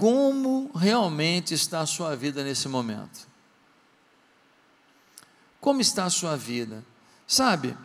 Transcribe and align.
como 0.00 0.70
realmente 0.74 1.52
está 1.52 1.82
a 1.82 1.86
sua 1.86 2.16
vida 2.16 2.42
nesse 2.42 2.66
momento. 2.68 3.28
Como 5.60 5.82
está 5.82 6.06
a 6.06 6.10
sua 6.10 6.38
vida? 6.38 6.82
Sabe, 7.26 7.76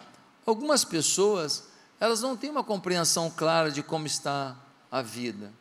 algumas 0.45 0.85
pessoas, 0.85 1.65
elas 1.99 2.21
não 2.21 2.37
têm 2.37 2.49
uma 2.49 2.63
compreensão 2.63 3.29
clara 3.29 3.69
de 3.69 3.83
como 3.83 4.07
está 4.07 4.55
a 4.89 5.01
vida. 5.01 5.51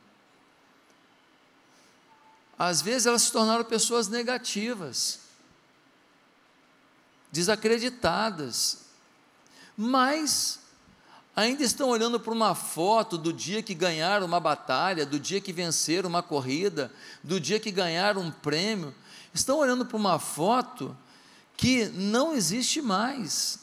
Às 2.57 2.80
vezes 2.80 3.07
elas 3.07 3.23
se 3.23 3.32
tornaram 3.32 3.64
pessoas 3.64 4.07
negativas, 4.07 5.18
desacreditadas, 7.32 8.84
mas 9.77 10.61
ainda 11.35 11.62
estão 11.62 11.89
olhando 11.89 12.21
para 12.21 12.32
uma 12.32 12.55
foto 12.55 13.19
do 13.19 13.32
dia 13.32 13.62
que 13.62 13.75
ganharam 13.75 14.27
uma 14.27 14.41
batalha, 14.41 15.05
do 15.05 15.19
dia 15.19 15.41
que 15.41 15.53
venceram 15.53 16.09
uma 16.09 16.23
corrida, 16.23 16.93
do 17.23 17.41
dia 17.41 17.59
que 17.59 17.71
ganharam 17.71 18.23
um 18.23 18.30
prêmio, 18.30 18.95
estão 19.33 19.59
olhando 19.59 19.84
para 19.84 19.97
uma 19.97 20.19
foto 20.19 20.97
que 21.56 21.87
não 21.87 22.34
existe 22.34 22.80
mais. 22.80 23.59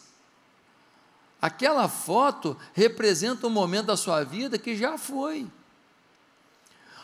Aquela 1.41 1.87
foto 1.87 2.57
representa 2.73 3.47
um 3.47 3.51
momento 3.51 3.87
da 3.87 3.97
sua 3.97 4.23
vida 4.23 4.59
que 4.59 4.75
já 4.75 4.97
foi. 4.97 5.47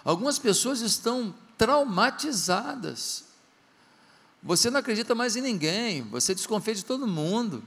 Algumas 0.03 0.38
pessoas 0.38 0.81
estão 0.81 1.34
traumatizadas. 1.58 3.25
Você 4.44 4.70
não 4.70 4.80
acredita 4.80 5.16
mais 5.16 5.36
em 5.36 5.41
ninguém, 5.41 6.03
você 6.03 6.36
desconfia 6.36 6.75
de 6.75 6.86
todo 6.86 7.08
mundo. 7.08 7.63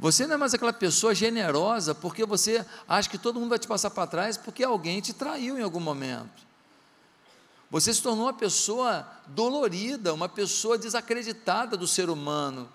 Você 0.00 0.26
não 0.26 0.36
é 0.36 0.38
mais 0.38 0.54
aquela 0.54 0.72
pessoa 0.72 1.14
generosa 1.14 1.94
porque 1.94 2.24
você 2.24 2.64
acha 2.88 3.06
que 3.06 3.18
todo 3.18 3.38
mundo 3.38 3.50
vai 3.50 3.58
te 3.58 3.68
passar 3.68 3.90
para 3.90 4.06
trás 4.06 4.38
porque 4.38 4.64
alguém 4.64 4.98
te 5.02 5.12
traiu 5.12 5.58
em 5.58 5.62
algum 5.62 5.78
momento. 5.78 6.48
Você 7.70 7.92
se 7.92 8.00
tornou 8.00 8.24
uma 8.24 8.32
pessoa 8.32 9.06
dolorida, 9.26 10.14
uma 10.14 10.26
pessoa 10.26 10.78
desacreditada 10.78 11.76
do 11.76 11.86
ser 11.86 12.08
humano, 12.08 12.66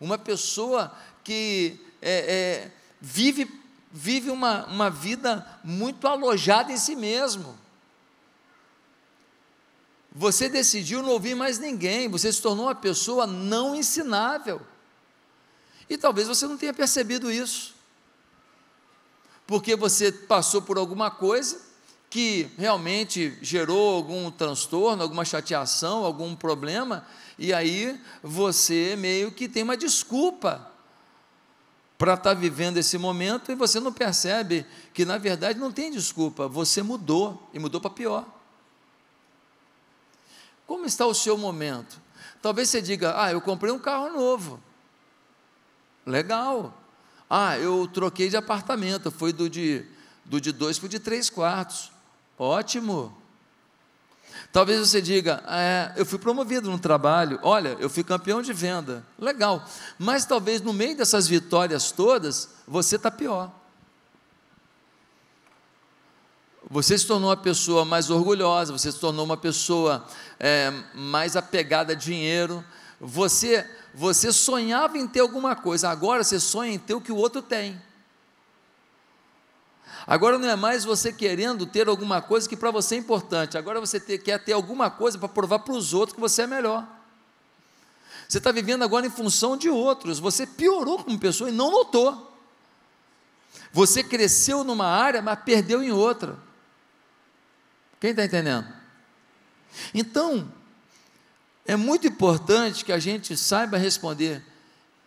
uma 0.00 0.18
pessoa 0.18 0.92
que 1.22 1.80
é, 2.02 2.66
é, 2.66 2.72
vive, 3.00 3.48
vive 3.92 4.30
uma, 4.30 4.66
uma 4.66 4.90
vida 4.90 5.46
muito 5.62 6.08
alojada 6.08 6.72
em 6.72 6.76
si 6.76 6.96
mesmo. 6.96 7.56
Você 10.10 10.48
decidiu 10.48 11.00
não 11.00 11.10
ouvir 11.10 11.36
mais 11.36 11.60
ninguém, 11.60 12.08
você 12.08 12.32
se 12.32 12.42
tornou 12.42 12.66
uma 12.66 12.74
pessoa 12.74 13.24
não 13.24 13.72
ensinável. 13.72 14.60
E 15.88 15.96
talvez 15.96 16.28
você 16.28 16.46
não 16.46 16.56
tenha 16.56 16.72
percebido 16.72 17.30
isso, 17.30 17.74
porque 19.46 19.76
você 19.76 20.10
passou 20.12 20.62
por 20.62 20.78
alguma 20.78 21.10
coisa 21.10 21.60
que 22.08 22.50
realmente 22.58 23.38
gerou 23.40 23.96
algum 23.96 24.30
transtorno, 24.30 25.02
alguma 25.02 25.24
chateação, 25.24 26.04
algum 26.04 26.36
problema, 26.36 27.06
e 27.38 27.52
aí 27.54 27.98
você 28.22 28.96
meio 28.96 29.32
que 29.32 29.48
tem 29.48 29.62
uma 29.62 29.76
desculpa 29.76 30.70
para 31.96 32.14
estar 32.14 32.34
tá 32.34 32.34
vivendo 32.34 32.76
esse 32.78 32.98
momento 32.98 33.50
e 33.50 33.54
você 33.54 33.78
não 33.78 33.92
percebe 33.92 34.66
que 34.92 35.04
na 35.04 35.18
verdade 35.18 35.58
não 35.58 35.72
tem 35.72 35.90
desculpa, 35.90 36.48
você 36.48 36.82
mudou 36.82 37.48
e 37.54 37.58
mudou 37.58 37.80
para 37.80 37.90
pior. 37.90 38.26
Como 40.66 40.84
está 40.84 41.06
o 41.06 41.14
seu 41.14 41.38
momento? 41.38 42.00
Talvez 42.40 42.68
você 42.68 42.82
diga: 42.82 43.14
Ah, 43.16 43.30
eu 43.30 43.40
comprei 43.40 43.72
um 43.72 43.78
carro 43.78 44.10
novo. 44.12 44.60
Legal. 46.06 46.76
Ah, 47.28 47.58
eu 47.58 47.88
troquei 47.92 48.28
de 48.28 48.36
apartamento, 48.36 49.10
foi 49.10 49.32
do 49.32 49.48
de, 49.48 49.84
do 50.24 50.40
de 50.40 50.52
dois 50.52 50.78
para 50.78 50.86
o 50.86 50.88
de 50.88 50.98
três 50.98 51.30
quartos. 51.30 51.90
Ótimo. 52.38 53.16
Talvez 54.52 54.80
você 54.80 55.00
diga, 55.00 55.42
é, 55.48 55.92
eu 55.96 56.04
fui 56.04 56.18
promovido 56.18 56.70
no 56.70 56.78
trabalho, 56.78 57.38
olha, 57.42 57.76
eu 57.80 57.88
fui 57.88 58.04
campeão 58.04 58.42
de 58.42 58.52
venda, 58.52 59.04
legal. 59.18 59.66
Mas 59.98 60.26
talvez 60.26 60.60
no 60.60 60.72
meio 60.72 60.96
dessas 60.96 61.26
vitórias 61.26 61.90
todas, 61.90 62.50
você 62.66 62.96
está 62.96 63.10
pior. 63.10 63.50
Você 66.70 66.96
se 66.96 67.06
tornou 67.06 67.28
uma 67.28 67.36
pessoa 67.36 67.84
mais 67.84 68.08
orgulhosa, 68.08 68.72
você 68.72 68.90
se 68.90 68.98
tornou 68.98 69.24
uma 69.24 69.36
pessoa 69.36 70.06
é, 70.38 70.72
mais 70.94 71.36
apegada 71.36 71.92
a 71.92 71.96
dinheiro. 71.96 72.64
Você, 72.98 73.68
você 73.94 74.32
sonhava 74.32 74.96
em 74.98 75.06
ter 75.06 75.20
alguma 75.20 75.54
coisa, 75.54 75.88
agora 75.88 76.24
você 76.24 76.40
sonha 76.40 76.72
em 76.72 76.78
ter 76.78 76.94
o 76.94 77.00
que 77.00 77.12
o 77.12 77.16
outro 77.16 77.42
tem. 77.42 77.80
Agora 80.06 80.38
não 80.38 80.48
é 80.48 80.56
mais 80.56 80.84
você 80.84 81.12
querendo 81.12 81.64
ter 81.66 81.88
alguma 81.88 82.20
coisa 82.20 82.48
que 82.48 82.56
para 82.56 82.70
você 82.70 82.96
é 82.96 82.98
importante, 82.98 83.56
agora 83.56 83.80
você 83.80 84.00
ter, 84.00 84.18
quer 84.18 84.42
ter 84.42 84.52
alguma 84.52 84.90
coisa 84.90 85.18
para 85.18 85.28
provar 85.28 85.60
para 85.60 85.74
os 85.74 85.94
outros 85.94 86.14
que 86.14 86.20
você 86.20 86.42
é 86.42 86.46
melhor. 86.46 86.86
Você 88.28 88.38
está 88.38 88.50
vivendo 88.50 88.82
agora 88.82 89.06
em 89.06 89.10
função 89.10 89.56
de 89.56 89.68
outros, 89.68 90.18
você 90.18 90.46
piorou 90.46 91.04
como 91.04 91.18
pessoa 91.18 91.50
e 91.50 91.52
não 91.52 91.70
notou. 91.70 92.30
Você 93.72 94.02
cresceu 94.02 94.64
numa 94.64 94.86
área, 94.86 95.22
mas 95.22 95.38
perdeu 95.44 95.82
em 95.82 95.92
outra. 95.92 96.36
Quem 98.00 98.10
está 98.10 98.24
entendendo? 98.24 98.66
Então, 99.94 100.52
é 101.66 101.76
muito 101.76 102.06
importante 102.06 102.84
que 102.84 102.92
a 102.92 102.98
gente 102.98 103.36
saiba 103.36 103.76
responder 103.76 104.42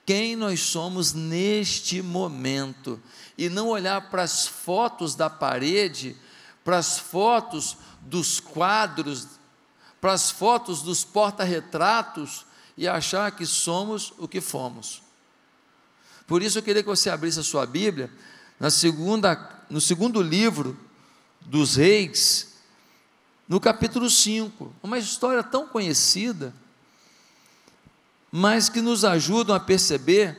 quem 0.05 0.35
nós 0.35 0.59
somos 0.59 1.13
neste 1.13 2.01
momento 2.01 3.01
e 3.37 3.49
não 3.49 3.69
olhar 3.69 4.09
para 4.09 4.23
as 4.23 4.47
fotos 4.47 5.15
da 5.15 5.29
parede, 5.29 6.15
para 6.63 6.77
as 6.77 6.99
fotos 6.99 7.77
dos 8.01 8.39
quadros, 8.39 9.27
para 9.99 10.13
as 10.13 10.29
fotos 10.29 10.81
dos 10.81 11.03
porta-retratos 11.03 12.45
e 12.77 12.87
achar 12.87 13.31
que 13.31 13.45
somos 13.45 14.13
o 14.17 14.27
que 14.27 14.39
fomos. 14.39 15.01
Por 16.27 16.41
isso 16.41 16.59
eu 16.59 16.63
queria 16.63 16.83
que 16.83 16.89
você 16.89 17.09
abrisse 17.09 17.39
a 17.39 17.43
sua 17.43 17.65
Bíblia 17.65 18.11
na 18.59 18.69
segunda, 18.69 19.63
no 19.69 19.81
segundo 19.81 20.21
livro 20.21 20.77
dos 21.41 21.75
Reis, 21.75 22.54
no 23.47 23.59
capítulo 23.59 24.09
5, 24.09 24.73
uma 24.81 24.97
história 24.97 25.43
tão 25.43 25.67
conhecida, 25.67 26.53
mas 28.31 28.69
que 28.69 28.81
nos 28.81 29.05
ajudam 29.05 29.55
a 29.55 29.59
perceber 29.59 30.37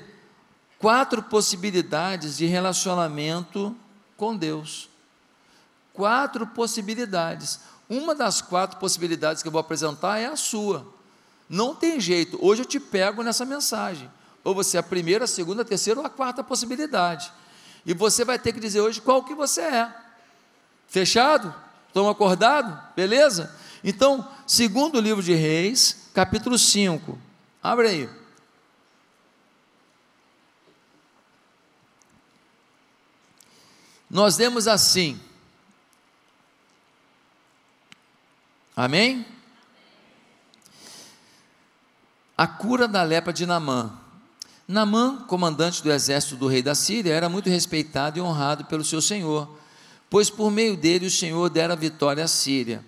quatro 0.79 1.23
possibilidades 1.23 2.37
de 2.37 2.47
relacionamento 2.47 3.75
com 4.17 4.37
Deus. 4.37 4.89
Quatro 5.93 6.47
possibilidades. 6.49 7.61
Uma 7.89 8.15
das 8.15 8.43
quatro 8.43 8.79
possibilidades 8.79 9.41
que 9.41 9.49
eu 9.49 9.53
vou 9.53 9.61
apresentar 9.61 10.19
é 10.19 10.27
a 10.27 10.37
sua. 10.37 10.87
Não 11.49 11.75
tem 11.75 12.01
jeito. 12.01 12.39
Hoje 12.45 12.63
eu 12.63 12.67
te 12.67 12.81
pego 12.81 13.23
nessa 13.23 13.45
mensagem. 13.45 14.11
Ou 14.43 14.55
você 14.55 14.77
é 14.77 14.81
a 14.81 14.83
primeira, 14.83 15.25
a 15.25 15.29
segunda, 15.29 15.63
a 15.63 15.65
terceira 15.65 16.01
ou 16.01 16.07
a 16.07 16.11
quarta 16.11 16.43
possibilidade. 16.43 17.33
E 17.87 17.95
você 17.95 18.25
vai 18.25 18.39
ter 18.39 18.53
que 18.53 18.61
dizer 18.61 18.81
hoje 18.81 19.01
qual 19.01 19.23
que 19.23 19.35
você 19.35 19.63
é. 19.63 19.95
Fechado? 20.89 21.55
Estão 21.97 22.11
acordados? 22.11 22.79
Beleza? 22.95 23.57
Então, 23.83 24.31
segundo 24.47 25.01
livro 25.01 25.23
de 25.23 25.33
Reis, 25.33 26.11
capítulo 26.13 26.59
5. 26.59 27.19
Abre 27.63 27.89
aí. 27.89 28.11
Nós 34.11 34.37
demos 34.37 34.69
assim. 34.69 35.19
Amém? 38.77 39.25
A 42.37 42.47
cura 42.47 42.87
da 42.87 43.03
lepra 43.03 43.33
de 43.33 43.47
Namã. 43.47 43.99
Namã, 44.69 45.25
comandante 45.27 45.83
do 45.83 45.91
exército 45.91 46.37
do 46.37 46.47
rei 46.47 46.63
da 46.63 46.75
Síria, 46.75 47.15
era 47.15 47.31
muito 47.31 47.49
respeitado 47.49 48.19
e 48.19 48.21
honrado 48.21 48.67
pelo 48.67 48.85
seu 48.85 49.01
senhor, 49.01 49.49
pois 50.09 50.31
por 50.31 50.51
meio 50.51 50.77
dele 50.77 51.07
o 51.07 51.11
senhor 51.11 51.49
dera 51.51 51.77
vitória 51.77 52.25
à 52.25 52.29
Síria. 52.29 52.85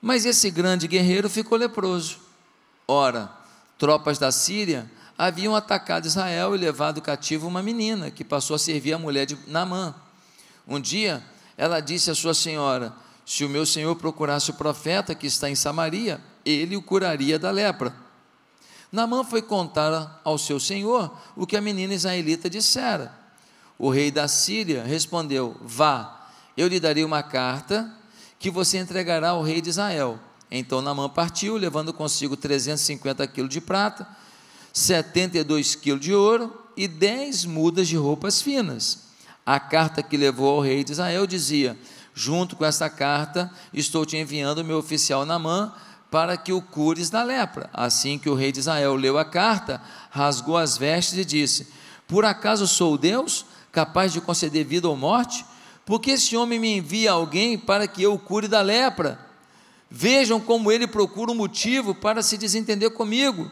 Mas 0.00 0.24
esse 0.24 0.50
grande 0.50 0.86
guerreiro 0.86 1.28
ficou 1.28 1.58
leproso. 1.58 2.18
Ora, 2.86 3.30
tropas 3.78 4.18
da 4.18 4.30
Síria 4.30 4.90
haviam 5.18 5.56
atacado 5.56 6.06
Israel 6.06 6.54
e 6.54 6.58
levado 6.58 7.00
cativo 7.00 7.48
uma 7.48 7.62
menina 7.62 8.10
que 8.10 8.24
passou 8.24 8.54
a 8.54 8.58
servir 8.58 8.92
a 8.92 8.98
mulher 8.98 9.26
de 9.26 9.38
Namã. 9.46 9.94
Um 10.68 10.80
dia, 10.80 11.24
ela 11.56 11.80
disse 11.80 12.10
à 12.10 12.14
sua 12.14 12.34
senhora: 12.34 12.92
Se 13.24 13.44
o 13.44 13.48
meu 13.48 13.64
senhor 13.64 13.96
procurasse 13.96 14.50
o 14.50 14.54
profeta 14.54 15.14
que 15.14 15.26
está 15.26 15.48
em 15.48 15.54
Samaria, 15.54 16.20
ele 16.44 16.76
o 16.76 16.82
curaria 16.82 17.38
da 17.38 17.50
lepra. 17.50 17.94
Namã 18.92 19.24
foi 19.24 19.42
contar 19.42 20.20
ao 20.24 20.38
seu 20.38 20.60
senhor 20.60 21.16
o 21.34 21.46
que 21.46 21.56
a 21.56 21.60
menina 21.60 21.94
israelita 21.94 22.48
dissera. 22.48 23.12
O 23.78 23.90
rei 23.90 24.10
da 24.10 24.28
Síria 24.28 24.84
respondeu: 24.84 25.56
Vá, 25.60 26.25
eu 26.56 26.68
lhe 26.68 26.80
darei 26.80 27.04
uma 27.04 27.22
carta 27.22 27.92
que 28.38 28.50
você 28.50 28.78
entregará 28.78 29.30
ao 29.30 29.42
rei 29.42 29.60
de 29.60 29.70
Israel. 29.70 30.18
Então 30.50 30.80
Namã 30.80 31.08
partiu, 31.08 31.56
levando 31.56 31.92
consigo 31.92 32.36
350 32.36 33.26
quilos 33.26 33.50
de 33.50 33.60
prata, 33.60 34.06
72 34.72 35.74
quilos 35.74 36.00
de 36.00 36.14
ouro 36.14 36.56
e 36.76 36.86
10 36.86 37.44
mudas 37.46 37.88
de 37.88 37.96
roupas 37.96 38.40
finas. 38.40 39.06
A 39.44 39.58
carta 39.58 40.02
que 40.02 40.16
levou 40.16 40.56
ao 40.56 40.60
rei 40.60 40.84
de 40.84 40.92
Israel 40.92 41.26
dizia: 41.26 41.78
Junto 42.14 42.56
com 42.56 42.64
esta 42.64 42.88
carta, 42.88 43.50
estou 43.72 44.06
te 44.06 44.16
enviando 44.16 44.64
meu 44.64 44.78
oficial 44.78 45.24
Namã 45.26 45.72
para 46.10 46.36
que 46.36 46.52
o 46.52 46.62
cures 46.62 47.10
da 47.10 47.22
lepra. 47.22 47.68
Assim 47.72 48.18
que 48.18 48.28
o 48.28 48.34
rei 48.34 48.52
de 48.52 48.60
Israel 48.60 48.94
leu 48.94 49.18
a 49.18 49.24
carta, 49.24 49.80
rasgou 50.10 50.56
as 50.56 50.76
vestes 50.78 51.18
e 51.18 51.24
disse: 51.24 51.68
Por 52.06 52.24
acaso 52.24 52.66
sou 52.66 52.96
Deus, 52.96 53.44
capaz 53.72 54.12
de 54.12 54.20
conceder 54.20 54.64
vida 54.64 54.88
ou 54.88 54.96
morte? 54.96 55.44
Porque 55.86 56.10
esse 56.10 56.36
homem 56.36 56.58
me 56.58 56.76
envia 56.76 57.12
alguém 57.12 57.56
para 57.56 57.86
que 57.86 58.02
eu 58.02 58.12
o 58.12 58.18
cure 58.18 58.48
da 58.48 58.60
lepra. 58.60 59.20
Vejam 59.88 60.40
como 60.40 60.72
ele 60.72 60.84
procura 60.84 61.30
um 61.30 61.34
motivo 61.34 61.94
para 61.94 62.24
se 62.24 62.36
desentender 62.36 62.90
comigo. 62.90 63.48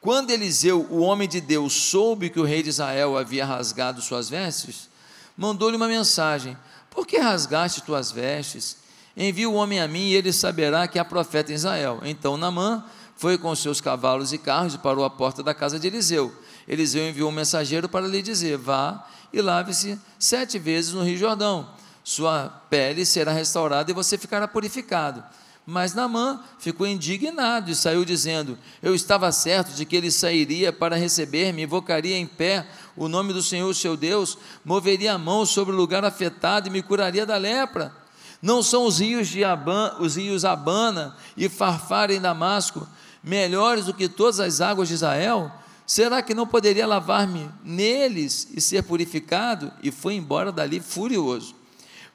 Quando 0.00 0.32
Eliseu, 0.32 0.84
o 0.90 0.98
homem 0.98 1.28
de 1.28 1.40
Deus, 1.40 1.72
soube 1.72 2.28
que 2.28 2.40
o 2.40 2.44
rei 2.44 2.60
de 2.60 2.70
Israel 2.70 3.16
havia 3.16 3.46
rasgado 3.46 4.02
suas 4.02 4.28
vestes, 4.28 4.88
mandou-lhe 5.36 5.76
uma 5.76 5.86
mensagem: 5.86 6.58
Por 6.90 7.06
que 7.06 7.18
rasgaste 7.18 7.82
tuas 7.82 8.10
vestes? 8.10 8.78
Envia 9.16 9.48
o 9.48 9.54
homem 9.54 9.80
a 9.80 9.86
mim 9.86 10.08
e 10.08 10.14
ele 10.14 10.32
saberá 10.32 10.88
que 10.88 10.98
há 10.98 11.04
profeta 11.04 11.52
em 11.52 11.54
Israel. 11.54 12.00
Então 12.02 12.36
Namã 12.36 12.84
foi 13.14 13.38
com 13.38 13.54
seus 13.54 13.80
cavalos 13.80 14.32
e 14.32 14.38
carros 14.38 14.74
e 14.74 14.78
parou 14.78 15.04
à 15.04 15.10
porta 15.10 15.40
da 15.40 15.54
casa 15.54 15.78
de 15.78 15.86
Eliseu. 15.86 16.34
Eliseu 16.66 17.08
enviou 17.08 17.28
um 17.28 17.32
mensageiro 17.32 17.88
para 17.88 18.08
lhe 18.08 18.20
dizer: 18.20 18.58
Vá 18.58 19.06
e 19.32 19.40
lave-se 19.40 19.98
sete 20.18 20.58
vezes 20.58 20.92
no 20.92 21.02
Rio 21.02 21.16
Jordão. 21.16 21.68
Sua 22.04 22.48
pele 22.68 23.04
será 23.06 23.32
restaurada 23.32 23.90
e 23.90 23.94
você 23.94 24.18
ficará 24.18 24.46
purificado. 24.48 25.22
Mas 25.64 25.94
Namã 25.94 26.42
ficou 26.58 26.86
indignado 26.86 27.70
e 27.70 27.74
saiu 27.74 28.04
dizendo: 28.04 28.58
Eu 28.82 28.94
estava 28.94 29.30
certo 29.30 29.72
de 29.74 29.84
que 29.84 29.94
ele 29.94 30.10
sairia 30.10 30.72
para 30.72 30.96
receber-me, 30.96 31.62
invocaria 31.62 32.16
em 32.16 32.26
pé 32.26 32.66
o 32.96 33.06
nome 33.06 33.32
do 33.32 33.42
Senhor, 33.42 33.72
seu 33.74 33.96
Deus, 33.96 34.36
moveria 34.64 35.14
a 35.14 35.18
mão 35.18 35.46
sobre 35.46 35.72
o 35.72 35.76
lugar 35.78 36.04
afetado 36.04 36.66
e 36.66 36.70
me 36.70 36.82
curaria 36.82 37.24
da 37.24 37.36
lepra. 37.36 37.94
Não 38.40 38.60
são 38.60 38.84
os 38.86 38.98
rios 38.98 39.28
de 39.28 39.44
Aban, 39.44 39.96
os 40.00 40.16
rios 40.16 40.44
Abana 40.44 41.16
e 41.36 41.48
Farfar 41.48 42.10
em 42.10 42.20
Damasco 42.20 42.88
melhores 43.22 43.84
do 43.84 43.94
que 43.94 44.08
todas 44.08 44.40
as 44.40 44.60
águas 44.60 44.88
de 44.88 44.94
Israel? 44.94 45.50
Será 45.92 46.22
que 46.22 46.32
não 46.32 46.46
poderia 46.46 46.86
lavar-me 46.86 47.50
neles 47.62 48.48
e 48.56 48.62
ser 48.62 48.82
purificado? 48.82 49.70
E 49.82 49.90
foi 49.90 50.14
embora 50.14 50.50
dali 50.50 50.80
furioso. 50.80 51.54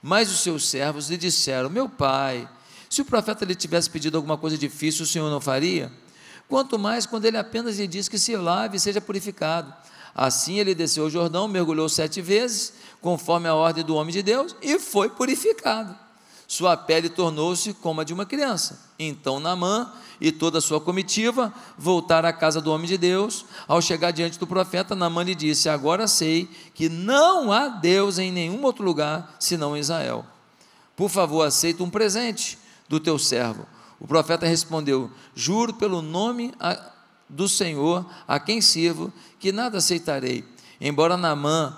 Mas 0.01 0.31
os 0.31 0.39
seus 0.39 0.67
servos 0.67 1.11
lhe 1.11 1.15
disseram: 1.15 1.69
Meu 1.69 1.87
pai, 1.87 2.49
se 2.89 3.03
o 3.03 3.05
profeta 3.05 3.45
lhe 3.45 3.53
tivesse 3.53 3.87
pedido 3.87 4.17
alguma 4.17 4.35
coisa 4.35 4.57
difícil, 4.57 5.03
o 5.03 5.07
senhor 5.07 5.29
não 5.29 5.39
faria? 5.39 5.91
Quanto 6.49 6.79
mais 6.79 7.05
quando 7.05 7.25
ele 7.25 7.37
apenas 7.37 7.77
lhe 7.77 7.85
diz 7.85 8.09
que 8.09 8.17
se 8.17 8.35
lave 8.35 8.77
e 8.77 8.79
seja 8.79 8.99
purificado. 8.99 9.71
Assim 10.15 10.57
ele 10.57 10.73
desceu 10.73 11.05
o 11.05 11.09
Jordão, 11.11 11.47
mergulhou 11.47 11.87
sete 11.87 12.19
vezes, 12.19 12.73
conforme 12.99 13.47
a 13.47 13.53
ordem 13.53 13.85
do 13.85 13.93
homem 13.93 14.11
de 14.11 14.23
Deus, 14.23 14.55
e 14.59 14.79
foi 14.79 15.07
purificado 15.07 15.95
sua 16.47 16.77
pele 16.77 17.09
tornou-se 17.09 17.73
como 17.73 17.99
a 17.99 18.03
de 18.05 18.13
uma 18.13 18.25
criança. 18.25 18.79
Então 18.97 19.39
Naamã 19.39 19.91
e 20.19 20.31
toda 20.31 20.59
a 20.59 20.61
sua 20.61 20.79
comitiva 20.79 21.53
voltaram 21.77 22.29
à 22.29 22.33
casa 22.33 22.61
do 22.61 22.71
homem 22.71 22.87
de 22.87 22.97
Deus. 22.97 23.45
Ao 23.67 23.81
chegar 23.81 24.11
diante 24.11 24.39
do 24.39 24.47
profeta, 24.47 24.95
Naamã 24.95 25.23
lhe 25.23 25.35
disse: 25.35 25.67
Agora 25.67 26.07
sei 26.07 26.49
que 26.73 26.87
não 26.87 27.51
há 27.51 27.67
Deus 27.67 28.17
em 28.17 28.31
nenhum 28.31 28.63
outro 28.63 28.83
lugar 28.83 29.35
senão 29.39 29.75
Israel. 29.75 30.25
Por 30.95 31.09
favor, 31.09 31.43
aceita 31.43 31.83
um 31.83 31.89
presente 31.89 32.57
do 32.87 32.99
teu 32.99 33.19
servo. 33.19 33.67
O 33.99 34.07
profeta 34.07 34.47
respondeu: 34.47 35.11
Juro 35.35 35.73
pelo 35.73 36.01
nome 36.01 36.53
do 37.27 37.49
Senhor 37.49 38.05
a 38.25 38.39
quem 38.39 38.61
sirvo, 38.61 39.11
que 39.37 39.51
nada 39.51 39.79
aceitarei. 39.79 40.45
Embora 40.79 41.17
Naamã 41.17 41.77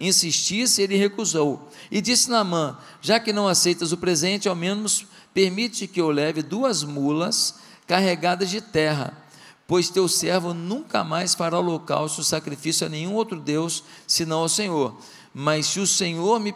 insistisse, 0.00 0.80
ele 0.80 0.96
recusou. 0.96 1.68
E 1.90 2.00
disse 2.00 2.30
Naamã: 2.30 2.78
Já 3.02 3.20
que 3.20 3.32
não 3.32 3.46
aceitas 3.46 3.92
o 3.92 3.98
presente, 3.98 4.48
ao 4.48 4.56
menos 4.56 5.06
permite 5.34 5.86
que 5.86 6.00
eu 6.00 6.10
leve 6.10 6.42
duas 6.42 6.82
mulas 6.82 7.56
carregadas 7.86 8.48
de 8.48 8.60
terra, 8.60 9.16
pois 9.66 9.90
teu 9.90 10.08
servo 10.08 10.54
nunca 10.54 11.04
mais 11.04 11.34
fará 11.34 11.58
holocausto, 11.58 12.24
sacrifício 12.24 12.86
a 12.86 12.90
nenhum 12.90 13.14
outro 13.14 13.38
Deus, 13.38 13.84
senão 14.06 14.38
ao 14.38 14.48
Senhor. 14.48 14.98
Mas 15.34 15.66
se 15.66 15.78
o 15.78 15.86
Senhor 15.86 16.40
me 16.40 16.54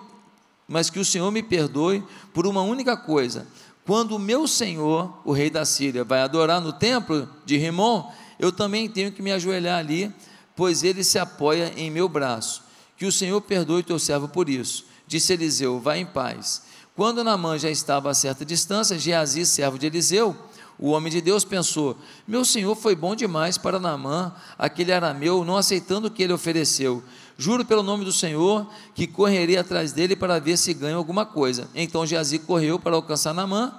mas 0.67 0.89
que 0.89 0.99
o 0.99 1.05
Senhor 1.05 1.31
me 1.31 1.43
perdoe 1.43 2.03
por 2.33 2.47
uma 2.47 2.63
única 2.63 2.97
coisa. 2.97 3.47
Quando 3.85 4.17
o 4.17 4.19
meu 4.19 4.49
Senhor, 4.49 5.21
o 5.25 5.33
rei 5.33 5.51
da 5.51 5.65
Síria, 5.65 6.05
vai 6.05 6.23
adorar 6.23 6.61
no 6.61 6.73
templo 6.73 7.29
de 7.45 7.59
Rimon, 7.59 8.11
eu 8.39 8.51
também 8.51 8.89
tenho 8.89 9.13
que 9.13 9.21
me 9.21 9.31
ajoelhar 9.31 9.79
ali, 9.79 10.11
pois 10.57 10.83
ele 10.83 11.05
se 11.05 11.19
apoia 11.19 11.73
em 11.77 11.91
meu 11.91 12.09
braço. 12.09 12.64
Que 13.05 13.09
o 13.09 13.13
Senhor 13.13 13.39
perdoe 13.43 13.83
teu 13.83 13.99
servo 13.99 14.27
por 14.29 14.49
isso. 14.49 14.87
Disse 15.07 15.35
Eliseu: 15.35 15.79
Vá 15.79 15.99
em 15.99 16.07
paz. 16.07 16.63
Quando 16.97 17.23
Naamã 17.23 17.59
já 17.59 17.69
estava 17.69 18.09
a 18.09 18.15
certa 18.15 18.47
distância, 18.47 18.99
Geazi, 18.99 19.45
servo 19.45 19.79
de 19.79 19.85
Eliseu, 19.85 20.35
o 20.79 20.89
homem 20.89 21.13
de 21.13 21.21
Deus 21.21 21.45
pensou: 21.45 21.99
Meu 22.27 22.47
senhor 22.47 22.75
foi 22.75 22.97
bom 22.97 23.15
demais 23.15 23.59
para 23.59 23.79
Naamã, 23.79 24.33
aquele 24.57 24.91
arameu, 24.91 25.45
não 25.45 25.59
aceitando 25.59 26.09
o 26.09 26.11
que 26.11 26.23
ele 26.23 26.33
ofereceu. 26.33 27.05
Juro 27.37 27.63
pelo 27.67 27.83
nome 27.83 28.07
do 28.07 28.13
Senhor 28.13 28.67
que 28.95 29.07
correria 29.07 29.61
atrás 29.61 29.93
dele 29.93 30.17
para 30.17 30.39
ver 30.39 30.57
se 30.57 30.73
ganha 30.73 30.97
alguma 30.97 31.27
coisa. 31.27 31.69
Então 31.75 32.07
Geazi 32.07 32.39
correu 32.39 32.79
para 32.79 32.97
alcançar 32.97 33.35
Naamã, 33.35 33.71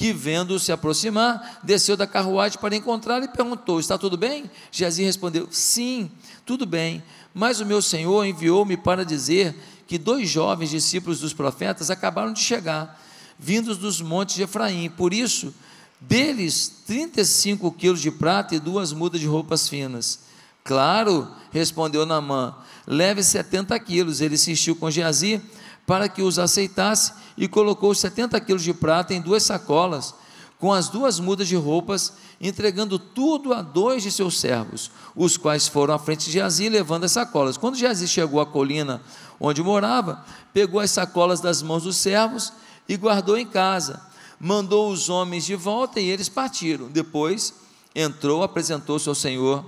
que 0.00 0.14
vendo 0.14 0.58
se 0.58 0.72
aproximar, 0.72 1.60
desceu 1.62 1.94
da 1.94 2.06
carruagem 2.06 2.58
para 2.58 2.74
encontrá-lo 2.74 3.26
e 3.26 3.28
perguntou: 3.28 3.78
Está 3.78 3.98
tudo 3.98 4.16
bem? 4.16 4.50
Geazi 4.72 5.04
respondeu: 5.04 5.46
Sim, 5.50 6.10
tudo 6.46 6.64
bem. 6.64 7.02
Mas 7.34 7.60
o 7.60 7.66
meu 7.66 7.82
senhor 7.82 8.24
enviou-me 8.24 8.78
para 8.78 9.04
dizer 9.04 9.54
que 9.86 9.98
dois 9.98 10.26
jovens 10.26 10.70
discípulos 10.70 11.20
dos 11.20 11.34
profetas 11.34 11.90
acabaram 11.90 12.32
de 12.32 12.40
chegar, 12.40 12.98
vindos 13.38 13.76
dos 13.76 14.00
montes 14.00 14.36
de 14.36 14.44
Efraim. 14.44 14.88
Por 14.88 15.12
isso, 15.12 15.52
deles 16.00 16.82
35 16.86 17.70
quilos 17.72 18.00
de 18.00 18.10
prata 18.10 18.54
e 18.54 18.58
duas 18.58 18.94
mudas 18.94 19.20
de 19.20 19.26
roupas 19.26 19.68
finas. 19.68 20.20
Claro, 20.64 21.28
respondeu 21.52 22.06
Naamã, 22.06 22.54
leve 22.86 23.22
70 23.22 23.78
quilos. 23.80 24.22
Ele 24.22 24.36
insistiu 24.36 24.74
com 24.74 24.90
Geazi 24.90 25.42
para 25.86 26.08
que 26.08 26.22
os 26.22 26.38
aceitasse 26.38 27.12
e 27.36 27.48
colocou 27.48 27.94
70 27.94 28.40
quilos 28.40 28.62
de 28.62 28.72
prata 28.72 29.14
em 29.14 29.20
duas 29.20 29.42
sacolas 29.42 30.14
com 30.60 30.70
as 30.70 30.90
duas 30.90 31.18
mudas 31.18 31.48
de 31.48 31.56
roupas, 31.56 32.12
entregando 32.38 32.98
tudo 32.98 33.54
a 33.54 33.62
dois 33.62 34.02
de 34.02 34.12
seus 34.12 34.38
servos, 34.38 34.90
os 35.16 35.38
quais 35.38 35.66
foram 35.66 35.94
à 35.94 35.98
frente 35.98 36.26
de 36.26 36.32
Geazi 36.32 36.68
levando 36.68 37.04
as 37.04 37.12
sacolas. 37.12 37.56
Quando 37.56 37.78
Geazi 37.78 38.06
chegou 38.06 38.40
à 38.40 38.46
colina 38.46 39.00
onde 39.40 39.62
morava, 39.62 40.22
pegou 40.52 40.78
as 40.78 40.90
sacolas 40.90 41.40
das 41.40 41.62
mãos 41.62 41.84
dos 41.84 41.96
servos 41.96 42.52
e 42.86 42.94
guardou 42.98 43.38
em 43.38 43.46
casa. 43.46 44.02
Mandou 44.38 44.90
os 44.90 45.08
homens 45.08 45.46
de 45.46 45.56
volta 45.56 45.98
e 45.98 46.10
eles 46.10 46.28
partiram. 46.28 46.88
Depois 46.88 47.54
entrou, 47.94 48.42
apresentou-se 48.42 49.08
ao 49.08 49.14
Senhor 49.14 49.64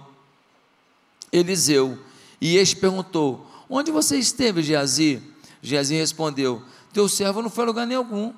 Eliseu. 1.33 1.99
E 2.39 2.57
este 2.57 2.77
perguntou: 2.77 3.47
Onde 3.69 3.91
você 3.91 4.19
esteve, 4.19 4.63
Geazi? 4.63 5.23
Geazi 5.63 5.95
respondeu: 5.95 6.63
Teu 6.93 7.09
servo 7.09 7.41
não 7.41 7.49
foi 7.49 7.65
a 7.65 7.67
lugar 7.69 7.87
nenhum 7.87 8.35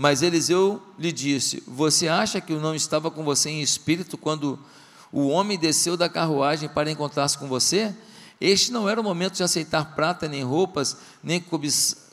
mas 0.00 0.22
Eliseu 0.22 0.80
lhe 0.96 1.10
disse: 1.10 1.60
Você 1.66 2.06
acha 2.06 2.40
que 2.40 2.52
eu 2.52 2.60
não 2.60 2.72
estava 2.72 3.10
com 3.10 3.24
você 3.24 3.50
em 3.50 3.60
espírito 3.60 4.16
quando 4.16 4.56
o 5.10 5.26
homem 5.26 5.58
desceu 5.58 5.96
da 5.96 6.08
carruagem 6.08 6.68
para 6.68 6.88
encontrar-se 6.88 7.36
com 7.36 7.48
você? 7.48 7.92
Este 8.40 8.70
não 8.70 8.88
era 8.88 9.00
o 9.00 9.02
momento 9.02 9.34
de 9.34 9.42
aceitar 9.42 9.96
prata, 9.96 10.28
nem 10.28 10.44
roupas, 10.44 10.98
nem 11.20 11.44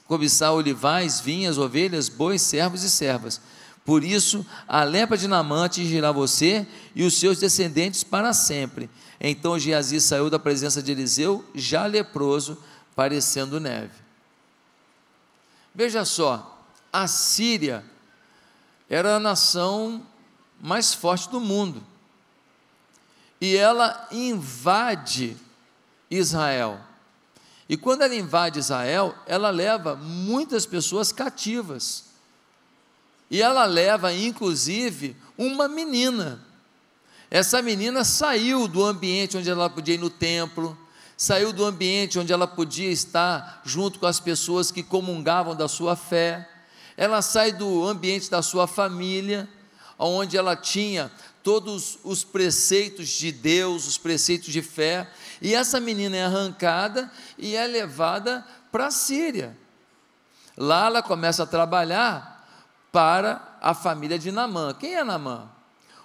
cobiçar 0.07 0.51
olivais, 0.51 1.19
vinhas, 1.19 1.59
ovelhas, 1.59 2.09
bois, 2.09 2.41
servos 2.41 2.81
e 2.81 2.89
servas. 2.89 3.39
Por 3.85 4.03
isso, 4.03 4.43
a 4.67 4.83
lepra 4.83 5.15
de 5.15 5.27
Naamã 5.27 5.65
atingirá 5.65 6.11
você 6.11 6.65
e 6.95 7.03
os 7.03 7.19
seus 7.19 7.37
descendentes 7.37 8.03
para 8.03 8.33
sempre. 8.33 8.89
Então 9.21 9.59
Geazi 9.59 10.01
saiu 10.01 10.27
da 10.27 10.39
presença 10.39 10.81
de 10.81 10.91
Eliseu, 10.91 11.45
já 11.53 11.85
leproso, 11.85 12.57
parecendo 12.95 13.59
neve. 13.59 14.04
Veja 15.75 16.05
só, 16.05 16.65
a 16.91 17.05
Síria 17.05 17.83
era 18.89 19.17
a 19.17 19.19
nação 19.19 20.05
mais 20.61 20.93
forte 20.93 21.29
do 21.29 21.41
mundo. 21.41 21.83
E 23.41 23.57
ela 23.57 24.07
invade 24.09 25.35
Israel. 26.09 26.79
E 27.67 27.75
quando 27.75 28.03
ela 28.03 28.15
invade 28.15 28.59
Israel, 28.59 29.13
ela 29.27 29.49
leva 29.49 29.95
muitas 29.95 30.65
pessoas 30.65 31.11
cativas. 31.11 32.05
E 33.29 33.41
ela 33.41 33.65
leva, 33.65 34.13
inclusive, 34.13 35.15
uma 35.37 35.67
menina. 35.67 36.39
Essa 37.29 37.61
menina 37.61 38.05
saiu 38.05 38.67
do 38.67 38.83
ambiente 38.83 39.35
onde 39.35 39.49
ela 39.49 39.69
podia 39.69 39.95
ir 39.95 39.99
no 39.99 40.09
templo, 40.09 40.77
saiu 41.17 41.53
do 41.53 41.65
ambiente 41.65 42.19
onde 42.19 42.33
ela 42.33 42.47
podia 42.47 42.91
estar 42.91 43.61
junto 43.63 43.99
com 43.99 44.05
as 44.05 44.19
pessoas 44.19 44.71
que 44.71 44.83
comungavam 44.83 45.55
da 45.55 45.67
sua 45.67 45.95
fé 45.95 46.49
ela 46.97 47.21
sai 47.21 47.51
do 47.51 47.85
ambiente 47.85 48.29
da 48.29 48.41
sua 48.41 48.67
família, 48.67 49.47
onde 49.99 50.37
ela 50.37 50.55
tinha 50.55 51.11
todos 51.43 51.99
os 52.03 52.23
preceitos 52.23 53.09
de 53.09 53.31
Deus, 53.31 53.85
os 53.85 53.97
preceitos 53.97 54.51
de 54.51 54.61
fé, 54.61 55.09
e 55.41 55.53
essa 55.53 55.79
menina 55.79 56.15
é 56.15 56.25
arrancada 56.25 57.11
e 57.37 57.55
é 57.55 57.67
levada 57.67 58.45
para 58.71 58.87
a 58.87 58.91
Síria. 58.91 59.55
Lá 60.57 60.85
ela 60.85 61.03
começa 61.03 61.43
a 61.43 61.47
trabalhar 61.47 62.47
para 62.91 63.57
a 63.61 63.73
família 63.73 64.17
de 64.17 64.31
Namã. 64.31 64.73
Quem 64.73 64.95
é 64.95 65.03
Namã? 65.03 65.49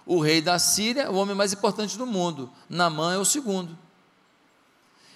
O 0.05 0.21
rei 0.21 0.43
da 0.43 0.59
Síria, 0.59 1.11
o 1.11 1.15
homem 1.15 1.37
mais 1.37 1.53
importante 1.53 1.97
do 1.97 2.05
mundo. 2.05 2.51
Namã 2.69 3.15
é 3.15 3.19
o 3.19 3.25
segundo. 3.25 3.79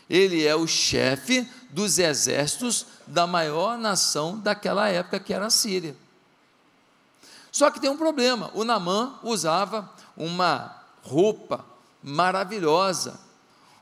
Ele 0.08 0.44
é 0.44 0.54
o 0.54 0.66
chefe 0.66 1.49
dos 1.70 1.99
exércitos 1.99 2.87
da 3.06 3.26
maior 3.26 3.78
nação 3.78 4.38
daquela 4.38 4.88
época, 4.88 5.20
que 5.20 5.32
era 5.32 5.46
a 5.46 5.50
Síria. 5.50 5.96
Só 7.50 7.70
que 7.70 7.80
tem 7.80 7.90
um 7.90 7.96
problema: 7.96 8.50
o 8.54 8.64
Namã 8.64 9.18
usava 9.23 9.90
uma 10.16 10.82
roupa 11.02 11.64
maravilhosa, 12.02 13.18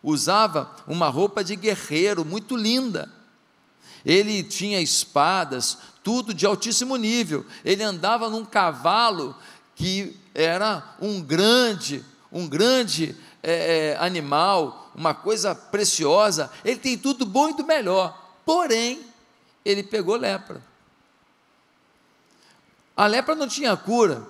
usava 0.03 0.71
uma 0.87 1.09
roupa 1.09 1.43
de 1.43 1.57
guerreiro 1.57 2.25
muito 2.25 2.57
linda. 2.57 3.11
Ele 4.05 4.43
tinha 4.43 4.81
espadas, 4.81 5.79
tudo 6.03 6.35
de 6.35 6.45
altíssimo 6.45 6.97
nível. 6.97 7.47
Ele 7.65 7.83
andava 7.83 8.29
num 8.29 8.45
cavalo 8.45 9.37
que 9.75 10.17
era 10.35 10.97
um 11.01 11.21
grande, 11.21 12.05
um 12.31 12.49
grande 12.49 13.15
é, 13.43 13.97
animal, 14.01 14.82
uma 14.95 15.15
coisa 15.15 15.55
preciosa. 15.55 16.51
Ele 16.65 16.79
tem 16.79 16.99
tudo 16.99 17.25
bom 17.25 17.51
e 17.51 17.55
do 17.55 17.65
melhor. 17.65 18.19
Porém, 18.45 19.05
ele 19.65 19.83
pegou 19.83 20.17
lepra. 20.17 20.63
A 22.97 23.07
lepra 23.07 23.35
não 23.35 23.49
tinha 23.49 23.77
cura. 23.77 24.27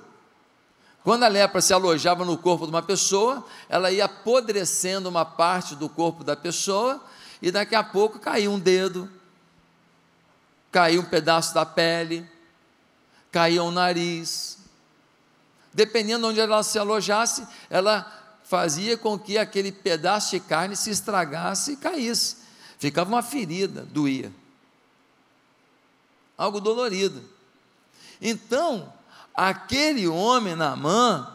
Quando 1.03 1.25
a 1.25 1.29
lepra 1.29 1.61
se 1.61 1.73
alojava 1.73 2.25
no 2.25 2.39
corpo 2.39 2.65
de 2.65 2.71
uma 2.71 2.83
pessoa, 2.83 3.45
ela 3.69 3.91
ia 3.91 4.05
apodrecendo 4.05 5.09
uma 5.09 5.25
parte 5.25 5.75
do 5.75 5.89
corpo 5.89 6.23
da 6.23 6.37
pessoa 6.37 7.03
e 7.41 7.51
daqui 7.51 7.75
a 7.75 7.83
pouco 7.83 8.21
caía 8.21 8.49
um 8.49 8.59
dedo, 8.59 9.11
caía 10.71 11.01
um 11.01 11.05
pedaço 11.05 11.53
da 11.53 11.67
pele, 11.67 12.25
caía 13.33 13.65
um 13.65 13.73
nariz. 13.73 14.59
Dependendo 15.75 16.27
de 16.27 16.33
onde 16.33 16.41
ela 16.41 16.63
se 16.63 16.79
alojasse, 16.79 17.49
ela 17.69 18.22
fazia 18.53 18.99
com 18.99 19.19
que 19.19 19.39
aquele 19.39 19.73
pedaço 19.73 20.33
de 20.33 20.41
carne 20.41 20.77
se 20.77 20.91
estragasse 20.91 21.73
e 21.73 21.77
caísse. 21.79 22.37
Ficava 22.79 23.09
uma 23.09 23.23
ferida, 23.23 23.87
doía. 23.91 24.31
Algo 26.37 26.61
dolorido. 26.61 27.25
Então, 28.21 28.93
aquele 29.35 30.07
homem 30.07 30.55
Naamã, 30.55 31.35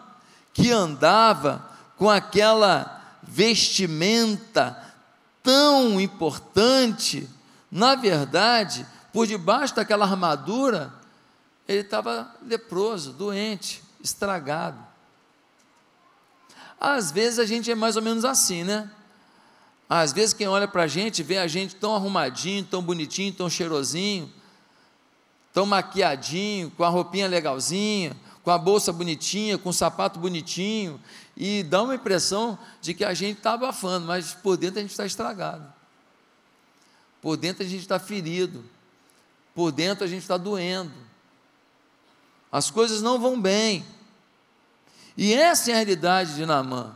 que 0.54 0.70
andava 0.70 1.68
com 1.98 2.08
aquela 2.08 3.18
vestimenta 3.24 4.78
tão 5.42 6.00
importante, 6.00 7.28
na 7.72 7.96
verdade, 7.96 8.86
por 9.12 9.26
debaixo 9.26 9.74
daquela 9.74 10.06
armadura, 10.06 10.94
ele 11.68 11.82
estava 11.82 12.32
leproso, 12.44 13.12
doente, 13.12 13.84
estragado. 14.04 14.86
Às 16.80 17.12
vezes 17.12 17.40
a 17.40 17.46
gente 17.46 17.72
é 17.72 17.76
mais 17.76 17.96
ou 17.96 18.02
menos 18.02 18.24
assim, 18.24 18.64
né? 18.64 18.90
Às 19.90 20.12
vezes 20.12 20.34
quem 20.34 20.48
olha 20.48 20.68
para 20.68 20.84
a 20.84 20.88
gente 20.88 21.24
vê 21.24 21.38
a 21.38 21.48
gente 21.48 21.76
tão 21.76 21.96
arrumadinho, 21.96 22.64
tão 22.64 22.82
bonitinho, 22.82 23.34
tão 23.34 23.50
cheirosinho, 23.50 24.32
tão 25.54 25.66
maquiadinho, 25.66 26.70
com 26.72 26.84
a 26.84 26.90
roupinha 26.90 27.28
legalzinha, 27.28 28.16
com 28.44 28.52
a 28.52 28.58
bolsa 28.58 28.92
bonitinha, 28.92 29.58
com 29.58 29.70
o 29.70 29.74
sapato 29.74 30.20
bonitinho, 30.20 31.00
e 31.36 31.64
dá 31.64 31.82
uma 31.82 31.96
impressão 31.96 32.58
de 32.82 32.94
que 32.94 33.04
a 33.04 33.14
gente 33.14 33.38
está 33.38 33.54
abafando, 33.54 34.06
mas 34.06 34.34
por 34.34 34.58
dentro 34.58 34.80
a 34.80 34.82
gente 34.82 34.92
está 34.92 35.06
estragado. 35.06 35.74
Por 37.22 37.38
dentro 37.38 37.64
a 37.64 37.68
gente 37.68 37.82
está 37.82 38.00
ferido. 38.00 38.64
Por 39.56 39.72
dentro 39.72 40.04
a 40.04 40.08
gente 40.08 40.22
está 40.22 40.38
doendo. 40.38 40.94
As 42.52 42.70
coisas 42.70 43.02
não 43.02 43.20
vão 43.20 43.40
bem. 43.40 43.86
E 45.18 45.34
essa 45.34 45.72
é 45.72 45.74
a 45.74 45.78
realidade 45.78 46.36
de 46.36 46.46
Naamã. 46.46 46.96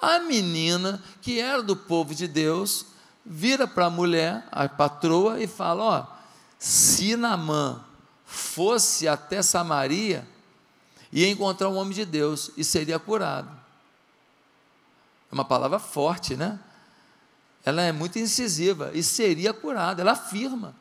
A 0.00 0.20
menina, 0.20 1.02
que 1.20 1.40
era 1.40 1.60
do 1.60 1.74
povo 1.74 2.14
de 2.14 2.28
Deus, 2.28 2.86
vira 3.24 3.66
para 3.66 3.86
a 3.86 3.90
mulher, 3.90 4.46
a 4.52 4.68
patroa, 4.68 5.42
e 5.42 5.48
fala: 5.48 5.82
Ó, 5.82 6.06
se 6.56 7.16
Naamã 7.16 7.84
fosse 8.24 9.08
até 9.08 9.42
Samaria, 9.42 10.26
ia 11.12 11.28
encontrar 11.28 11.68
um 11.68 11.76
homem 11.76 11.94
de 11.94 12.04
Deus 12.04 12.52
e 12.56 12.62
seria 12.62 12.98
curado. 12.98 13.50
É 15.30 15.34
uma 15.34 15.44
palavra 15.44 15.80
forte, 15.80 16.36
né? 16.36 16.60
Ela 17.64 17.82
é 17.82 17.90
muito 17.90 18.16
incisiva 18.18 18.92
e 18.94 19.02
seria 19.02 19.52
curado, 19.52 20.00
ela 20.00 20.12
afirma. 20.12 20.72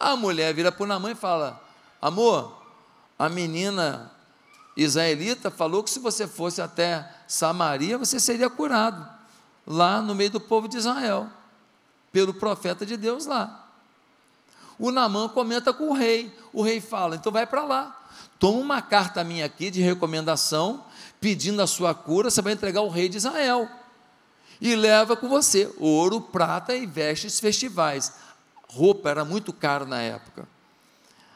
A 0.00 0.16
mulher 0.16 0.54
vira 0.54 0.72
para 0.72 0.84
o 0.84 0.86
Naamã 0.86 1.10
e 1.10 1.14
fala: 1.14 1.62
Amor, 2.00 2.62
a 3.18 3.28
menina 3.28 4.10
israelita 4.76 5.50
falou 5.50 5.82
que 5.82 5.90
se 5.90 5.98
você 5.98 6.26
fosse 6.26 6.60
até 6.60 7.08
Samaria, 7.26 7.98
você 7.98 8.18
seria 8.18 8.48
curado, 8.48 9.06
lá 9.66 10.00
no 10.00 10.14
meio 10.14 10.30
do 10.30 10.40
povo 10.40 10.68
de 10.68 10.76
Israel, 10.76 11.28
pelo 12.10 12.34
profeta 12.34 12.84
de 12.84 12.96
Deus 12.96 13.26
lá. 13.26 13.68
O 14.78 14.90
Namã 14.90 15.28
comenta 15.28 15.72
com 15.72 15.90
o 15.90 15.92
rei, 15.92 16.34
o 16.52 16.62
rei 16.62 16.80
fala: 16.80 17.16
então 17.16 17.30
vai 17.30 17.46
para 17.46 17.62
lá, 17.64 18.04
toma 18.38 18.58
uma 18.58 18.82
carta 18.82 19.22
minha 19.22 19.46
aqui 19.46 19.70
de 19.70 19.80
recomendação, 19.80 20.84
pedindo 21.20 21.62
a 21.62 21.66
sua 21.66 21.94
cura, 21.94 22.30
você 22.30 22.42
vai 22.42 22.52
entregar 22.52 22.80
ao 22.80 22.88
rei 22.88 23.08
de 23.08 23.18
Israel. 23.18 23.68
E 24.60 24.76
leva 24.76 25.16
com 25.16 25.28
você 25.28 25.72
ouro, 25.78 26.20
prata 26.20 26.74
e 26.74 26.86
vestes 26.86 27.40
festivais. 27.40 28.12
Roupa 28.68 29.10
era 29.10 29.24
muito 29.24 29.52
caro 29.52 29.84
na 29.84 30.00
época. 30.00 30.46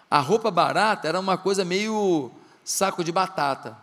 A 0.09 0.21
roupa 0.21 0.50
barata 0.50 1.09
era 1.09 1.19
uma 1.19 1.37
coisa 1.37 1.64
meio 1.64 2.31
saco 2.67 3.05
de 3.05 3.13
batata. 3.13 3.79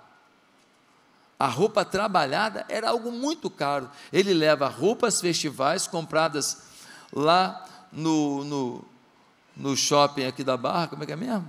A 1.40 1.48
roupa 1.48 1.86
trabalhada 1.86 2.66
era 2.68 2.90
algo 2.90 3.12
muito 3.12 3.50
caro. 3.50 3.90
Ele 4.12 4.34
leva 4.34 4.68
roupas 4.68 5.22
festivais 5.22 5.88
compradas 5.88 6.64
lá 7.12 7.66
no, 7.92 8.44
no, 8.44 8.86
no 9.56 9.76
shopping 9.76 10.26
aqui 10.26 10.44
da 10.44 10.58
Barra, 10.58 10.88
como 10.88 11.04
é 11.04 11.06
que 11.06 11.14
é 11.14 11.16
mesmo? 11.16 11.48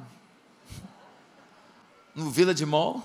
No 2.14 2.30
Vila 2.30 2.54
de 2.54 2.64
Mall. 2.64 3.02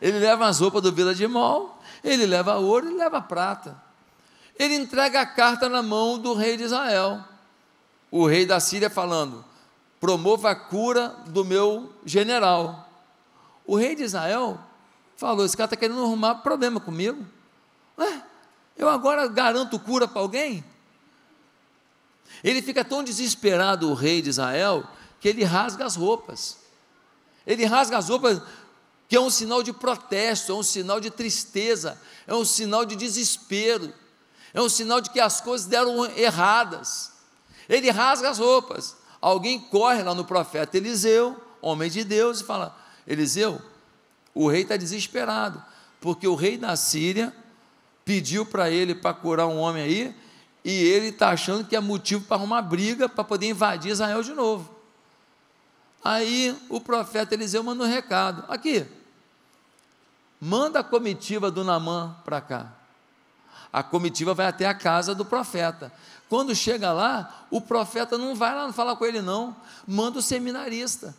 Ele 0.00 0.18
leva 0.20 0.46
as 0.46 0.60
roupas 0.60 0.82
do 0.82 0.92
Vila 0.92 1.14
de 1.14 1.26
Mall, 1.26 1.82
ele 2.04 2.24
leva 2.24 2.54
ouro, 2.56 2.86
ele 2.86 2.96
leva 2.96 3.20
prata. 3.20 3.82
Ele 4.58 4.76
entrega 4.76 5.22
a 5.22 5.26
carta 5.26 5.68
na 5.68 5.82
mão 5.82 6.18
do 6.18 6.34
rei 6.34 6.56
de 6.56 6.64
Israel. 6.64 7.22
O 8.10 8.26
rei 8.26 8.46
da 8.46 8.60
Síria 8.60 8.88
falando: 8.88 9.44
promova 10.06 10.52
a 10.52 10.54
cura 10.54 11.16
do 11.26 11.44
meu 11.44 11.92
general. 12.04 12.88
O 13.66 13.74
rei 13.74 13.96
de 13.96 14.04
Israel 14.04 14.56
falou: 15.16 15.44
esse 15.44 15.56
cara 15.56 15.66
está 15.66 15.74
querendo 15.74 16.00
arrumar 16.00 16.36
problema 16.36 16.78
comigo. 16.78 17.26
Ué, 17.98 18.22
eu 18.76 18.88
agora 18.88 19.26
garanto 19.26 19.80
cura 19.80 20.06
para 20.06 20.20
alguém? 20.20 20.64
Ele 22.44 22.62
fica 22.62 22.84
tão 22.84 23.02
desesperado, 23.02 23.90
o 23.90 23.94
rei 23.94 24.22
de 24.22 24.30
Israel, 24.30 24.88
que 25.18 25.28
ele 25.28 25.42
rasga 25.42 25.84
as 25.84 25.96
roupas. 25.96 26.58
Ele 27.44 27.64
rasga 27.64 27.98
as 27.98 28.08
roupas, 28.08 28.40
que 29.08 29.16
é 29.16 29.20
um 29.20 29.30
sinal 29.30 29.60
de 29.60 29.72
protesto, 29.72 30.52
é 30.52 30.54
um 30.54 30.62
sinal 30.62 31.00
de 31.00 31.10
tristeza, 31.10 32.00
é 32.28 32.34
um 32.34 32.44
sinal 32.44 32.84
de 32.84 32.94
desespero, 32.94 33.92
é 34.54 34.62
um 34.62 34.68
sinal 34.68 35.00
de 35.00 35.10
que 35.10 35.18
as 35.18 35.40
coisas 35.40 35.66
deram 35.66 36.06
erradas. 36.16 37.10
Ele 37.68 37.90
rasga 37.90 38.30
as 38.30 38.38
roupas. 38.38 39.04
Alguém 39.20 39.58
corre 39.58 40.02
lá 40.02 40.14
no 40.14 40.24
profeta 40.24 40.76
Eliseu, 40.76 41.40
homem 41.60 41.90
de 41.90 42.04
Deus, 42.04 42.40
e 42.40 42.44
fala: 42.44 42.76
Eliseu, 43.06 43.60
o 44.34 44.48
rei 44.48 44.62
está 44.62 44.76
desesperado, 44.76 45.62
porque 46.00 46.28
o 46.28 46.34
rei 46.34 46.56
da 46.56 46.76
Síria 46.76 47.34
pediu 48.04 48.46
para 48.46 48.70
ele 48.70 48.94
para 48.94 49.14
curar 49.14 49.46
um 49.46 49.58
homem 49.58 49.82
aí, 49.82 50.16
e 50.64 50.70
ele 50.70 51.08
está 51.08 51.30
achando 51.30 51.64
que 51.64 51.74
é 51.74 51.80
motivo 51.80 52.24
para 52.24 52.36
arrumar 52.36 52.62
briga 52.62 53.08
para 53.08 53.24
poder 53.24 53.48
invadir 53.48 53.92
Israel 53.92 54.22
de 54.22 54.32
novo. 54.32 54.74
Aí 56.04 56.56
o 56.68 56.80
profeta 56.80 57.34
Eliseu 57.34 57.62
manda 57.62 57.84
um 57.84 57.88
recado: 57.88 58.44
aqui, 58.48 58.86
manda 60.40 60.80
a 60.80 60.84
comitiva 60.84 61.50
do 61.50 61.64
Namã 61.64 62.16
para 62.24 62.40
cá. 62.40 62.72
A 63.72 63.82
comitiva 63.82 64.32
vai 64.32 64.46
até 64.46 64.66
a 64.66 64.74
casa 64.74 65.14
do 65.14 65.24
profeta. 65.24 65.92
Quando 66.28 66.54
chega 66.54 66.92
lá, 66.92 67.46
o 67.50 67.60
profeta 67.60 68.18
não 68.18 68.34
vai 68.34 68.54
lá 68.54 68.72
falar 68.72 68.96
com 68.96 69.04
ele, 69.04 69.22
não, 69.22 69.54
manda 69.86 70.18
o 70.18 70.22
seminarista. 70.22 71.14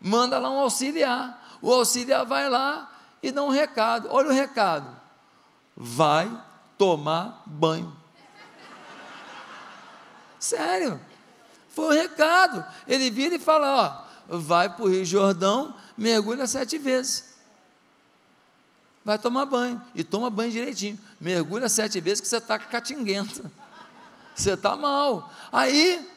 Manda 0.00 0.38
lá 0.38 0.50
um 0.50 0.58
auxiliar. 0.58 1.58
O 1.60 1.72
auxiliar 1.72 2.24
vai 2.24 2.48
lá 2.48 2.90
e 3.22 3.30
dá 3.30 3.42
um 3.42 3.48
recado. 3.48 4.08
Olha 4.10 4.28
o 4.28 4.32
recado. 4.32 4.88
Vai 5.76 6.30
tomar 6.76 7.42
banho. 7.46 7.94
Sério. 10.38 11.00
Foi 11.70 11.86
o 11.86 12.02
recado. 12.02 12.64
Ele 12.86 13.10
vira 13.10 13.34
e 13.34 13.38
fala: 13.38 14.04
ó, 14.28 14.36
vai 14.36 14.68
para 14.68 14.84
o 14.84 14.88
Rio 14.88 15.04
Jordão, 15.04 15.74
mergulha 15.96 16.46
sete 16.46 16.78
vezes. 16.78 17.33
Vai 19.04 19.18
tomar 19.18 19.44
banho. 19.44 19.80
E 19.94 20.02
toma 20.02 20.30
banho 20.30 20.50
direitinho. 20.50 20.98
Mergulha 21.20 21.68
sete 21.68 22.00
vezes 22.00 22.20
que 22.20 22.28
você 22.28 22.38
está 22.38 22.58
catinguento. 22.58 23.50
Você 24.34 24.54
está 24.54 24.74
mal. 24.74 25.30
Aí, 25.52 26.08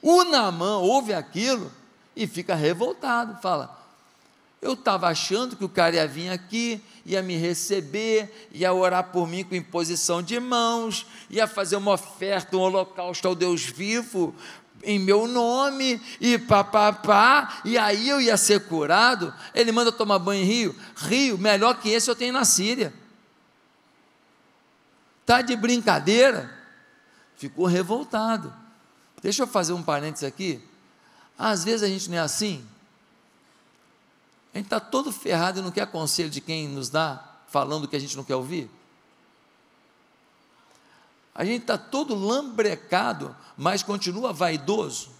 o 0.00 0.24
Namã 0.24 0.78
ouve 0.78 1.12
aquilo 1.12 1.70
e 2.14 2.26
fica 2.26 2.54
revoltado. 2.54 3.40
Fala: 3.42 3.76
Eu 4.60 4.74
estava 4.74 5.08
achando 5.08 5.56
que 5.56 5.64
o 5.64 5.68
cara 5.68 5.96
ia 5.96 6.06
vir 6.06 6.28
aqui, 6.30 6.80
ia 7.04 7.22
me 7.22 7.36
receber, 7.36 8.48
ia 8.52 8.72
orar 8.72 9.10
por 9.10 9.26
mim 9.26 9.44
com 9.44 9.54
imposição 9.54 10.22
de 10.22 10.38
mãos, 10.38 11.06
ia 11.28 11.46
fazer 11.46 11.76
uma 11.76 11.92
oferta, 11.92 12.56
um 12.56 12.60
holocausto 12.60 13.26
ao 13.26 13.34
Deus 13.34 13.62
vivo, 13.64 14.34
em 14.82 14.98
meu 14.98 15.26
nome, 15.26 16.00
e 16.20 16.38
papapá, 16.38 17.60
e 17.64 17.78
aí 17.78 18.08
eu 18.08 18.20
ia 18.20 18.36
ser 18.36 18.66
curado. 18.66 19.32
Ele 19.54 19.72
manda 19.72 19.92
tomar 19.92 20.18
banho 20.18 20.42
em 20.42 20.46
rio. 20.46 20.76
Rio, 20.96 21.38
melhor 21.38 21.78
que 21.80 21.88
esse 21.88 22.10
eu 22.10 22.16
tenho 22.16 22.32
na 22.32 22.44
Síria. 22.44 22.92
Está 25.20 25.40
de 25.40 25.54
brincadeira? 25.56 26.52
Ficou 27.36 27.66
revoltado. 27.66 28.52
Deixa 29.22 29.44
eu 29.44 29.46
fazer 29.46 29.72
um 29.72 29.82
parênteses 29.82 30.24
aqui. 30.24 30.60
Às 31.38 31.64
vezes 31.64 31.82
a 31.82 31.88
gente 31.88 32.10
não 32.10 32.16
é 32.16 32.20
assim. 32.20 32.66
A 34.52 34.58
gente 34.58 34.66
está 34.66 34.80
todo 34.80 35.10
ferrado 35.10 35.60
e 35.60 35.62
não 35.62 35.70
quer 35.70 35.86
conselho 35.86 36.28
de 36.28 36.40
quem 36.40 36.68
nos 36.68 36.90
dá, 36.90 37.24
falando 37.48 37.88
que 37.88 37.96
a 37.96 37.98
gente 37.98 38.16
não 38.16 38.24
quer 38.24 38.36
ouvir. 38.36 38.70
A 41.34 41.44
gente 41.44 41.62
está 41.62 41.78
todo 41.78 42.14
lambrecado, 42.14 43.34
mas 43.56 43.82
continua 43.82 44.32
vaidoso. 44.32 45.10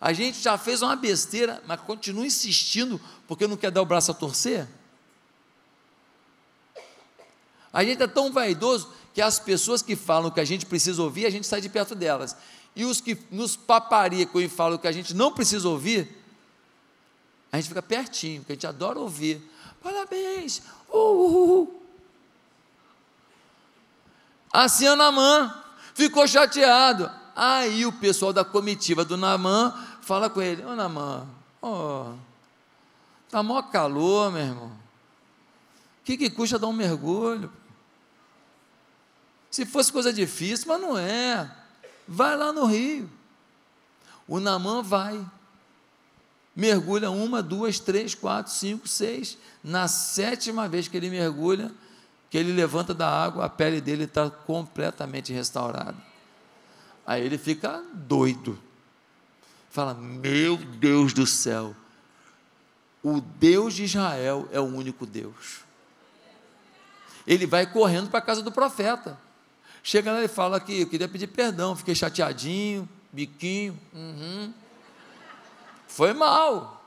A 0.00 0.12
gente 0.12 0.40
já 0.40 0.58
fez 0.58 0.82
uma 0.82 0.96
besteira, 0.96 1.62
mas 1.66 1.80
continua 1.80 2.26
insistindo 2.26 3.00
porque 3.26 3.46
não 3.46 3.56
quer 3.56 3.70
dar 3.70 3.82
o 3.82 3.86
braço 3.86 4.10
a 4.10 4.14
torcer. 4.14 4.68
A 7.72 7.84
gente 7.84 8.02
é 8.02 8.06
tão 8.06 8.32
vaidoso 8.32 8.90
que 9.14 9.22
as 9.22 9.38
pessoas 9.38 9.82
que 9.82 9.96
falam 9.96 10.30
que 10.30 10.40
a 10.40 10.44
gente 10.44 10.66
precisa 10.66 11.02
ouvir, 11.02 11.26
a 11.26 11.30
gente 11.30 11.46
sai 11.46 11.60
de 11.60 11.68
perto 11.68 11.94
delas. 11.94 12.36
E 12.74 12.84
os 12.84 13.00
que 13.00 13.16
nos 13.30 13.56
paparicam 13.56 14.40
e 14.40 14.48
falam 14.48 14.78
que 14.78 14.86
a 14.86 14.92
gente 14.92 15.14
não 15.14 15.32
precisa 15.32 15.68
ouvir, 15.68 16.08
a 17.50 17.56
gente 17.56 17.68
fica 17.68 17.82
pertinho, 17.82 18.40
porque 18.40 18.52
a 18.52 18.56
gente 18.56 18.66
adora 18.66 18.98
ouvir. 18.98 19.40
Parabéns! 19.82 20.60
Uh, 20.88 20.98
uh, 20.98 21.62
uh. 21.62 21.85
Assim 24.52 24.88
o 24.88 24.96
Namã 24.96 25.54
ficou 25.94 26.26
chateado. 26.26 27.10
Aí 27.34 27.84
o 27.84 27.92
pessoal 27.92 28.32
da 28.32 28.44
comitiva 28.44 29.04
do 29.04 29.16
Namã 29.16 29.74
fala 30.00 30.30
com 30.30 30.40
ele: 30.40 30.64
Ô 30.64 30.74
Namã, 30.74 31.26
ó, 31.60 32.12
tá 33.28 33.42
mó 33.42 33.62
calor, 33.62 34.32
meu 34.32 34.42
irmão. 34.42 34.68
O 36.00 36.04
que, 36.04 36.16
que 36.16 36.30
custa 36.30 36.58
dar 36.58 36.68
um 36.68 36.72
mergulho? 36.72 37.52
Se 39.50 39.66
fosse 39.66 39.92
coisa 39.92 40.12
difícil, 40.12 40.66
mas 40.68 40.80
não 40.80 40.96
é. 40.96 41.50
Vai 42.06 42.36
lá 42.36 42.52
no 42.52 42.66
rio. 42.66 43.10
O 44.28 44.38
Namã 44.38 44.82
vai. 44.82 45.24
Mergulha 46.54 47.10
uma, 47.10 47.42
duas, 47.42 47.78
três, 47.78 48.14
quatro, 48.14 48.52
cinco, 48.52 48.88
seis. 48.88 49.36
Na 49.62 49.88
sétima 49.88 50.68
vez 50.68 50.88
que 50.88 50.96
ele 50.96 51.10
mergulha, 51.10 51.70
que 52.36 52.40
ele 52.40 52.52
levanta 52.52 52.92
da 52.92 53.08
água, 53.08 53.46
a 53.46 53.48
pele 53.48 53.80
dele 53.80 54.04
está 54.04 54.28
completamente 54.28 55.32
restaurada. 55.32 55.96
Aí 57.06 57.24
ele 57.24 57.38
fica 57.38 57.82
doido. 57.94 58.58
Fala: 59.70 59.94
Meu 59.94 60.58
Deus 60.58 61.14
do 61.14 61.26
céu, 61.26 61.74
o 63.02 63.22
Deus 63.22 63.72
de 63.72 63.84
Israel 63.84 64.46
é 64.52 64.60
o 64.60 64.64
único 64.64 65.06
Deus. 65.06 65.60
Ele 67.26 67.46
vai 67.46 67.64
correndo 67.64 68.10
para 68.10 68.18
a 68.18 68.22
casa 68.22 68.42
do 68.42 68.52
profeta. 68.52 69.18
Chega 69.82 70.12
lá 70.12 70.22
e 70.22 70.28
fala 70.28 70.60
que 70.60 70.82
eu 70.82 70.86
queria 70.86 71.08
pedir 71.08 71.28
perdão, 71.28 71.74
fiquei 71.74 71.94
chateadinho, 71.94 72.86
biquinho. 73.10 73.80
Uhum. 73.94 74.52
Foi 75.88 76.12
mal. 76.12 76.84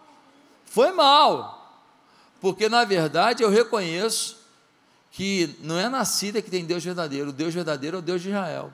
Foi 0.64 0.92
mal. 0.92 1.82
Porque 2.40 2.70
na 2.70 2.86
verdade 2.86 3.42
eu 3.42 3.50
reconheço 3.50 4.39
que 5.12 5.56
não 5.62 5.78
é 5.78 5.90
na 5.90 6.06
Síria 6.06 6.42
que 6.42 6.52
tem 6.52 6.66
Deus 6.66 6.84
verdadeiro, 6.84 7.30
o 7.30 7.34
Deus 7.34 7.54
verdadeiro 7.54 7.98
é 7.98 8.00
o 8.00 8.04
Deus 8.04 8.22
de 8.22 8.30
Israel, 8.30 8.72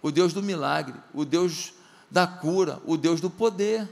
o 0.00 0.10
Deus 0.10 0.32
do 0.32 0.42
milagre, 0.42 0.94
o 1.14 1.24
Deus 1.24 1.72
da 2.10 2.26
cura, 2.26 2.80
o 2.84 2.96
Deus 2.96 3.20
do 3.20 3.30
poder. 3.30 3.88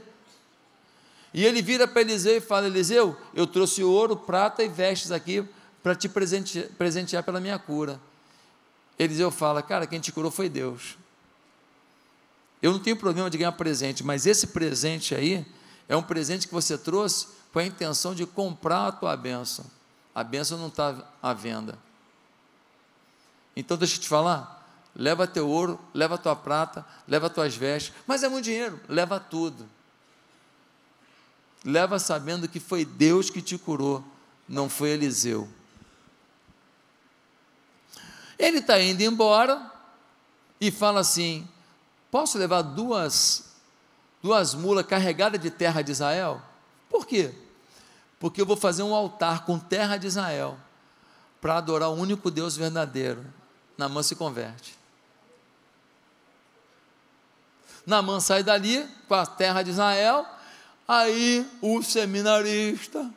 E 1.33 1.45
ele 1.45 1.61
vira 1.61 1.87
para 1.87 2.01
Eliseu 2.01 2.37
e 2.37 2.41
fala: 2.41 2.67
Eliseu, 2.67 3.17
eu 3.33 3.47
trouxe 3.47 3.83
ouro, 3.83 4.15
prata 4.15 4.63
e 4.63 4.67
vestes 4.67 5.11
aqui 5.11 5.47
para 5.81 5.95
te 5.95 6.09
presentear, 6.09 6.67
presentear 6.77 7.23
pela 7.23 7.39
minha 7.39 7.57
cura. 7.57 7.99
Eliseu 8.99 9.31
fala: 9.31 9.63
Cara, 9.63 9.87
quem 9.87 9.99
te 9.99 10.11
curou 10.11 10.29
foi 10.29 10.49
Deus. 10.49 10.97
Eu 12.61 12.71
não 12.71 12.79
tenho 12.79 12.95
problema 12.95 13.29
de 13.29 13.37
ganhar 13.37 13.53
presente, 13.53 14.03
mas 14.03 14.27
esse 14.27 14.47
presente 14.47 15.15
aí 15.15 15.45
é 15.89 15.95
um 15.95 16.03
presente 16.03 16.47
que 16.47 16.53
você 16.53 16.77
trouxe 16.77 17.27
com 17.51 17.59
a 17.59 17.65
intenção 17.65 18.13
de 18.13 18.25
comprar 18.25 18.87
a 18.87 18.91
tua 18.91 19.17
bênção. 19.17 19.65
A 20.13 20.23
bênção 20.23 20.57
não 20.57 20.67
está 20.67 21.03
à 21.21 21.33
venda. 21.33 21.77
Então 23.55 23.77
deixa 23.77 23.95
eu 23.95 24.01
te 24.01 24.07
falar. 24.07 24.59
Leva 24.95 25.25
teu 25.25 25.47
ouro, 25.47 25.79
leva 25.93 26.17
tua 26.17 26.35
prata, 26.35 26.85
leva 27.07 27.29
tuas 27.29 27.55
vestes, 27.55 27.93
mas 28.05 28.23
é 28.23 28.29
muito 28.29 28.45
dinheiro, 28.45 28.79
leva 28.89 29.19
tudo. 29.19 29.67
Leva 31.63 31.97
sabendo 31.97 32.47
que 32.47 32.59
foi 32.59 32.83
Deus 32.83 33.29
que 33.29 33.41
te 33.41 33.57
curou, 33.57 34.03
não 34.47 34.69
foi 34.69 34.89
Eliseu. 34.89 35.47
Ele 38.37 38.57
está 38.57 38.81
indo 38.81 39.01
embora 39.01 39.71
e 40.59 40.71
fala 40.71 40.99
assim: 40.99 41.47
Posso 42.09 42.37
levar 42.37 42.63
duas, 42.63 43.53
duas 44.21 44.53
mulas 44.53 44.85
carregadas 44.85 45.39
de 45.39 45.49
terra 45.51 45.81
de 45.81 45.91
Israel? 45.91 46.41
Por 46.89 47.05
quê? 47.05 47.33
Porque 48.21 48.39
eu 48.39 48.45
vou 48.45 48.55
fazer 48.55 48.83
um 48.83 48.93
altar 48.93 49.45
com 49.45 49.57
terra 49.57 49.97
de 49.97 50.05
Israel 50.05 50.55
para 51.41 51.57
adorar 51.57 51.89
o 51.89 51.95
único 51.95 52.29
Deus 52.29 52.55
verdadeiro. 52.55 53.25
Namã 53.75 54.03
se 54.03 54.15
converte. 54.15 54.77
Namã 57.83 58.19
sai 58.19 58.43
dali 58.43 58.87
com 59.07 59.15
a 59.15 59.25
terra 59.25 59.63
de 59.63 59.71
Israel, 59.71 60.23
aí 60.87 61.49
o 61.63 61.81
seminarista, 61.81 63.09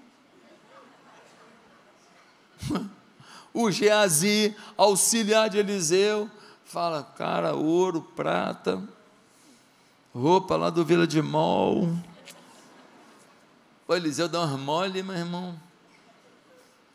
o 3.53 3.71
Geazi, 3.71 4.57
auxiliar 4.75 5.51
de 5.51 5.59
Eliseu, 5.59 6.31
fala, 6.65 7.03
cara, 7.03 7.55
ouro, 7.55 8.01
prata, 8.01 8.83
roupa 10.15 10.57
lá 10.57 10.71
do 10.71 10.83
Vila 10.83 11.07
de 11.07 11.21
Mol, 11.21 11.95
o 13.87 13.95
Eliseu 13.95 14.29
dá 14.29 14.41
umas 14.41 14.59
mole, 14.59 15.03
meu 15.03 15.17
irmão. 15.17 15.59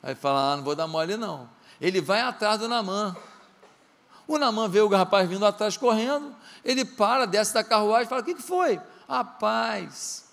Aí 0.01 0.15
fala, 0.15 0.53
ah, 0.53 0.57
não 0.57 0.63
vou 0.63 0.75
dar 0.75 0.87
mole 0.87 1.17
não. 1.17 1.49
Ele 1.79 2.01
vai 2.01 2.21
atrás 2.21 2.59
do 2.59 2.67
Namã. 2.67 3.15
O 4.27 4.37
Namã 4.37 4.67
vê 4.67 4.81
o 4.81 4.87
rapaz 4.87 5.27
vindo 5.27 5.45
atrás 5.45 5.75
correndo, 5.75 6.35
ele 6.63 6.85
para, 6.85 7.25
desce 7.25 7.53
da 7.53 7.63
carruagem 7.63 8.05
e 8.05 8.09
fala, 8.09 8.21
o 8.21 8.25
que, 8.25 8.35
que 8.35 8.41
foi? 8.41 8.79
Rapaz, 9.07 10.25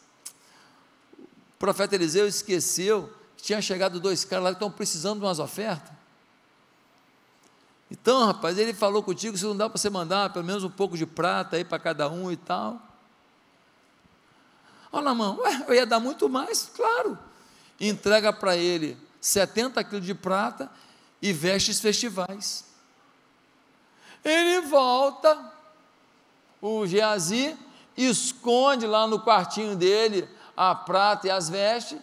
o 1.19 1.59
profeta 1.59 1.95
Eliseu 1.95 2.27
esqueceu 2.27 3.11
que 3.37 3.43
tinha 3.43 3.63
chegado 3.63 3.99
dois 3.99 4.23
caras 4.23 4.45
lá 4.45 4.51
que 4.51 4.57
estão 4.57 4.71
precisando 4.71 5.21
de 5.21 5.25
umas 5.25 5.39
ofertas. 5.39 5.97
Então, 7.91 8.27
rapaz, 8.27 8.59
ele 8.59 8.75
falou 8.75 9.03
contigo, 9.03 9.37
se 9.37 9.45
não 9.45 9.57
dá 9.57 9.69
para 9.69 9.79
você 9.79 9.89
mandar 9.89 10.31
pelo 10.31 10.45
menos 10.45 10.63
um 10.63 10.71
pouco 10.71 10.97
de 10.97 11.07
prata 11.07 11.57
aí 11.57 11.65
para 11.65 11.79
cada 11.79 12.11
um 12.11 12.31
e 12.31 12.37
tal. 12.37 12.81
Olha 14.93 15.15
mão, 15.15 15.39
eu 15.69 15.75
ia 15.75 15.87
dar 15.87 16.01
muito 16.01 16.29
mais, 16.29 16.71
claro. 16.75 17.19
Entrega 17.81 18.33
para 18.33 18.57
ele 18.57 18.97
70 19.21 19.83
quilos 19.85 20.05
de 20.05 20.15
prata 20.15 20.71
e 21.21 21.33
vestes 21.33 21.81
festivais. 21.81 22.65
Ele 24.25 24.61
volta, 24.63 25.53
o 26.61 26.87
Geazi, 26.87 27.57
esconde 27.97 28.87
lá 28.87 29.07
no 29.07 29.21
quartinho 29.21 29.77
dele 29.77 30.29
a 30.57 30.75
prata 30.75 31.27
e 31.27 31.31
as 31.31 31.49
vestes, 31.49 32.01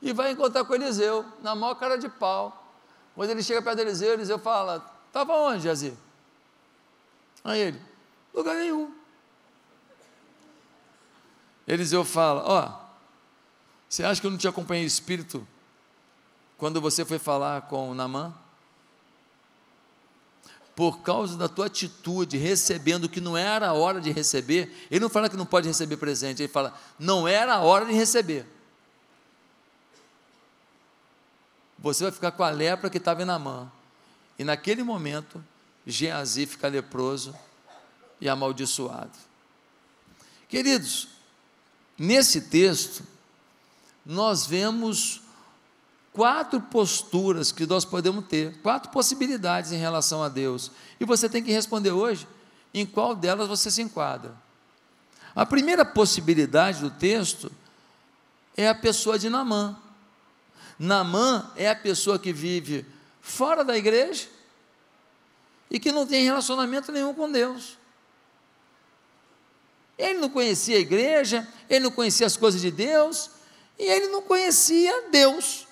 e 0.00 0.12
vai 0.12 0.32
encontrar 0.32 0.64
com 0.64 0.74
Eliseu, 0.74 1.24
na 1.42 1.54
maior 1.54 1.74
cara 1.74 1.96
de 1.96 2.08
pau. 2.08 2.58
Quando 3.14 3.30
ele 3.30 3.42
chega 3.42 3.62
perto 3.62 3.76
de 3.76 3.82
Eliseu, 3.82 4.14
Eliseu 4.14 4.38
fala: 4.38 4.84
Estava 5.08 5.34
onde, 5.34 5.62
Geazi? 5.62 5.96
Aí 7.44 7.60
ele: 7.60 7.82
Lugar 8.34 8.56
nenhum. 8.56 8.92
Eliseu 11.72 12.04
fala: 12.04 12.42
Ó, 12.44 12.68
oh, 12.68 12.82
você 13.88 14.04
acha 14.04 14.20
que 14.20 14.26
eu 14.26 14.30
não 14.30 14.36
te 14.36 14.46
acompanhei 14.46 14.84
espírito 14.84 15.46
quando 16.58 16.80
você 16.80 17.04
foi 17.04 17.18
falar 17.18 17.62
com 17.62 17.90
o 17.90 17.94
Namã? 17.94 18.34
Por 20.76 21.00
causa 21.00 21.36
da 21.36 21.48
tua 21.48 21.66
atitude, 21.66 22.36
recebendo 22.36 23.08
que 23.08 23.20
não 23.20 23.36
era 23.36 23.68
a 23.68 23.72
hora 23.72 24.00
de 24.00 24.10
receber, 24.10 24.86
ele 24.90 25.00
não 25.00 25.08
fala 25.08 25.28
que 25.28 25.36
não 25.36 25.46
pode 25.46 25.68
receber 25.68 25.96
presente, 25.96 26.42
ele 26.42 26.52
fala, 26.52 26.78
não 26.98 27.28
era 27.28 27.54
a 27.54 27.60
hora 27.60 27.84
de 27.84 27.92
receber. 27.92 28.46
Você 31.78 32.04
vai 32.04 32.12
ficar 32.12 32.32
com 32.32 32.42
a 32.42 32.50
lepra 32.50 32.88
que 32.88 32.98
estava 32.98 33.22
em 33.22 33.26
Namã. 33.26 33.70
E 34.38 34.44
naquele 34.44 34.82
momento, 34.82 35.44
Geazi 35.86 36.46
fica 36.46 36.68
leproso 36.68 37.34
e 38.20 38.28
amaldiçoado. 38.28 39.18
Queridos, 40.48 41.08
nesse 42.02 42.40
texto, 42.40 43.04
nós 44.04 44.44
vemos 44.44 45.20
quatro 46.12 46.60
posturas 46.60 47.52
que 47.52 47.64
nós 47.64 47.84
podemos 47.84 48.26
ter, 48.26 48.60
quatro 48.60 48.90
possibilidades 48.90 49.70
em 49.70 49.76
relação 49.76 50.20
a 50.20 50.28
Deus. 50.28 50.72
E 50.98 51.04
você 51.04 51.28
tem 51.28 51.44
que 51.44 51.52
responder 51.52 51.92
hoje 51.92 52.26
em 52.74 52.84
qual 52.84 53.14
delas 53.14 53.46
você 53.46 53.70
se 53.70 53.80
enquadra. 53.80 54.34
A 55.32 55.46
primeira 55.46 55.84
possibilidade 55.84 56.80
do 56.80 56.90
texto 56.90 57.52
é 58.56 58.68
a 58.68 58.74
pessoa 58.74 59.16
de 59.16 59.30
Namã. 59.30 59.76
Namã 60.76 61.52
é 61.54 61.70
a 61.70 61.76
pessoa 61.76 62.18
que 62.18 62.32
vive 62.32 62.84
fora 63.20 63.64
da 63.64 63.78
igreja 63.78 64.26
e 65.70 65.78
que 65.78 65.92
não 65.92 66.04
tem 66.04 66.24
relacionamento 66.24 66.90
nenhum 66.90 67.14
com 67.14 67.30
Deus. 67.30 67.78
Ele 70.02 70.18
não 70.18 70.28
conhecia 70.28 70.76
a 70.76 70.80
igreja, 70.80 71.46
ele 71.70 71.84
não 71.84 71.92
conhecia 71.92 72.26
as 72.26 72.36
coisas 72.36 72.60
de 72.60 72.72
Deus 72.72 73.30
e 73.78 73.84
ele 73.84 74.08
não 74.08 74.20
conhecia 74.20 75.04
Deus. 75.12 75.68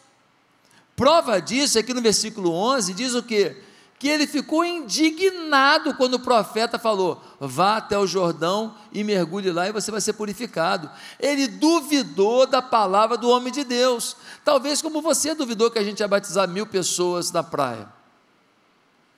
Prova 0.94 1.40
disso 1.40 1.78
é 1.78 1.82
que 1.82 1.92
no 1.92 2.00
versículo 2.00 2.52
11 2.52 2.94
diz 2.94 3.14
o 3.14 3.24
que? 3.24 3.56
Que 3.98 4.08
ele 4.08 4.28
ficou 4.28 4.64
indignado 4.64 5.94
quando 5.94 6.14
o 6.14 6.20
profeta 6.20 6.78
falou: 6.78 7.20
vá 7.40 7.78
até 7.78 7.98
o 7.98 8.06
Jordão 8.06 8.76
e 8.92 9.02
mergulhe 9.02 9.50
lá 9.50 9.68
e 9.68 9.72
você 9.72 9.90
vai 9.90 10.00
ser 10.00 10.12
purificado. 10.12 10.88
Ele 11.18 11.48
duvidou 11.48 12.46
da 12.46 12.62
palavra 12.62 13.16
do 13.16 13.28
homem 13.28 13.52
de 13.52 13.64
Deus. 13.64 14.16
Talvez 14.44 14.80
como 14.80 15.02
você 15.02 15.34
duvidou 15.34 15.72
que 15.72 15.78
a 15.78 15.84
gente 15.84 16.00
ia 16.00 16.08
batizar 16.08 16.46
mil 16.46 16.66
pessoas 16.66 17.32
na 17.32 17.42
praia. 17.42 17.88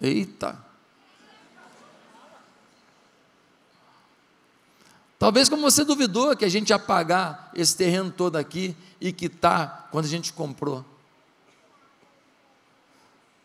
Eita! 0.01 0.72
Talvez 5.23 5.49
como 5.49 5.63
você 5.63 5.85
duvidou 5.85 6.37
que 6.37 6.45
a 6.45 6.49
gente 6.49 6.71
ia 6.71 6.81
pagar 6.81 7.53
esse 7.55 7.77
terreno 7.77 8.11
todo 8.11 8.35
aqui 8.35 8.75
e 9.01 9.13
quitar 9.13 9.89
quando 9.93 10.05
a 10.05 10.09
gente 10.09 10.33
comprou. 10.33 10.85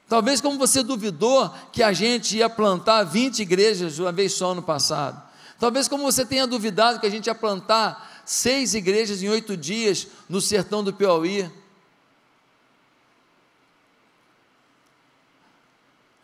Talvez 0.10 0.42
como 0.42 0.58
você 0.58 0.82
duvidou 0.82 1.54
que 1.72 1.84
a 1.84 1.94
gente 1.94 2.36
ia 2.36 2.50
plantar 2.50 3.04
20 3.04 3.42
igrejas 3.42 3.94
de 3.94 4.02
uma 4.02 4.12
vez 4.12 4.34
só 4.34 4.56
no 4.56 4.64
passado. 4.64 5.22
Talvez 5.60 5.88
como 5.88 6.02
você 6.02 6.26
tenha 6.26 6.48
duvidado 6.48 7.00
que 7.00 7.06
a 7.06 7.12
gente 7.12 7.28
ia 7.28 7.36
plantar 7.36 8.24
seis 8.26 8.74
igrejas 8.74 9.22
em 9.22 9.30
oito 9.30 9.56
dias 9.56 10.08
no 10.28 10.42
sertão 10.42 10.84
do 10.84 10.92
Piauí. 10.92 11.48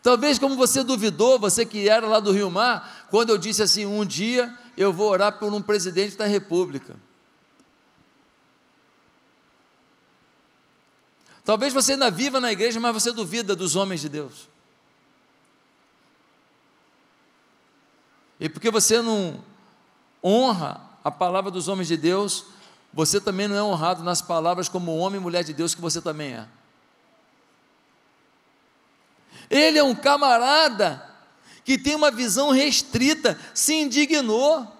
Talvez 0.02 0.36
como 0.36 0.56
você 0.56 0.82
duvidou, 0.82 1.38
você 1.38 1.64
que 1.64 1.88
era 1.88 2.08
lá 2.08 2.18
do 2.18 2.32
Rio 2.32 2.50
Mar, 2.50 3.06
quando 3.08 3.30
eu 3.30 3.38
disse 3.38 3.62
assim, 3.62 3.86
um 3.86 4.04
dia 4.04 4.52
eu 4.76 4.92
vou 4.92 5.10
orar 5.10 5.38
por 5.38 5.52
um 5.52 5.62
presidente 5.62 6.16
da 6.16 6.26
república. 6.26 6.96
Talvez 11.44 11.74
você 11.74 11.92
ainda 11.92 12.10
viva 12.10 12.40
na 12.40 12.50
igreja, 12.50 12.80
mas 12.80 12.94
você 12.94 13.12
duvida 13.12 13.54
dos 13.54 13.76
homens 13.76 14.00
de 14.00 14.08
Deus. 14.08 14.48
E 18.40 18.48
porque 18.48 18.70
você 18.70 19.00
não 19.02 19.44
honra 20.22 20.80
a 21.04 21.10
palavra 21.10 21.50
dos 21.50 21.68
homens 21.68 21.86
de 21.86 21.96
Deus, 21.96 22.46
você 22.92 23.20
também 23.20 23.46
não 23.46 23.56
é 23.56 23.62
honrado 23.62 24.02
nas 24.02 24.22
palavras 24.22 24.68
como 24.68 24.96
homem 24.96 25.20
e 25.20 25.22
mulher 25.22 25.44
de 25.44 25.52
Deus 25.52 25.74
que 25.74 25.80
você 25.80 26.00
também 26.00 26.32
é. 26.32 26.48
Ele 29.50 29.78
é 29.78 29.82
um 29.82 29.94
camarada 29.94 31.13
que 31.64 31.78
tem 31.78 31.94
uma 31.94 32.10
visão 32.10 32.50
restrita, 32.50 33.38
se 33.54 33.74
indignou. 33.74 34.70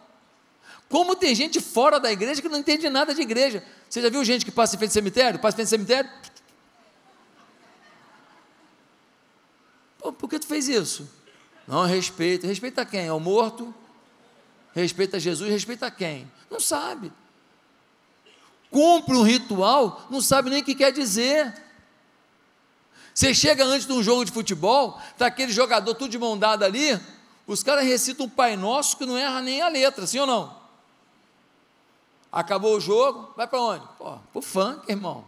Como 0.88 1.16
tem 1.16 1.34
gente 1.34 1.60
fora 1.60 1.98
da 1.98 2.12
igreja 2.12 2.42
que 2.42 2.48
não 2.48 2.58
entende 2.58 2.88
nada 2.90 3.14
de 3.14 3.22
igreja. 3.22 3.64
Você 3.88 4.02
já 4.02 4.10
viu 4.10 4.24
gente 4.24 4.44
que 4.44 4.50
passa 4.50 4.76
em 4.76 4.78
frente 4.78 4.90
ao 4.90 4.94
cemitério? 4.94 5.40
Passa 5.40 5.54
em 5.54 5.66
frente 5.66 5.66
ao 5.66 5.70
cemitério, 5.70 6.10
Pô, 10.04 10.12
por 10.12 10.28
que 10.28 10.38
tu 10.38 10.46
fez 10.46 10.68
isso? 10.68 11.08
Não, 11.66 11.86
respeita. 11.86 12.46
Respeita 12.46 12.84
quem? 12.84 13.08
Ao 13.08 13.18
morto? 13.18 13.74
Respeita 14.74 15.18
Jesus? 15.18 15.50
Respeita 15.50 15.90
quem? 15.90 16.30
Não 16.50 16.60
sabe. 16.60 17.10
Cumpre 18.70 19.16
um 19.16 19.22
ritual, 19.22 20.06
não 20.10 20.20
sabe 20.20 20.50
nem 20.50 20.60
o 20.60 20.64
que 20.64 20.74
quer 20.74 20.92
dizer. 20.92 21.54
Você 23.14 23.32
chega 23.32 23.64
antes 23.64 23.86
de 23.86 23.92
um 23.92 24.02
jogo 24.02 24.24
de 24.24 24.32
futebol, 24.32 25.00
está 25.12 25.26
aquele 25.26 25.52
jogador 25.52 25.94
tudo 25.94 26.10
de 26.10 26.18
mão 26.18 26.36
dada 26.36 26.66
ali, 26.66 27.00
os 27.46 27.62
caras 27.62 27.84
recitam 27.84 28.26
um 28.26 28.28
Pai 28.28 28.56
Nosso 28.56 28.96
que 28.96 29.06
não 29.06 29.16
erra 29.16 29.40
nem 29.40 29.62
a 29.62 29.68
letra, 29.68 30.06
sim 30.06 30.18
ou 30.18 30.26
não? 30.26 30.54
Acabou 32.32 32.76
o 32.76 32.80
jogo, 32.80 33.32
vai 33.36 33.46
para 33.46 33.60
onde? 33.60 33.86
Pô, 33.96 34.18
pro 34.32 34.42
funk, 34.42 34.90
irmão. 34.90 35.24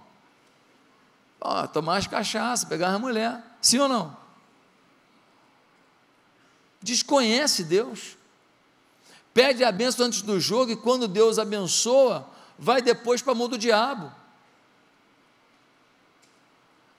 Pô, 1.39 1.69
tomar 1.69 1.99
as 1.99 2.07
cachaças, 2.09 2.69
pegar 2.69 2.89
a 2.89 2.99
mulher, 2.99 3.41
sim 3.61 3.79
ou 3.79 3.89
não? 3.89 4.27
desconhece 6.87 7.65
Deus, 7.65 8.17
pede 9.35 9.65
a 9.65 9.73
benção 9.73 10.07
antes 10.07 10.23
do 10.23 10.39
jogo 10.39 10.71
e 10.71 10.77
quando 10.77 11.09
Deus 11.09 11.39
abençoa, 11.39 12.29
vai 12.57 12.81
depois 12.81 13.21
para 13.21 13.33
a 13.33 13.35
mão 13.35 13.49
do 13.49 13.59
diabo. 13.59 14.13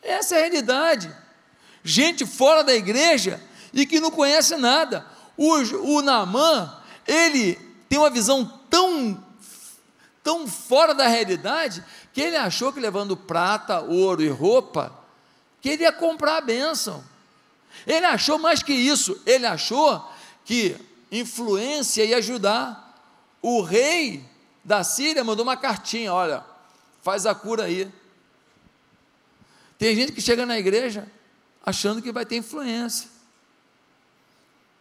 Essa 0.08 0.36
é 0.36 0.38
a 0.38 0.42
realidade. 0.44 1.14
Gente 1.84 2.26
fora 2.26 2.64
da 2.64 2.74
igreja 2.74 3.42
e 3.74 3.86
que 3.86 4.00
não 4.00 4.10
conhece 4.10 4.56
nada. 4.56 5.06
O, 5.36 5.54
o 5.98 6.02
Naamã, 6.02 6.74
ele 7.06 7.56
tem 7.90 8.00
uma 8.00 8.10
visão 8.10 8.46
tão, 8.70 9.22
tão 10.24 10.48
fora 10.48 10.96
da 10.96 11.08
realidade 11.08 11.84
que 12.14 12.22
ele 12.22 12.38
achou 12.38 12.72
que 12.72 12.80
levando 12.80 13.18
prata, 13.18 13.82
ouro 13.82 14.24
e 14.24 14.30
roupa, 14.30 14.98
que 15.62 15.70
ele 15.70 15.84
ia 15.84 15.92
comprar 15.92 16.38
a 16.38 16.42
bênção. 16.42 17.04
Ele 17.86 18.06
achou 18.06 18.40
mais 18.40 18.64
que 18.64 18.74
isso, 18.74 19.22
ele 19.26 19.46
achou 19.46 20.04
que 20.46 20.76
influência 21.12 22.06
ia 22.06 22.18
ajudar. 22.18 22.96
O 23.42 23.62
rei 23.62 24.26
da 24.64 24.86
Síria 24.86 25.24
mandou 25.24 25.44
uma 25.44 25.58
cartinha: 25.58 26.14
olha, 26.14 26.44
faz 27.04 27.26
a 27.26 27.36
cura 27.36 27.66
aí. 27.66 27.92
Tem 29.78 29.96
gente 29.96 30.12
que 30.12 30.22
chega 30.22 30.46
na 30.46 30.58
igreja 30.58 31.08
achando 31.64 32.02
que 32.02 32.12
vai 32.12 32.26
ter 32.26 32.38
influência. 32.38 33.10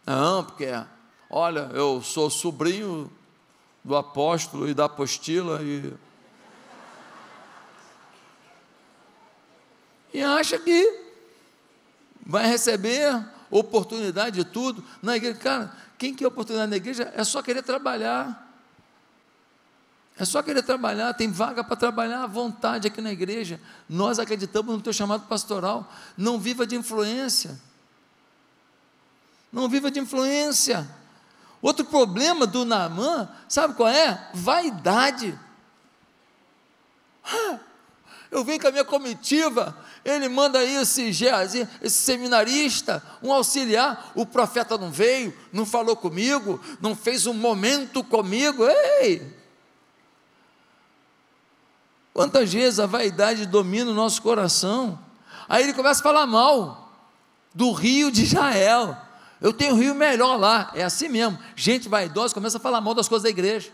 Não, 0.05 0.43
porque, 0.43 0.67
olha, 1.29 1.69
eu 1.73 2.01
sou 2.01 2.29
sobrinho 2.29 3.11
do 3.83 3.95
apóstolo 3.95 4.67
e 4.67 4.73
da 4.73 4.85
apostila 4.85 5.61
e. 5.61 5.93
E 10.13 10.23
acha 10.23 10.57
que 10.57 11.07
vai 12.25 12.47
receber 12.47 13.23
oportunidade 13.51 14.43
de 14.43 14.45
tudo 14.45 14.83
na 15.01 15.15
igreja. 15.17 15.37
Cara, 15.37 15.77
quem 15.97 16.15
quer 16.15 16.27
oportunidade 16.27 16.69
na 16.69 16.77
igreja 16.77 17.11
é 17.15 17.23
só 17.23 17.41
querer 17.41 17.61
trabalhar. 17.61 18.46
É 20.19 20.25
só 20.25 20.41
querer 20.41 20.63
trabalhar, 20.63 21.13
tem 21.13 21.31
vaga 21.31 21.63
para 21.63 21.75
trabalhar 21.75 22.23
à 22.23 22.27
vontade 22.27 22.87
aqui 22.87 22.99
na 23.01 23.11
igreja. 23.11 23.61
Nós 23.87 24.17
acreditamos 24.17 24.75
no 24.75 24.81
teu 24.81 24.91
chamado 24.91 25.27
pastoral. 25.27 25.91
Não 26.17 26.39
viva 26.39 26.65
de 26.65 26.75
influência. 26.75 27.59
Não 29.51 29.69
viva 29.69 29.91
de 29.91 29.99
influência. 29.99 30.89
Outro 31.61 31.85
problema 31.85 32.47
do 32.47 32.65
Naamã, 32.65 33.29
sabe 33.47 33.75
qual 33.75 33.89
é? 33.89 34.29
Vaidade. 34.33 35.37
Ah, 37.23 37.59
eu 38.31 38.43
venho 38.43 38.59
com 38.59 38.67
a 38.67 38.71
minha 38.71 38.85
comitiva, 38.85 39.77
ele 40.03 40.27
manda 40.29 40.59
aí 40.59 40.75
esse 40.75 41.09
esse 41.09 41.89
seminarista, 41.89 43.03
um 43.21 43.31
auxiliar, 43.31 44.11
o 44.15 44.25
profeta 44.25 44.77
não 44.77 44.91
veio, 44.91 45.33
não 45.51 45.65
falou 45.65 45.95
comigo, 45.95 46.59
não 46.81 46.95
fez 46.95 47.25
um 47.25 47.33
momento 47.33 48.03
comigo, 48.03 48.65
ei! 48.67 49.36
Quantas 52.17 52.51
vezes 52.51 52.79
a 52.79 52.87
vaidade 52.87 53.45
domina 53.45 53.91
o 53.91 53.93
nosso 53.93 54.23
coração? 54.23 54.97
Aí 55.47 55.61
ele 55.61 55.73
começa 55.75 55.99
a 55.99 56.03
falar 56.03 56.25
mal 56.25 56.91
do 57.53 57.71
rio 57.71 58.09
de 58.09 58.23
Israel. 58.23 58.97
Eu 59.39 59.53
tenho 59.53 59.75
um 59.75 59.77
rio 59.77 59.93
melhor 59.93 60.35
lá, 60.35 60.71
é 60.73 60.83
assim 60.83 61.07
mesmo. 61.09 61.37
Gente 61.55 61.87
vaidosa 61.87 62.33
começa 62.33 62.57
a 62.57 62.59
falar 62.59 62.81
mal 62.81 62.95
das 62.95 63.07
coisas 63.07 63.21
da 63.21 63.29
igreja. 63.29 63.71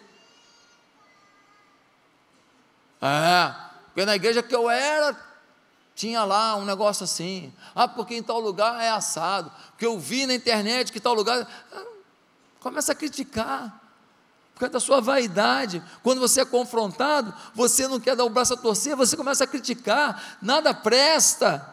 É, 3.02 3.56
porque 3.86 4.06
na 4.06 4.18
igreja 4.18 4.44
que 4.44 4.54
eu 4.54 4.70
era, 4.70 5.18
tinha 5.96 6.26
lá 6.26 6.58
um 6.58 6.66
negócio 6.66 7.06
assim. 7.06 7.54
Ah, 7.74 7.88
porque 7.88 8.14
em 8.14 8.22
tal 8.22 8.42
lugar 8.42 8.78
é 8.82 8.90
assado. 8.90 9.50
Porque 9.70 9.86
eu 9.86 9.98
vi 9.98 10.26
na 10.26 10.34
internet 10.34 10.92
que 10.92 11.00
tal 11.00 11.14
lugar. 11.14 11.48
Ah, 11.72 11.86
começa 12.60 12.92
a 12.92 12.96
criticar. 12.96 13.83
Por 14.54 14.60
causa 14.60 14.74
da 14.74 14.80
sua 14.80 15.02
vaidade. 15.02 15.82
Quando 16.04 16.20
você 16.20 16.42
é 16.42 16.46
confrontado, 16.46 17.34
você 17.54 17.88
não 17.88 18.00
quer 18.00 18.16
dar 18.16 18.24
o 18.24 18.30
braço 18.30 18.54
a 18.54 18.58
torcer, 18.58 18.96
você 18.96 19.18
começa 19.18 19.44
a 19.44 19.48
criticar. 19.48 20.38
Nada 20.42 20.74
presta. 20.74 21.68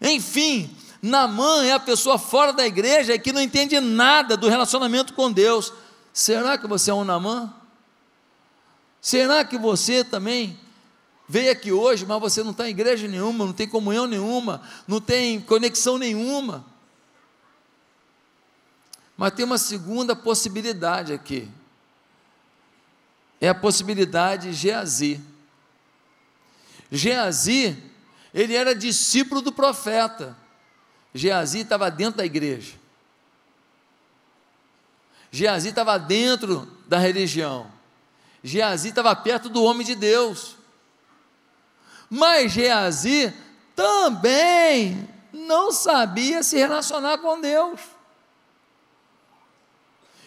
Enfim, 0.00 0.74
Namã 1.02 1.64
é 1.64 1.72
a 1.72 1.80
pessoa 1.80 2.18
fora 2.18 2.52
da 2.52 2.66
igreja 2.66 3.14
e 3.14 3.18
que 3.18 3.32
não 3.32 3.40
entende 3.40 3.78
nada 3.80 4.36
do 4.36 4.48
relacionamento 4.48 5.14
com 5.14 5.30
Deus. 5.30 5.72
Será 6.12 6.56
que 6.56 6.66
você 6.66 6.90
é 6.90 6.94
um 6.94 7.04
Namã? 7.04 7.52
Será 9.00 9.44
que 9.44 9.56
você 9.58 10.02
também 10.02 10.58
veio 11.28 11.52
aqui 11.52 11.70
hoje, 11.70 12.06
mas 12.06 12.20
você 12.20 12.42
não 12.42 12.52
está 12.52 12.66
em 12.66 12.70
igreja 12.70 13.06
nenhuma, 13.06 13.44
não 13.44 13.52
tem 13.52 13.68
comunhão 13.68 14.06
nenhuma, 14.06 14.62
não 14.86 15.00
tem 15.00 15.40
conexão 15.40 15.98
nenhuma? 15.98 16.64
Mas 19.16 19.32
tem 19.32 19.44
uma 19.44 19.58
segunda 19.58 20.14
possibilidade 20.14 21.12
aqui. 21.12 21.50
É 23.40 23.48
a 23.48 23.54
possibilidade 23.54 24.52
Geazi. 24.52 25.20
Geazi, 26.90 27.82
ele 28.32 28.54
era 28.54 28.74
discípulo 28.74 29.40
do 29.40 29.52
profeta. 29.52 30.36
Geazi 31.14 31.60
estava 31.60 31.90
dentro 31.90 32.18
da 32.18 32.26
igreja. 32.26 32.74
Geazi 35.30 35.68
estava 35.68 35.98
dentro 35.98 36.70
da 36.86 36.98
religião. 36.98 37.70
Geazi 38.42 38.90
estava 38.90 39.14
perto 39.16 39.48
do 39.48 39.62
homem 39.62 39.84
de 39.84 39.94
Deus. 39.94 40.56
Mas 42.08 42.52
Geazi 42.52 43.34
também 43.74 45.08
não 45.32 45.72
sabia 45.72 46.42
se 46.42 46.56
relacionar 46.56 47.18
com 47.18 47.40
Deus. 47.40 47.95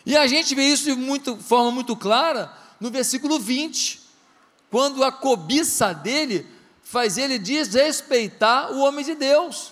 E 0.10 0.18
a 0.18 0.26
gente 0.26 0.56
vê 0.56 0.64
isso 0.64 0.86
de 0.86 0.96
muito, 0.96 1.38
forma 1.38 1.70
muito 1.70 1.96
clara 1.96 2.52
no 2.80 2.90
versículo 2.90 3.40
20, 3.40 4.02
quando 4.72 5.04
a 5.04 5.12
cobiça 5.12 5.94
dele 5.94 6.48
faz 6.82 7.16
ele 7.16 7.38
desrespeitar 7.38 8.72
o 8.72 8.80
homem 8.80 9.06
de 9.06 9.14
Deus. 9.14 9.72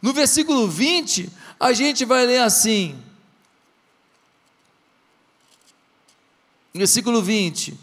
No 0.00 0.12
versículo 0.12 0.68
20, 0.68 1.28
a 1.58 1.72
gente 1.72 2.04
vai 2.04 2.24
ler 2.24 2.42
assim, 2.42 3.02
versículo 6.72 7.20
20: 7.20 7.76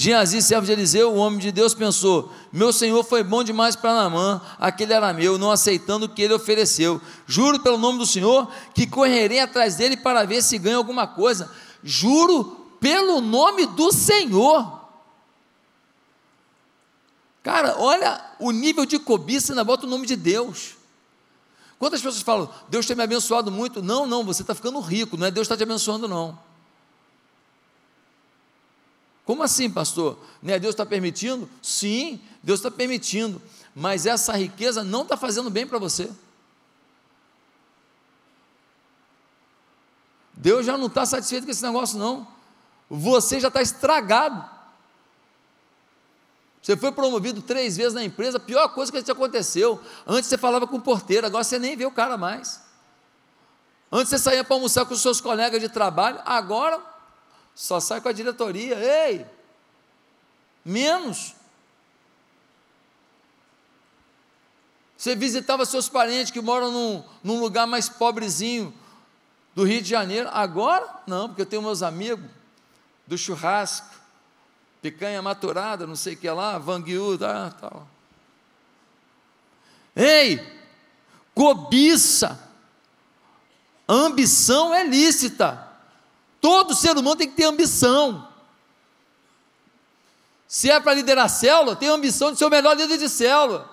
Geazi, 0.00 0.40
servo 0.40 0.64
de 0.64 0.70
Eliseu, 0.70 1.12
o 1.12 1.16
homem 1.16 1.40
de 1.40 1.50
Deus, 1.50 1.74
pensou: 1.74 2.30
Meu 2.52 2.72
senhor 2.72 3.02
foi 3.02 3.24
bom 3.24 3.42
demais 3.42 3.74
para 3.74 3.92
Naamã, 3.92 4.40
aquele 4.56 4.92
era 4.92 5.12
meu, 5.12 5.36
não 5.36 5.50
aceitando 5.50 6.06
o 6.06 6.08
que 6.08 6.22
ele 6.22 6.32
ofereceu. 6.32 7.02
Juro 7.26 7.58
pelo 7.58 7.76
nome 7.76 7.98
do 7.98 8.06
Senhor 8.06 8.48
que 8.72 8.86
correrei 8.86 9.40
atrás 9.40 9.74
dele 9.74 9.96
para 9.96 10.24
ver 10.24 10.40
se 10.40 10.56
ganha 10.56 10.76
alguma 10.76 11.04
coisa. 11.08 11.50
Juro 11.82 12.44
pelo 12.78 13.20
nome 13.20 13.66
do 13.66 13.90
Senhor. 13.90 14.82
Cara, 17.42 17.74
olha 17.76 18.24
o 18.38 18.52
nível 18.52 18.86
de 18.86 19.00
cobiça, 19.00 19.50
ainda 19.50 19.64
bota 19.64 19.84
o 19.84 19.90
nome 19.90 20.06
de 20.06 20.14
Deus. 20.14 20.76
Quantas 21.76 22.00
pessoas 22.00 22.22
falam, 22.22 22.48
Deus 22.68 22.86
tem 22.86 22.94
me 22.94 23.02
abençoado 23.02 23.50
muito? 23.50 23.82
Não, 23.82 24.06
não, 24.06 24.22
você 24.22 24.42
está 24.42 24.54
ficando 24.54 24.78
rico, 24.78 25.16
não 25.16 25.26
é 25.26 25.30
Deus 25.32 25.46
está 25.46 25.56
te 25.56 25.64
abençoando, 25.64 26.06
não. 26.06 26.38
Como 29.28 29.42
assim, 29.42 29.68
pastor? 29.68 30.18
Né, 30.40 30.58
Deus 30.58 30.72
está 30.72 30.86
permitindo? 30.86 31.46
Sim, 31.60 32.18
Deus 32.42 32.60
está 32.60 32.70
permitindo, 32.70 33.42
mas 33.74 34.06
essa 34.06 34.32
riqueza 34.32 34.82
não 34.82 35.02
está 35.02 35.18
fazendo 35.18 35.50
bem 35.50 35.66
para 35.66 35.78
você. 35.78 36.10
Deus 40.32 40.64
já 40.64 40.78
não 40.78 40.86
está 40.86 41.04
satisfeito 41.04 41.44
com 41.44 41.50
esse 41.50 41.62
negócio, 41.62 41.98
não. 41.98 42.26
Você 42.88 43.38
já 43.38 43.48
está 43.48 43.60
estragado. 43.60 44.48
Você 46.62 46.74
foi 46.74 46.90
promovido 46.90 47.42
três 47.42 47.76
vezes 47.76 47.92
na 47.92 48.02
empresa, 48.02 48.40
pior 48.40 48.66
coisa 48.70 48.90
que 48.90 49.02
te 49.02 49.10
aconteceu. 49.10 49.78
Antes 50.06 50.30
você 50.30 50.38
falava 50.38 50.66
com 50.66 50.78
o 50.78 50.80
porteiro, 50.80 51.26
agora 51.26 51.44
você 51.44 51.58
nem 51.58 51.76
vê 51.76 51.84
o 51.84 51.92
cara 51.92 52.16
mais. 52.16 52.62
Antes 53.92 54.08
você 54.08 54.18
saía 54.18 54.42
para 54.42 54.56
almoçar 54.56 54.86
com 54.86 54.94
os 54.94 55.02
seus 55.02 55.20
colegas 55.20 55.60
de 55.60 55.68
trabalho, 55.68 56.18
agora 56.24 56.87
só 57.58 57.80
sai 57.80 58.00
com 58.00 58.08
a 58.08 58.12
diretoria. 58.12 58.76
Ei! 58.76 59.26
Menos. 60.64 61.34
Você 64.96 65.16
visitava 65.16 65.66
seus 65.66 65.88
parentes 65.88 66.30
que 66.30 66.40
moram 66.40 66.70
num, 66.70 67.04
num 67.20 67.40
lugar 67.40 67.66
mais 67.66 67.88
pobrezinho 67.88 68.72
do 69.56 69.64
Rio 69.64 69.82
de 69.82 69.88
Janeiro. 69.88 70.28
Agora, 70.32 71.02
não, 71.04 71.26
porque 71.26 71.42
eu 71.42 71.46
tenho 71.46 71.60
meus 71.60 71.82
amigos 71.82 72.30
do 73.08 73.18
churrasco, 73.18 73.92
picanha 74.80 75.20
maturada, 75.20 75.84
não 75.84 75.96
sei 75.96 76.14
o 76.14 76.16
que 76.16 76.30
lá, 76.30 76.58
vanguiú, 76.58 77.18
tá, 77.18 77.50
tal. 77.50 77.88
Ei, 79.96 80.62
cobiça, 81.34 82.38
ambição 83.88 84.72
é 84.72 84.84
lícita. 84.84 85.67
Todo 86.48 86.74
ser 86.74 86.96
humano 86.96 87.14
tem 87.14 87.28
que 87.28 87.36
ter 87.36 87.44
ambição. 87.44 88.26
Se 90.46 90.70
é 90.70 90.80
para 90.80 90.94
liderar 90.94 91.28
célula, 91.28 91.76
tem 91.76 91.90
ambição 91.90 92.32
de 92.32 92.38
ser 92.38 92.46
o 92.46 92.48
melhor 92.48 92.74
líder 92.74 92.96
de 92.96 93.06
célula. 93.06 93.68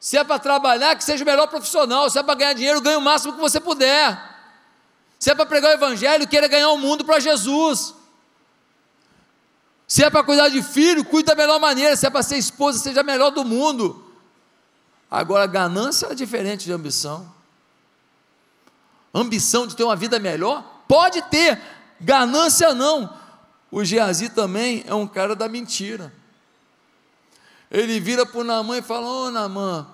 Se 0.00 0.18
é 0.18 0.24
para 0.24 0.36
trabalhar, 0.40 0.96
que 0.96 1.04
seja 1.04 1.22
o 1.22 1.26
melhor 1.26 1.46
profissional. 1.46 2.10
Se 2.10 2.18
é 2.18 2.22
para 2.24 2.34
ganhar 2.34 2.54
dinheiro, 2.54 2.80
ganhe 2.80 2.96
o 2.96 3.00
máximo 3.00 3.34
que 3.34 3.38
você 3.38 3.60
puder. 3.60 4.20
Se 5.16 5.30
é 5.30 5.34
para 5.36 5.46
pregar 5.46 5.70
o 5.70 5.74
evangelho, 5.74 6.26
queira 6.26 6.48
ganhar 6.48 6.70
o 6.70 6.76
mundo 6.76 7.04
para 7.04 7.20
Jesus. 7.20 7.94
Se 9.86 10.02
é 10.02 10.10
para 10.10 10.24
cuidar 10.24 10.48
de 10.48 10.60
filho, 10.60 11.04
cuide 11.04 11.26
da 11.26 11.36
melhor 11.36 11.60
maneira. 11.60 11.94
Se 11.94 12.04
é 12.04 12.10
para 12.10 12.24
ser 12.24 12.36
esposa, 12.36 12.80
seja 12.80 13.02
a 13.02 13.04
melhor 13.04 13.30
do 13.30 13.44
mundo. 13.44 14.12
Agora, 15.08 15.46
ganância 15.46 16.06
é 16.06 16.16
diferente 16.16 16.64
de 16.64 16.72
ambição. 16.72 17.32
Ambição 19.14 19.68
de 19.68 19.76
ter 19.76 19.84
uma 19.84 19.94
vida 19.94 20.18
melhor? 20.18 20.78
Pode 20.88 21.22
ter, 21.22 21.60
ganância 22.00 22.74
não. 22.74 23.12
O 23.70 23.84
Geazi 23.84 24.30
também 24.30 24.84
é 24.86 24.94
um 24.94 25.06
cara 25.06 25.36
da 25.36 25.48
mentira. 25.48 26.12
Ele 27.70 28.00
vira 28.00 28.24
para 28.24 28.40
o 28.40 28.44
Namã 28.44 28.78
e 28.78 28.82
fala: 28.82 29.06
Ô 29.06 29.26
oh, 29.26 29.30
Namã, 29.30 29.86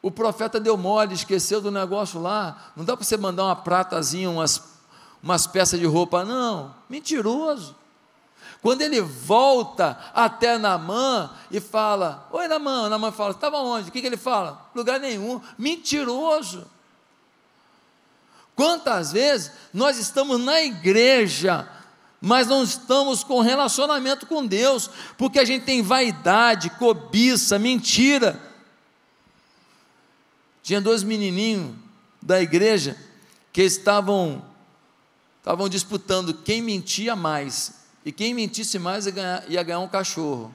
o 0.00 0.10
profeta 0.10 0.58
deu 0.58 0.76
mole, 0.76 1.14
esqueceu 1.14 1.60
do 1.60 1.70
negócio 1.70 2.20
lá. 2.20 2.72
Não 2.74 2.84
dá 2.84 2.96
para 2.96 3.04
você 3.04 3.16
mandar 3.16 3.44
uma 3.44 3.56
pratazinha, 3.56 4.30
umas, 4.30 4.62
umas 5.22 5.46
peças 5.46 5.78
de 5.78 5.86
roupa, 5.86 6.24
não. 6.24 6.74
Mentiroso. 6.88 7.76
Quando 8.62 8.82
ele 8.82 9.00
volta 9.00 9.98
até 10.14 10.56
Namã 10.56 11.30
e 11.50 11.60
fala: 11.60 12.26
Oi, 12.30 12.48
Namã. 12.48 12.88
Namã 12.88 13.12
fala: 13.12 13.32
Estava 13.32 13.58
onde? 13.58 13.90
O 13.90 13.92
que, 13.92 14.00
que 14.00 14.06
ele 14.06 14.16
fala? 14.16 14.66
Lugar 14.74 14.98
nenhum. 14.98 15.40
Mentiroso. 15.58 16.66
Quantas 18.60 19.10
vezes 19.10 19.52
nós 19.72 19.96
estamos 19.96 20.38
na 20.38 20.60
igreja, 20.60 21.66
mas 22.20 22.46
não 22.46 22.62
estamos 22.62 23.24
com 23.24 23.40
relacionamento 23.40 24.26
com 24.26 24.46
Deus, 24.46 24.90
porque 25.16 25.38
a 25.38 25.46
gente 25.46 25.64
tem 25.64 25.80
vaidade, 25.80 26.68
cobiça, 26.68 27.58
mentira. 27.58 28.38
Tinha 30.62 30.78
dois 30.78 31.02
menininhos 31.02 31.74
da 32.20 32.42
igreja 32.42 32.98
que 33.50 33.62
estavam 33.62 34.44
estavam 35.38 35.66
disputando 35.66 36.34
quem 36.34 36.60
mentia 36.60 37.16
mais, 37.16 37.72
e 38.04 38.12
quem 38.12 38.34
mentisse 38.34 38.78
mais 38.78 39.06
ia 39.06 39.12
ganhar, 39.12 39.50
ia 39.50 39.62
ganhar 39.62 39.80
um 39.80 39.88
cachorro. 39.88 40.54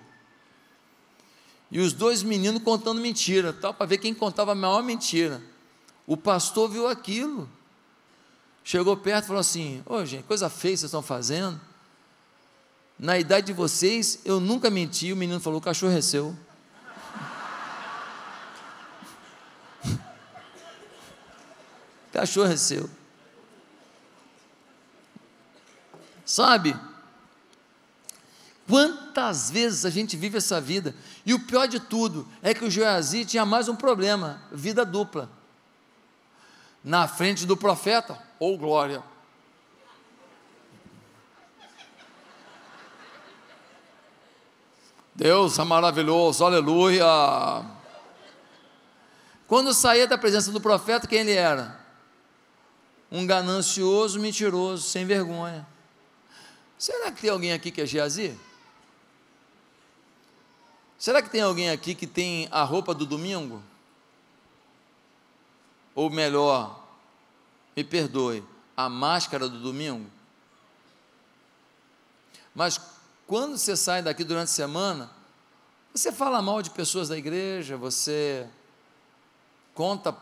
E 1.72 1.80
os 1.80 1.92
dois 1.92 2.22
meninos 2.22 2.62
contando 2.62 3.02
mentira, 3.02 3.52
para 3.52 3.88
ver 3.88 3.98
quem 3.98 4.14
contava 4.14 4.52
a 4.52 4.56
maior 4.56 4.84
mentira. 4.84 5.42
O 6.06 6.16
pastor 6.16 6.70
viu 6.70 6.88
aquilo. 6.88 7.50
Chegou 8.68 8.98
perto 8.98 9.26
e 9.26 9.28
falou 9.28 9.40
assim: 9.42 9.84
Ô 9.86 9.98
oh, 9.98 10.06
gente, 10.06 10.24
coisa 10.24 10.50
feia 10.50 10.76
vocês 10.76 10.86
estão 10.86 11.04
fazendo. 11.04 11.62
Na 12.98 13.20
idade 13.20 13.46
de 13.48 13.54
vocês, 13.54 14.22
eu 14.26 14.40
nunca 14.40 14.72
menti. 14.72 15.14
O 15.14 15.16
menino 15.16 15.40
falou: 15.40 15.60
o 15.60 15.62
cachorro 15.62 15.96
é 15.96 16.02
seu. 16.02 16.36
cachorro 22.12 22.52
é 22.52 22.58
seu. 22.58 22.90
Sabe? 26.26 26.76
Quantas 28.68 29.52
vezes 29.52 29.86
a 29.86 29.92
gente 29.92 30.18
vive 30.18 30.40
essa 30.40 30.60
vida? 30.60 30.96
E 31.24 31.36
o 31.36 31.40
pior 31.40 31.68
de 31.68 31.80
tudo 31.80 32.28
é 32.42 32.52
que 32.52 32.66
o 32.66 32.72
Geazi 32.72 33.26
tinha 33.26 33.46
mais 33.46 33.70
um 33.70 33.76
problema: 33.76 34.42
vida 34.52 34.84
dupla. 34.84 35.30
Na 36.86 37.08
frente 37.08 37.48
do 37.48 37.58
profeta, 37.58 38.18
ou 38.40 38.54
oh 38.54 38.58
glória. 38.60 39.04
Deus 45.16 45.58
é 45.58 45.64
maravilhoso, 45.64 46.46
aleluia. 46.46 47.06
Quando 49.48 49.74
saía 49.74 50.06
da 50.06 50.16
presença 50.16 50.52
do 50.52 50.62
profeta, 50.62 51.08
quem 51.08 51.22
ele 51.22 51.32
era? 51.32 51.80
Um 53.12 53.26
ganancioso, 53.26 54.20
mentiroso, 54.20 54.84
sem 54.84 55.08
vergonha. 55.08 55.66
Será 56.78 57.12
que 57.12 57.22
tem 57.22 57.32
alguém 57.32 57.52
aqui 57.52 57.72
que 57.72 57.82
é 57.82 57.86
Geazi? 57.88 58.38
Será 61.00 61.22
que 61.22 61.32
tem 61.32 61.42
alguém 61.42 61.72
aqui 61.72 61.96
que 61.96 62.06
tem 62.06 62.48
a 62.52 62.64
roupa 62.64 62.94
do 62.94 63.08
domingo? 63.08 63.64
Ou 65.96 66.10
melhor, 66.10 66.86
me 67.76 67.84
perdoe, 67.84 68.44
a 68.76 68.90
máscara 68.90 69.48
do 69.48 69.60
domingo. 69.60 70.06
Mas 72.54 72.80
quando 73.26 73.58
você 73.58 73.76
sai 73.76 74.02
daqui 74.02 74.24
durante 74.24 74.50
a 74.50 74.54
semana, 74.54 75.10
você 75.94 76.12
fala 76.12 76.42
mal 76.42 76.62
de 76.62 76.70
pessoas 76.70 77.08
da 77.08 77.18
igreja, 77.18 77.78
você 77.78 78.46
conta 79.74 80.16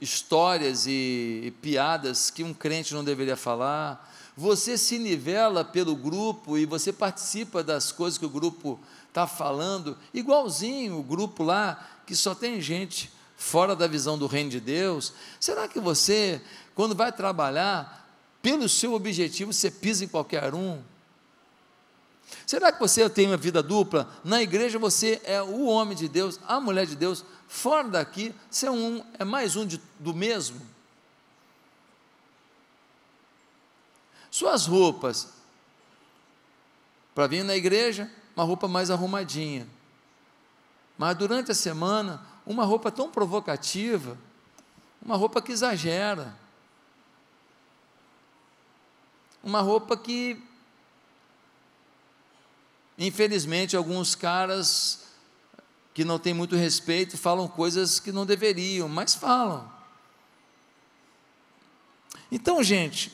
histórias 0.00 0.86
e, 0.86 1.42
e, 1.44 1.50
piadas 1.62 2.28
que 2.28 2.44
um 2.44 2.52
crente 2.52 2.92
não 2.92 3.02
deveria 3.02 3.36
falar, 3.36 4.12
você 4.36 4.76
se 4.76 4.98
nivela 4.98 5.64
pelo 5.64 5.96
grupo 5.96 6.58
e 6.58 6.66
você 6.66 6.92
participa 6.92 7.62
das 7.62 7.90
coisas 7.92 8.18
que 8.18 8.26
o 8.26 8.30
grupo 8.30 8.78
está 9.08 9.26
falando, 9.26 9.96
igualzinho 10.12 10.98
o 10.98 11.02
grupo 11.02 11.42
lá, 11.42 11.88
que 12.06 12.14
só 12.14 12.34
tem 12.34 12.60
gente 12.60 13.13
fora 13.44 13.76
da 13.76 13.86
visão 13.86 14.16
do 14.16 14.26
reino 14.26 14.48
de 14.48 14.58
Deus. 14.58 15.12
Será 15.38 15.68
que 15.68 15.78
você, 15.78 16.40
quando 16.74 16.94
vai 16.94 17.12
trabalhar, 17.12 18.08
pelo 18.40 18.68
seu 18.70 18.94
objetivo, 18.94 19.52
você 19.52 19.70
pisa 19.70 20.02
em 20.02 20.08
qualquer 20.08 20.54
um? 20.54 20.82
Será 22.46 22.72
que 22.72 22.80
você 22.80 23.08
tem 23.10 23.26
uma 23.26 23.36
vida 23.36 23.62
dupla? 23.62 24.10
Na 24.24 24.42
igreja 24.42 24.78
você 24.78 25.20
é 25.24 25.42
o 25.42 25.66
homem 25.66 25.94
de 25.94 26.08
Deus, 26.08 26.40
a 26.48 26.58
mulher 26.58 26.86
de 26.86 26.96
Deus, 26.96 27.22
fora 27.46 27.86
daqui 27.86 28.34
você 28.50 28.66
é, 28.66 28.70
um, 28.70 29.04
é 29.18 29.24
mais 29.24 29.56
um 29.56 29.66
de, 29.66 29.78
do 30.00 30.14
mesmo? 30.14 30.60
Suas 34.30 34.64
roupas, 34.66 35.28
para 37.14 37.26
vir 37.26 37.44
na 37.44 37.54
igreja, 37.54 38.10
uma 38.34 38.44
roupa 38.44 38.66
mais 38.66 38.90
arrumadinha. 38.90 39.68
Mas 40.96 41.16
durante 41.16 41.52
a 41.52 41.54
semana, 41.54 42.33
uma 42.46 42.64
roupa 42.64 42.90
tão 42.90 43.10
provocativa, 43.10 44.18
uma 45.00 45.16
roupa 45.16 45.40
que 45.40 45.52
exagera, 45.52 46.34
uma 49.42 49.60
roupa 49.60 49.96
que, 49.96 50.42
infelizmente, 52.98 53.76
alguns 53.76 54.14
caras 54.14 55.04
que 55.92 56.04
não 56.04 56.18
têm 56.18 56.34
muito 56.34 56.56
respeito 56.56 57.16
falam 57.16 57.46
coisas 57.46 58.00
que 58.00 58.10
não 58.10 58.26
deveriam, 58.26 58.88
mas 58.88 59.14
falam. 59.14 59.70
Então, 62.32 62.62
gente, 62.62 63.12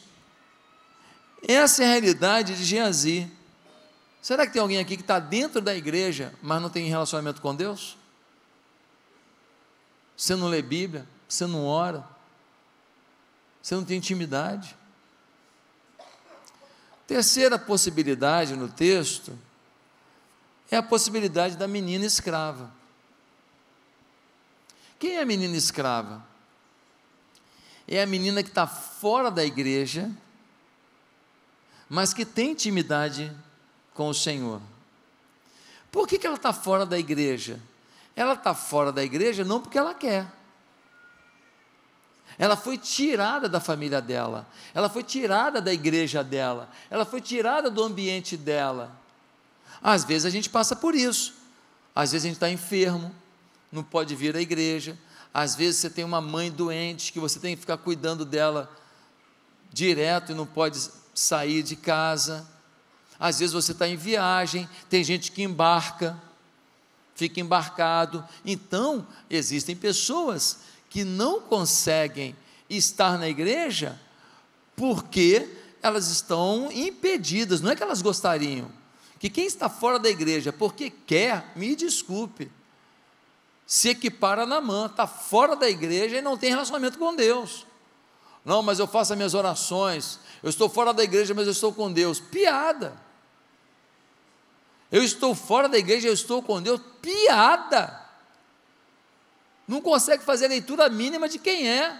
essa 1.46 1.82
é 1.82 1.86
a 1.86 1.90
realidade 1.90 2.56
de 2.56 2.64
Geazi. 2.64 3.30
Será 4.22 4.46
que 4.46 4.52
tem 4.52 4.62
alguém 4.62 4.78
aqui 4.78 4.96
que 4.96 5.02
está 5.02 5.18
dentro 5.18 5.60
da 5.60 5.74
igreja, 5.74 6.32
mas 6.42 6.62
não 6.62 6.70
tem 6.70 6.88
relacionamento 6.88 7.40
com 7.40 7.54
Deus? 7.54 7.98
Você 10.20 10.36
não 10.36 10.48
lê 10.48 10.60
Bíblia, 10.60 11.08
você 11.26 11.46
não 11.46 11.64
ora, 11.64 12.06
você 13.62 13.74
não 13.74 13.82
tem 13.82 13.96
intimidade. 13.96 14.76
Terceira 17.06 17.58
possibilidade 17.58 18.54
no 18.54 18.68
texto 18.68 19.32
é 20.70 20.76
a 20.76 20.82
possibilidade 20.82 21.56
da 21.56 21.66
menina 21.66 22.04
escrava. 22.04 22.70
Quem 24.98 25.16
é 25.16 25.22
a 25.22 25.24
menina 25.24 25.56
escrava? 25.56 26.22
É 27.88 28.02
a 28.02 28.06
menina 28.06 28.42
que 28.42 28.50
está 28.50 28.66
fora 28.66 29.30
da 29.30 29.42
igreja, 29.42 30.10
mas 31.88 32.12
que 32.12 32.26
tem 32.26 32.50
intimidade 32.50 33.34
com 33.94 34.10
o 34.10 34.14
Senhor. 34.14 34.60
Por 35.90 36.06
que, 36.06 36.18
que 36.18 36.26
ela 36.26 36.36
está 36.36 36.52
fora 36.52 36.84
da 36.84 36.98
igreja? 36.98 37.58
Ela 38.20 38.34
está 38.34 38.54
fora 38.54 38.92
da 38.92 39.02
igreja 39.02 39.42
não 39.44 39.62
porque 39.62 39.78
ela 39.78 39.94
quer. 39.94 40.30
Ela 42.36 42.54
foi 42.54 42.76
tirada 42.76 43.48
da 43.48 43.60
família 43.60 43.98
dela, 43.98 44.46
ela 44.74 44.90
foi 44.90 45.02
tirada 45.02 45.58
da 45.58 45.72
igreja 45.72 46.22
dela, 46.22 46.68
ela 46.90 47.06
foi 47.06 47.22
tirada 47.22 47.70
do 47.70 47.82
ambiente 47.82 48.36
dela. 48.36 48.94
Às 49.82 50.04
vezes 50.04 50.26
a 50.26 50.30
gente 50.30 50.50
passa 50.50 50.76
por 50.76 50.94
isso. 50.94 51.32
Às 51.94 52.12
vezes 52.12 52.26
a 52.26 52.28
gente 52.28 52.36
está 52.36 52.50
enfermo, 52.50 53.10
não 53.72 53.82
pode 53.82 54.14
vir 54.14 54.36
à 54.36 54.40
igreja. 54.42 54.98
Às 55.32 55.54
vezes 55.54 55.80
você 55.80 55.88
tem 55.88 56.04
uma 56.04 56.20
mãe 56.20 56.50
doente 56.50 57.14
que 57.14 57.20
você 57.20 57.40
tem 57.40 57.54
que 57.54 57.62
ficar 57.62 57.78
cuidando 57.78 58.26
dela 58.26 58.70
direto 59.72 60.32
e 60.32 60.34
não 60.34 60.44
pode 60.44 60.78
sair 61.14 61.62
de 61.62 61.74
casa 61.74 62.46
às 63.20 63.38
vezes 63.38 63.52
você 63.52 63.72
está 63.72 63.86
em 63.86 63.96
viagem, 63.96 64.66
tem 64.88 65.04
gente 65.04 65.30
que 65.30 65.42
embarca, 65.42 66.18
fica 67.20 67.38
embarcado. 67.38 68.26
Então, 68.46 69.06
existem 69.28 69.76
pessoas 69.76 70.60
que 70.88 71.04
não 71.04 71.40
conseguem 71.40 72.34
estar 72.68 73.18
na 73.18 73.28
igreja 73.28 74.00
porque 74.74 75.46
elas 75.82 76.08
estão 76.08 76.72
impedidas, 76.72 77.60
não 77.60 77.70
é 77.70 77.76
que 77.76 77.82
elas 77.82 78.00
gostariam. 78.00 78.70
Que 79.18 79.28
quem 79.28 79.44
está 79.44 79.68
fora 79.68 79.98
da 79.98 80.08
igreja 80.08 80.50
porque 80.50 80.88
quer, 80.88 81.52
me 81.54 81.76
desculpe, 81.76 82.50
se 83.66 83.90
equipara 83.90 84.46
na 84.46 84.60
mão, 84.62 84.86
está 84.86 85.06
fora 85.06 85.54
da 85.54 85.68
igreja 85.68 86.16
e 86.16 86.22
não 86.22 86.38
tem 86.38 86.50
relacionamento 86.50 86.98
com 86.98 87.14
Deus. 87.14 87.66
Não, 88.42 88.62
mas 88.62 88.78
eu 88.78 88.86
faço 88.86 89.12
as 89.12 89.16
minhas 89.18 89.34
orações, 89.34 90.18
eu 90.42 90.48
estou 90.48 90.70
fora 90.70 90.94
da 90.94 91.04
igreja, 91.04 91.34
mas 91.34 91.44
eu 91.46 91.52
estou 91.52 91.70
com 91.70 91.92
Deus. 91.92 92.18
Piada. 92.18 93.09
Eu 94.90 95.04
estou 95.04 95.34
fora 95.34 95.68
da 95.68 95.78
igreja, 95.78 96.08
eu 96.08 96.12
estou 96.12 96.42
com 96.42 96.60
Deus. 96.60 96.80
Piada! 97.00 98.00
Não 99.66 99.80
consegue 99.80 100.24
fazer 100.24 100.46
a 100.46 100.48
leitura 100.48 100.88
mínima 100.88 101.28
de 101.28 101.38
quem 101.38 101.68
é. 101.68 101.98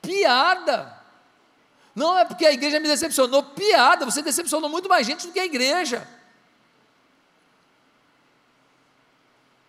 Piada! 0.00 1.00
Não 1.94 2.16
é 2.16 2.24
porque 2.24 2.46
a 2.46 2.52
igreja 2.52 2.78
me 2.78 2.88
decepcionou. 2.88 3.42
Piada! 3.42 4.04
Você 4.04 4.22
decepcionou 4.22 4.70
muito 4.70 4.88
mais 4.88 5.06
gente 5.06 5.26
do 5.26 5.32
que 5.32 5.40
a 5.40 5.44
igreja. 5.44 6.06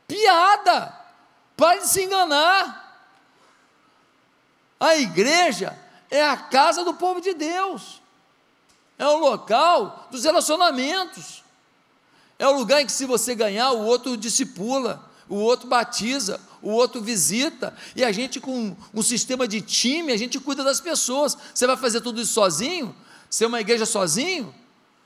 Piada! 0.07 0.95
Pare 1.57 1.79
de 1.79 1.87
se 1.87 2.03
enganar. 2.03 2.81
A 4.79 4.95
igreja 4.95 5.77
é 6.09 6.23
a 6.23 6.37
casa 6.37 6.83
do 6.83 6.93
povo 6.93 7.19
de 7.19 7.33
Deus. 7.33 8.01
É 8.97 9.07
o 9.07 9.17
local 9.17 10.07
dos 10.11 10.23
relacionamentos. 10.23 11.42
É 12.43 12.47
o 12.49 12.51
lugar 12.51 12.81
em 12.81 12.85
que, 12.85 12.91
se 12.91 13.05
você 13.05 13.33
ganhar, 13.33 13.71
o 13.71 13.85
outro 13.85 14.17
discipula, 14.17 15.09
o 15.29 15.37
outro 15.37 15.65
batiza, 15.65 16.41
o 16.61 16.71
outro 16.71 17.01
visita, 17.01 17.73
e 17.95 18.03
a 18.03 18.11
gente, 18.11 18.37
com 18.41 18.75
um 18.93 19.01
sistema 19.01 19.47
de 19.47 19.61
time, 19.61 20.11
a 20.11 20.17
gente 20.17 20.37
cuida 20.41 20.61
das 20.61 20.81
pessoas. 20.81 21.37
Você 21.53 21.65
vai 21.65 21.77
fazer 21.77 22.01
tudo 22.01 22.19
isso 22.19 22.33
sozinho? 22.33 22.93
Ser 23.29 23.45
uma 23.45 23.61
igreja 23.61 23.85
sozinho? 23.85 24.53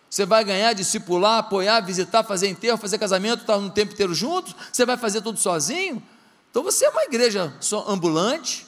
Você 0.10 0.26
vai 0.26 0.44
ganhar, 0.44 0.74
discipular, 0.74 1.38
apoiar, 1.38 1.80
visitar, 1.82 2.24
fazer 2.24 2.48
enterro, 2.48 2.76
fazer 2.76 2.98
casamento, 2.98 3.42
estar 3.42 3.58
um 3.58 3.70
tempo 3.70 3.94
inteiro 3.94 4.16
juntos? 4.16 4.56
Você 4.74 4.84
vai 4.84 4.98
fazer 4.98 5.22
tudo 5.22 5.38
sozinho? 5.38 6.02
Então 6.50 6.64
você 6.64 6.86
é 6.86 6.90
uma 6.90 7.04
igreja 7.04 7.54
ambulante. 7.86 8.66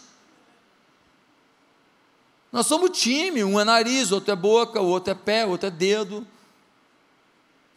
Nós 2.52 2.68
somos 2.68 2.96
time, 2.96 3.44
um 3.44 3.60
é 3.60 3.64
nariz, 3.64 4.12
outro 4.12 4.32
é 4.32 4.36
boca, 4.36 4.80
o 4.80 4.86
outro 4.86 5.10
é 5.10 5.16
pé, 5.16 5.44
outro 5.44 5.66
é 5.66 5.72
dedo. 5.72 6.28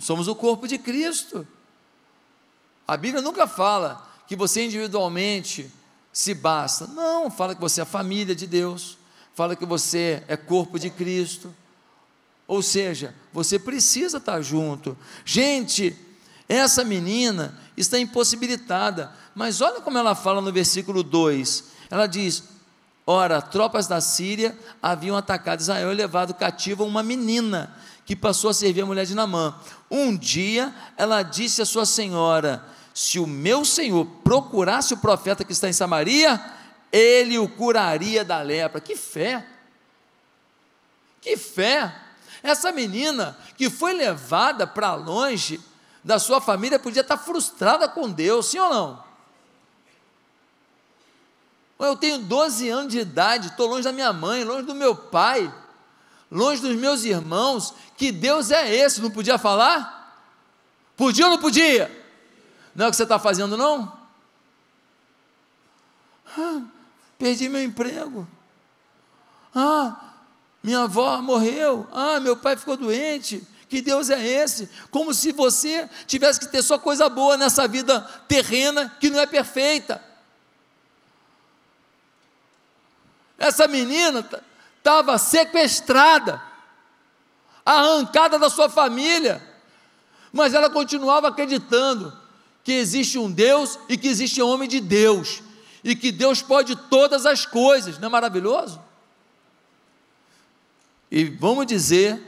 Somos 0.02 0.26
o 0.26 0.34
corpo 0.34 0.66
de 0.66 0.78
Cristo. 0.78 1.46
A 2.88 2.96
Bíblia 2.96 3.22
nunca 3.22 3.46
fala 3.46 4.04
que 4.26 4.34
você 4.34 4.64
individualmente 4.64 5.70
se 6.12 6.34
basta. 6.34 6.88
Não, 6.88 7.30
fala 7.30 7.54
que 7.54 7.60
você 7.60 7.78
é 7.78 7.84
a 7.84 7.86
família 7.86 8.34
de 8.34 8.48
Deus, 8.48 8.98
fala 9.32 9.54
que 9.54 9.64
você 9.64 10.24
é 10.26 10.36
corpo 10.36 10.76
de 10.76 10.90
Cristo. 10.90 11.54
Ou 12.48 12.60
seja, 12.62 13.14
você 13.32 13.60
precisa 13.60 14.18
estar 14.18 14.42
junto. 14.42 14.98
Gente, 15.24 15.96
essa 16.48 16.82
menina 16.82 17.56
está 17.76 17.96
impossibilitada, 17.96 19.12
mas 19.36 19.60
olha 19.60 19.80
como 19.80 19.98
ela 19.98 20.16
fala 20.16 20.40
no 20.40 20.52
versículo 20.52 21.04
2. 21.04 21.64
Ela 21.88 22.08
diz: 22.08 22.42
Ora, 23.06 23.40
tropas 23.40 23.86
da 23.86 24.00
Síria 24.00 24.58
haviam 24.82 25.16
atacado 25.16 25.60
Israel 25.60 25.92
e 25.92 25.94
levado 25.94 26.34
cativa 26.34 26.82
uma 26.82 27.04
menina 27.04 27.72
que 28.04 28.16
passou 28.16 28.50
a 28.50 28.54
servir 28.54 28.82
a 28.82 28.86
mulher 28.86 29.06
de 29.06 29.14
Namã. 29.14 29.54
Um 29.90 30.16
dia 30.16 30.74
ela 30.96 31.22
disse 31.22 31.62
à 31.62 31.66
sua 31.66 31.86
senhora: 31.86 32.64
Se 32.92 33.18
o 33.18 33.26
meu 33.26 33.64
senhor 33.64 34.04
procurasse 34.24 34.94
o 34.94 34.98
profeta 34.98 35.44
que 35.44 35.52
está 35.52 35.68
em 35.68 35.72
Samaria, 35.72 36.40
ele 36.90 37.38
o 37.38 37.48
curaria 37.48 38.24
da 38.24 38.40
lepra. 38.42 38.80
Que 38.80 38.96
fé! 38.96 39.46
Que 41.20 41.36
fé! 41.36 41.94
Essa 42.42 42.72
menina 42.72 43.38
que 43.56 43.70
foi 43.70 43.92
levada 43.92 44.66
para 44.66 44.94
longe 44.94 45.60
da 46.02 46.18
sua 46.18 46.40
família 46.40 46.78
podia 46.78 47.02
estar 47.02 47.16
frustrada 47.16 47.88
com 47.88 48.10
Deus, 48.10 48.46
sim 48.46 48.58
ou 48.58 48.68
não? 48.68 49.12
Eu 51.78 51.96
tenho 51.96 52.18
12 52.18 52.68
anos 52.68 52.92
de 52.92 53.00
idade, 53.00 53.48
estou 53.48 53.68
longe 53.68 53.82
da 53.82 53.92
minha 53.92 54.12
mãe, 54.12 54.44
longe 54.44 54.64
do 54.64 54.74
meu 54.74 54.94
pai 54.94 55.52
longe 56.32 56.62
dos 56.62 56.74
meus 56.74 57.04
irmãos, 57.04 57.74
que 57.96 58.10
Deus 58.10 58.50
é 58.50 58.74
esse, 58.74 59.02
não 59.02 59.10
podia 59.10 59.36
falar? 59.36 60.16
Podia 60.96 61.26
ou 61.26 61.32
não 61.32 61.38
podia? 61.38 61.90
Não 62.74 62.86
é 62.86 62.88
o 62.88 62.90
que 62.90 62.96
você 62.96 63.02
está 63.02 63.18
fazendo, 63.18 63.56
não? 63.56 64.00
perdi 67.18 67.48
meu 67.48 67.62
emprego. 67.62 68.26
Ah, 69.54 70.14
minha 70.62 70.80
avó 70.80 71.20
morreu. 71.20 71.86
Ah, 71.92 72.18
meu 72.18 72.36
pai 72.36 72.56
ficou 72.56 72.76
doente. 72.76 73.46
Que 73.68 73.82
Deus 73.82 74.08
é 74.10 74.26
esse? 74.26 74.68
Como 74.90 75.12
se 75.12 75.32
você 75.32 75.88
tivesse 76.06 76.40
que 76.40 76.48
ter 76.48 76.62
só 76.62 76.78
coisa 76.78 77.08
boa 77.08 77.36
nessa 77.36 77.68
vida 77.68 78.00
terrena 78.26 78.88
que 78.98 79.10
não 79.10 79.20
é 79.20 79.26
perfeita. 79.26 80.02
Essa 83.38 83.68
menina 83.68 84.22
estava 84.82 85.16
sequestrada, 85.16 86.42
arrancada 87.64 88.36
da 88.36 88.50
sua 88.50 88.68
família, 88.68 89.40
mas 90.32 90.54
ela 90.54 90.68
continuava 90.68 91.28
acreditando 91.28 92.12
que 92.64 92.72
existe 92.72 93.16
um 93.16 93.30
Deus 93.30 93.78
e 93.88 93.96
que 93.96 94.08
existe 94.08 94.42
um 94.42 94.48
homem 94.48 94.68
de 94.68 94.80
Deus, 94.80 95.40
e 95.84 95.94
que 95.94 96.10
Deus 96.10 96.42
pode 96.42 96.74
todas 96.74 97.24
as 97.26 97.46
coisas, 97.46 97.98
não 97.98 98.08
é 98.08 98.10
maravilhoso? 98.10 98.80
E 101.08 101.26
vamos 101.26 101.66
dizer 101.66 102.20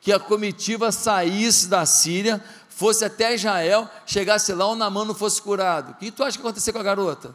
que 0.00 0.12
a 0.12 0.18
comitiva 0.18 0.90
saísse 0.90 1.68
da 1.68 1.84
Síria, 1.84 2.42
fosse 2.70 3.04
até 3.04 3.34
Israel, 3.34 3.88
chegasse 4.06 4.52
lá, 4.54 4.66
o 4.66 4.74
Namã 4.74 5.04
não 5.04 5.14
fosse 5.14 5.42
curado. 5.42 5.92
O 5.92 5.94
que 5.96 6.10
tu 6.10 6.24
acha 6.24 6.38
que 6.38 6.42
aconteceu 6.42 6.72
com 6.72 6.78
a 6.78 6.82
garota? 6.82 7.34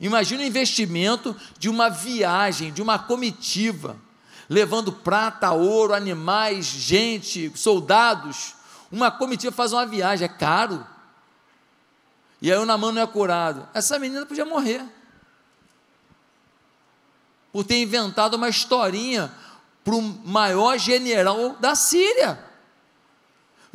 Imagina 0.00 0.42
o 0.42 0.46
investimento 0.46 1.36
de 1.58 1.68
uma 1.68 1.88
viagem, 1.88 2.72
de 2.72 2.82
uma 2.82 2.98
comitiva, 2.98 3.96
levando 4.48 4.92
prata, 4.92 5.52
ouro, 5.52 5.94
animais, 5.94 6.66
gente, 6.66 7.52
soldados. 7.56 8.54
Uma 8.90 9.10
comitiva 9.10 9.52
faz 9.52 9.72
uma 9.72 9.86
viagem, 9.86 10.24
é 10.24 10.28
caro. 10.28 10.84
E 12.42 12.52
aí 12.52 12.58
o 12.58 12.66
Namã 12.66 12.92
não 12.92 13.02
é 13.02 13.06
curado. 13.06 13.68
Essa 13.72 13.98
menina 13.98 14.26
podia 14.26 14.44
morrer 14.44 14.84
por 17.52 17.62
ter 17.64 17.80
inventado 17.80 18.34
uma 18.34 18.48
historinha 18.48 19.32
para 19.84 19.94
o 19.94 20.02
maior 20.02 20.76
general 20.76 21.50
da 21.60 21.76
Síria. 21.76 22.38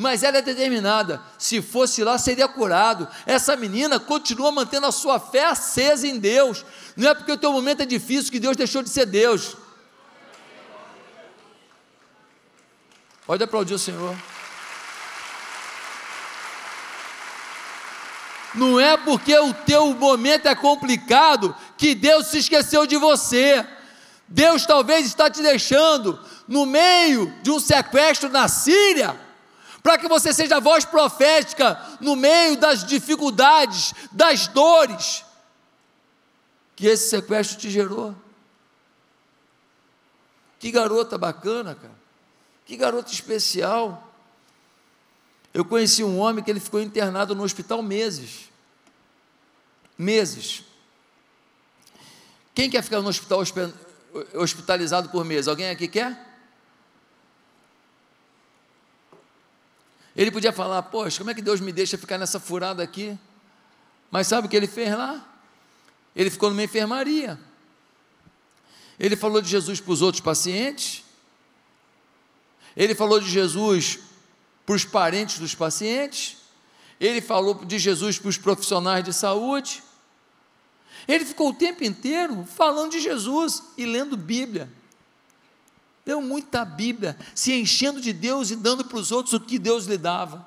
Mas 0.02 0.24
ela 0.24 0.38
é 0.38 0.42
determinada, 0.42 1.22
se 1.38 1.62
fosse 1.62 2.06
lá 2.06 2.18
seria 2.18 2.48
curado. 2.48 3.06
Essa 3.26 3.58
menina 3.58 4.00
continua 4.00 4.50
mantendo 4.50 4.86
a 4.86 4.94
sua 4.94 5.20
fé 5.20 5.44
acesa 5.44 6.08
em 6.08 6.18
Deus. 6.18 6.66
Não 6.96 7.10
é 7.10 7.14
porque 7.14 7.34
o 7.34 7.38
teu 7.38 7.52
momento 7.52 7.82
é 7.82 7.86
difícil 7.86 8.32
que 8.32 8.40
Deus 8.40 8.56
deixou 8.56 8.82
de 8.82 8.90
ser 8.90 9.06
Deus. 9.06 9.58
Pode 13.26 13.44
aplaudir 13.44 13.74
o 13.74 13.78
Senhor. 13.78 14.16
Não 18.56 18.80
é 18.80 18.96
porque 18.96 19.38
o 19.38 19.54
teu 19.54 19.94
momento 19.94 20.46
é 20.46 20.56
complicado 20.56 21.54
que 21.78 21.94
Deus 21.94 22.28
se 22.28 22.38
esqueceu 22.38 22.86
de 22.86 22.96
você. 22.96 23.68
Deus 24.30 24.66
talvez 24.66 25.06
está 25.06 25.30
te 25.30 25.42
deixando 25.42 26.18
no 26.48 26.66
meio 26.66 27.34
de 27.44 27.52
um 27.52 27.60
sequestro 27.60 28.30
na 28.30 28.48
Síria, 28.48 29.28
para 29.82 29.98
que 29.98 30.08
você 30.08 30.34
seja 30.34 30.58
a 30.58 30.60
voz 30.60 30.86
profética 30.86 31.80
no 32.00 32.16
meio 32.16 32.58
das 32.58 32.86
dificuldades, 32.86 33.94
das 34.12 34.48
dores 34.48 35.24
que 36.76 36.88
esse 36.88 37.10
sequestro 37.10 37.58
te 37.58 37.70
gerou. 37.70 38.16
Que 40.60 40.72
garota 40.72 41.18
bacana, 41.18 41.76
cara. 41.76 42.00
Que 42.66 42.76
garota 42.76 43.12
especial. 43.12 44.08
Eu 45.54 45.66
conheci 45.66 46.04
um 46.04 46.20
homem 46.20 46.44
que 46.44 46.52
ele 46.52 46.60
ficou 46.60 46.82
internado 46.82 47.34
no 47.34 47.44
hospital 47.44 47.82
meses. 47.82 48.50
Meses. 49.98 50.64
Quem 52.54 52.70
quer 52.70 52.84
ficar 52.84 53.02
no 53.02 53.10
hospital 53.10 53.42
hospitalizado 54.34 55.10
por 55.10 55.26
meses? 55.26 55.48
Alguém 55.48 55.70
aqui 55.70 55.88
quer? 55.88 56.29
Ele 60.20 60.32
podia 60.32 60.52
falar, 60.52 60.84
poxa, 60.84 61.20
como 61.20 61.30
é 61.30 61.34
que 61.34 61.42
Deus 61.42 61.62
me 61.62 61.72
deixa 61.72 61.98
ficar 61.98 62.18
nessa 62.18 62.42
furada 62.42 62.84
aqui? 62.84 63.18
Mas 64.12 64.28
sabe 64.28 64.48
o 64.48 64.50
que 64.50 64.58
ele 64.58 64.68
fez 64.68 64.92
lá? 64.92 65.26
Ele 66.14 66.30
ficou 66.30 66.50
numa 66.50 66.62
enfermaria. 66.62 67.40
Ele 69.00 69.16
falou 69.16 69.42
de 69.42 69.48
Jesus 69.48 69.80
para 69.80 69.94
os 69.94 70.02
outros 70.02 70.20
pacientes. 70.20 71.06
Ele 72.76 72.94
falou 72.94 73.22
de 73.22 73.30
Jesus 73.30 74.00
para 74.66 74.76
os 74.76 74.84
parentes 74.84 75.40
dos 75.40 75.56
pacientes, 75.56 76.36
ele 77.00 77.22
falou 77.22 77.64
de 77.64 77.80
Jesus 77.80 78.20
para 78.20 78.28
os 78.28 78.38
profissionais 78.38 79.06
de 79.06 79.14
saúde. 79.14 79.82
Ele 81.08 81.24
ficou 81.24 81.52
o 81.52 81.54
tempo 81.54 81.82
inteiro 81.86 82.44
falando 82.44 82.92
de 82.92 83.00
Jesus 83.00 83.64
e 83.78 83.86
lendo 83.86 84.18
Bíblia. 84.18 84.70
Deu 86.10 86.24
muita 86.24 86.66
Bíblia, 86.66 87.16
se 87.36 87.54
enchendo 87.54 88.02
de 88.02 88.12
Deus 88.12 88.50
e 88.50 88.56
dando 88.56 88.84
para 88.84 88.98
os 88.98 89.12
outros 89.12 89.36
o 89.36 89.40
que 89.40 89.60
Deus 89.60 89.86
lhe 89.86 89.96
dava. 89.96 90.44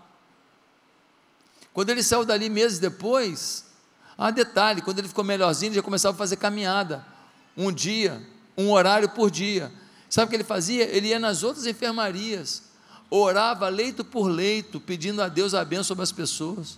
Quando 1.73 1.91
ele 1.91 2.03
saiu 2.03 2.25
dali 2.25 2.51
meses 2.51 2.81
depois, 2.81 3.65
ah, 4.19 4.33
detalhe, 4.33 4.83
quando 4.83 4.99
ele 4.99 5.07
ficou 5.07 5.23
melhorzinho, 5.23 5.73
já 5.73 5.81
começava 5.81 6.17
a 6.17 6.19
fazer 6.19 6.35
caminhada, 6.35 7.07
um 7.57 7.71
dia, 7.71 8.21
um 8.59 8.73
horário 8.73 9.09
por 9.11 9.31
dia. 9.31 9.73
Sabe 10.11 10.27
o 10.27 10.31
que 10.31 10.35
ele 10.35 10.43
fazia? 10.43 10.83
Ele 10.83 11.07
ia 11.07 11.21
nas 11.21 11.45
outras 11.45 11.65
enfermarias, 11.65 12.65
orava 13.09 13.69
leito 13.69 14.05
por 14.05 14.27
leito, 14.27 14.81
pedindo 14.81 15.23
a 15.23 15.29
Deus 15.29 15.55
a 15.55 15.65
bênção 15.65 15.85
sobre 15.85 16.03
as 16.03 16.11
pessoas. 16.11 16.77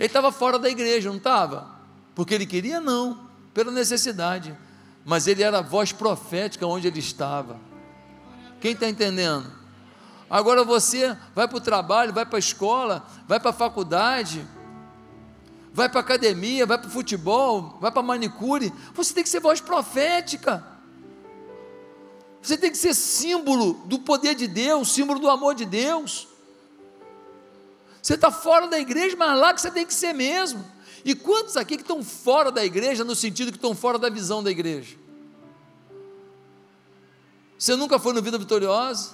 Ele 0.00 0.08
estava 0.08 0.32
fora 0.32 0.58
da 0.58 0.68
igreja, 0.68 1.10
não 1.10 1.18
estava? 1.18 1.78
Porque 2.12 2.34
ele 2.34 2.44
queria, 2.44 2.80
não, 2.80 3.30
pela 3.54 3.70
necessidade. 3.70 4.52
Mas 5.04 5.26
ele 5.26 5.42
era 5.42 5.58
a 5.58 5.62
voz 5.62 5.92
profética 5.92 6.66
onde 6.66 6.88
ele 6.88 6.98
estava. 6.98 7.60
Quem 8.60 8.72
está 8.72 8.88
entendendo? 8.88 9.52
Agora 10.28 10.64
você 10.64 11.16
vai 11.34 11.46
para 11.46 11.58
o 11.58 11.60
trabalho, 11.60 12.12
vai 12.12 12.24
para 12.24 12.38
a 12.38 12.40
escola, 12.40 13.06
vai 13.28 13.38
para 13.38 13.50
a 13.50 13.52
faculdade, 13.52 14.46
vai 15.72 15.88
para 15.88 16.00
a 16.00 16.02
academia, 16.02 16.64
vai 16.64 16.78
para 16.78 16.88
o 16.88 16.90
futebol, 16.90 17.76
vai 17.80 17.90
para 17.90 18.00
a 18.00 18.04
manicure. 18.04 18.72
Você 18.94 19.12
tem 19.12 19.22
que 19.22 19.28
ser 19.28 19.40
voz 19.40 19.60
profética. 19.60 20.64
Você 22.40 22.56
tem 22.56 22.70
que 22.70 22.76
ser 22.76 22.94
símbolo 22.94 23.74
do 23.86 23.98
poder 23.98 24.34
de 24.34 24.46
Deus, 24.46 24.92
símbolo 24.92 25.18
do 25.18 25.28
amor 25.28 25.54
de 25.54 25.64
Deus. 25.64 26.28
Você 28.02 28.14
está 28.14 28.30
fora 28.30 28.66
da 28.66 28.78
igreja, 28.78 29.16
mas 29.16 29.38
lá 29.38 29.54
que 29.54 29.60
você 29.60 29.70
tem 29.70 29.86
que 29.86 29.94
ser 29.94 30.12
mesmo. 30.12 30.64
E 31.04 31.14
quantos 31.14 31.56
aqui 31.56 31.76
que 31.76 31.82
estão 31.82 32.02
fora 32.02 32.50
da 32.50 32.64
igreja, 32.64 33.04
no 33.04 33.14
sentido 33.14 33.50
que 33.50 33.58
estão 33.58 33.74
fora 33.74 33.98
da 33.98 34.08
visão 34.08 34.42
da 34.42 34.50
igreja? 34.50 34.96
Você 37.58 37.76
nunca 37.76 37.98
foi 37.98 38.12
no 38.12 38.22
Vida 38.22 38.38
Vitoriosa? 38.38 39.12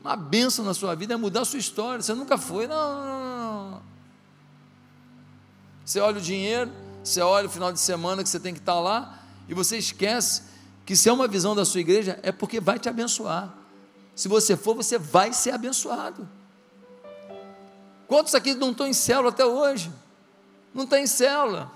Uma 0.00 0.16
benção 0.16 0.64
na 0.64 0.72
sua 0.72 0.94
vida 0.94 1.14
é 1.14 1.16
mudar 1.16 1.42
a 1.42 1.44
sua 1.44 1.58
história. 1.58 2.02
Você 2.02 2.14
nunca 2.14 2.38
foi, 2.38 2.66
não, 2.66 3.04
não, 3.04 3.70
não. 3.70 3.82
Você 5.84 6.00
olha 6.00 6.18
o 6.18 6.20
dinheiro, 6.20 6.70
você 7.04 7.20
olha 7.20 7.46
o 7.46 7.50
final 7.50 7.72
de 7.72 7.80
semana 7.80 8.22
que 8.22 8.28
você 8.28 8.40
tem 8.40 8.54
que 8.54 8.60
estar 8.60 8.78
lá, 8.80 9.18
e 9.48 9.54
você 9.54 9.76
esquece 9.76 10.42
que 10.86 10.96
se 10.96 11.08
é 11.08 11.12
uma 11.12 11.28
visão 11.28 11.54
da 11.54 11.64
sua 11.64 11.80
igreja, 11.80 12.18
é 12.22 12.32
porque 12.32 12.60
vai 12.60 12.78
te 12.78 12.88
abençoar. 12.88 13.52
Se 14.14 14.28
você 14.28 14.56
for, 14.56 14.74
você 14.74 14.98
vai 14.98 15.32
ser 15.32 15.50
abençoado. 15.50 16.28
Quantos 18.06 18.34
aqui 18.34 18.54
não 18.54 18.70
estão 18.70 18.86
em 18.86 18.92
célula 18.92 19.30
até 19.30 19.44
hoje? 19.44 19.90
Não 20.74 20.84
está 20.84 21.00
em 21.00 21.06
célula. 21.06 21.70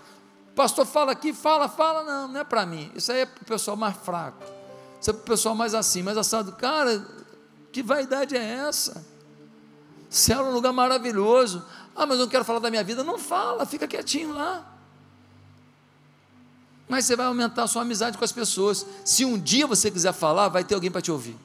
O 0.52 0.54
pastor 0.54 0.86
fala 0.86 1.12
aqui, 1.12 1.32
fala, 1.32 1.68
fala, 1.68 2.04
não, 2.04 2.28
não 2.28 2.40
é 2.40 2.44
para 2.44 2.64
mim. 2.64 2.90
Isso 2.94 3.10
aí 3.10 3.20
é 3.20 3.26
para 3.26 3.42
o 3.42 3.46
pessoal 3.46 3.76
mais 3.76 3.96
fraco. 3.96 4.42
Isso 5.00 5.10
é 5.10 5.12
para 5.12 5.22
o 5.22 5.24
pessoal 5.24 5.54
mais 5.54 5.74
assim, 5.74 6.02
mais 6.02 6.16
assado. 6.16 6.52
Cara, 6.52 7.04
que 7.72 7.82
vaidade 7.82 8.36
é 8.36 8.42
essa? 8.42 9.04
Célula 10.08 10.48
é 10.48 10.50
um 10.50 10.54
lugar 10.54 10.72
maravilhoso. 10.72 11.64
Ah, 11.94 12.06
mas 12.06 12.18
eu 12.18 12.24
não 12.24 12.30
quero 12.30 12.44
falar 12.44 12.60
da 12.60 12.70
minha 12.70 12.84
vida. 12.84 13.02
Não 13.02 13.18
fala, 13.18 13.66
fica 13.66 13.86
quietinho 13.86 14.32
lá 14.32 14.74
mas 16.88 17.06
você 17.06 17.16
vai 17.16 17.26
aumentar 17.26 17.64
a 17.64 17.66
sua 17.66 17.82
amizade 17.82 18.18
com 18.18 18.24
as 18.24 18.32
pessoas. 18.32 18.86
Se 19.04 19.24
um 19.24 19.38
dia 19.38 19.66
você 19.66 19.90
quiser 19.90 20.12
falar, 20.12 20.48
vai 20.48 20.64
ter 20.64 20.74
alguém 20.74 20.90
para 20.90 21.00
te 21.00 21.10
ouvir. 21.10 21.36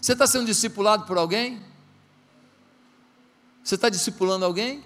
Você 0.00 0.12
está 0.12 0.26
sendo 0.26 0.46
discipulado 0.46 1.04
por 1.04 1.18
alguém? 1.18 1.60
Você 3.68 3.74
está 3.74 3.90
discipulando 3.90 4.46
alguém? 4.46 4.82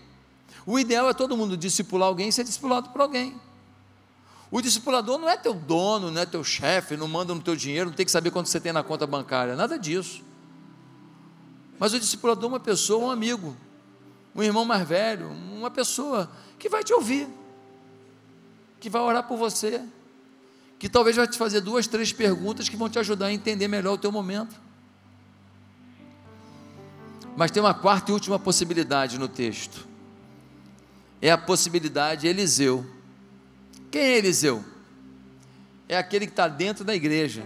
O 0.67 0.77
ideal 0.77 1.09
é 1.09 1.15
todo 1.15 1.37
mundo 1.37 1.57
discipular 1.57 2.09
alguém 2.09 2.31
e 2.31 2.33
ser 2.33 2.43
discipulado 2.43 2.89
por 2.89 3.01
alguém. 3.01 3.41
O 4.51 4.61
discipulador 4.61 5.19
não 5.19 5.31
é 5.31 5.37
teu 5.37 5.55
dono, 5.55 6.11
não 6.11 6.21
é 6.21 6.27
teu 6.27 6.43
chefe, 6.43 6.97
não 6.97 7.07
manda 7.07 7.33
no 7.33 7.41
teu 7.41 7.55
dinheiro, 7.55 7.91
não 7.91 7.97
tem 7.97 8.05
que 8.05 8.11
saber 8.11 8.33
quanto 8.33 8.49
você 8.49 8.59
tem 8.59 8.73
na 8.73 8.83
conta 8.83 9.07
bancária, 9.07 9.55
nada 9.55 9.79
disso. 9.79 10.21
Mas 11.79 11.95
o 11.95 12.01
discipulador 12.01 12.47
é 12.47 12.49
uma 12.49 12.59
pessoa, 12.59 13.07
um 13.07 13.11
amigo, 13.13 13.57
um 14.35 14.43
irmão 14.43 14.65
mais 14.65 14.85
velho, 14.85 15.29
uma 15.29 15.71
pessoa 15.71 16.29
que 16.59 16.69
vai 16.69 16.83
te 16.83 16.93
ouvir 16.93 17.29
que 18.81 18.91
vai 18.91 19.01
orar 19.01 19.23
por 19.29 19.39
você, 19.39 19.81
que 20.77 20.89
talvez 20.89 21.15
vai 21.15 21.29
te 21.29 21.39
fazer 21.39 21.61
duas, 21.61 21.87
três 21.87 22.13
perguntas 22.13 22.69
que 22.69 22.77
vão 22.77 22.89
te 22.89 22.99
ajudar 22.99 23.27
a 23.27 23.33
entender 23.33 23.69
melhor 23.69 23.93
o 23.93 23.99
teu 23.99 24.11
momento. 24.11 24.61
Mas 27.37 27.51
tem 27.51 27.63
uma 27.63 27.75
quarta 27.75 28.11
e 28.11 28.15
última 28.15 28.39
possibilidade 28.39 29.19
no 29.19 29.29
texto. 29.29 29.87
é 31.21 31.31
a 31.31 31.39
possibilidade 31.39 32.27
Eliseu. 32.27 32.85
Quem 33.91 34.03
é 34.03 34.19
Eliseu? 34.19 34.65
É 35.89 35.97
aquele 35.97 36.27
que 36.27 36.33
está 36.33 36.49
dentro 36.49 36.85
da 36.85 36.95
igreja 36.95 37.45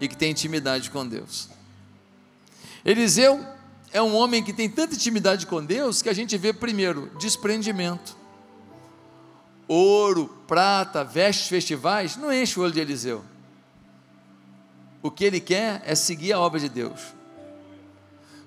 e 0.00 0.06
que 0.06 0.16
tem 0.16 0.30
intimidade 0.30 0.90
com 0.90 1.06
Deus. 1.06 1.48
Eliseu 2.84 3.44
é 3.92 4.02
um 4.02 4.14
homem 4.14 4.42
que 4.42 4.52
tem 4.52 4.68
tanta 4.68 4.94
intimidade 4.94 5.46
com 5.46 5.64
Deus 5.64 6.02
que 6.02 6.08
a 6.08 6.12
gente 6.12 6.36
vê 6.36 6.52
primeiro 6.52 7.10
desprendimento. 7.18 8.16
Ouro, 9.66 10.28
prata, 10.46 11.04
vestes 11.04 11.48
festivais, 11.48 12.16
não 12.16 12.32
enche 12.32 12.58
o 12.58 12.62
olho 12.62 12.72
de 12.72 12.80
Eliseu. 12.80 13.24
O 15.02 15.10
que 15.10 15.24
ele 15.24 15.40
quer 15.40 15.82
é 15.84 15.94
seguir 15.94 16.32
a 16.32 16.40
obra 16.40 16.58
de 16.58 16.68
Deus. 16.68 17.17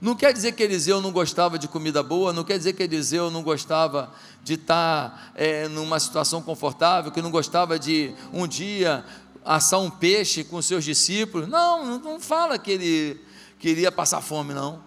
Não 0.01 0.15
quer 0.15 0.33
dizer 0.33 0.53
que 0.53 0.63
Eliseu 0.63 0.99
não 0.99 1.11
gostava 1.11 1.59
de 1.59 1.67
comida 1.67 2.01
boa, 2.01 2.33
não 2.33 2.43
quer 2.43 2.57
dizer 2.57 2.73
que 2.73 2.81
Eliseu 2.81 3.29
não 3.29 3.43
gostava 3.43 4.11
de 4.43 4.55
estar 4.55 5.31
é, 5.35 5.67
numa 5.67 5.99
situação 5.99 6.41
confortável, 6.41 7.11
que 7.11 7.21
não 7.21 7.29
gostava 7.29 7.77
de 7.77 8.11
um 8.33 8.47
dia 8.47 9.05
assar 9.45 9.79
um 9.79 9.91
peixe 9.91 10.43
com 10.43 10.59
seus 10.59 10.83
discípulos. 10.83 11.47
Não, 11.47 11.99
não 11.99 12.19
fala 12.19 12.57
que 12.57 12.71
ele 12.71 13.21
queria 13.59 13.91
passar 13.91 14.21
fome, 14.21 14.55
não. 14.55 14.81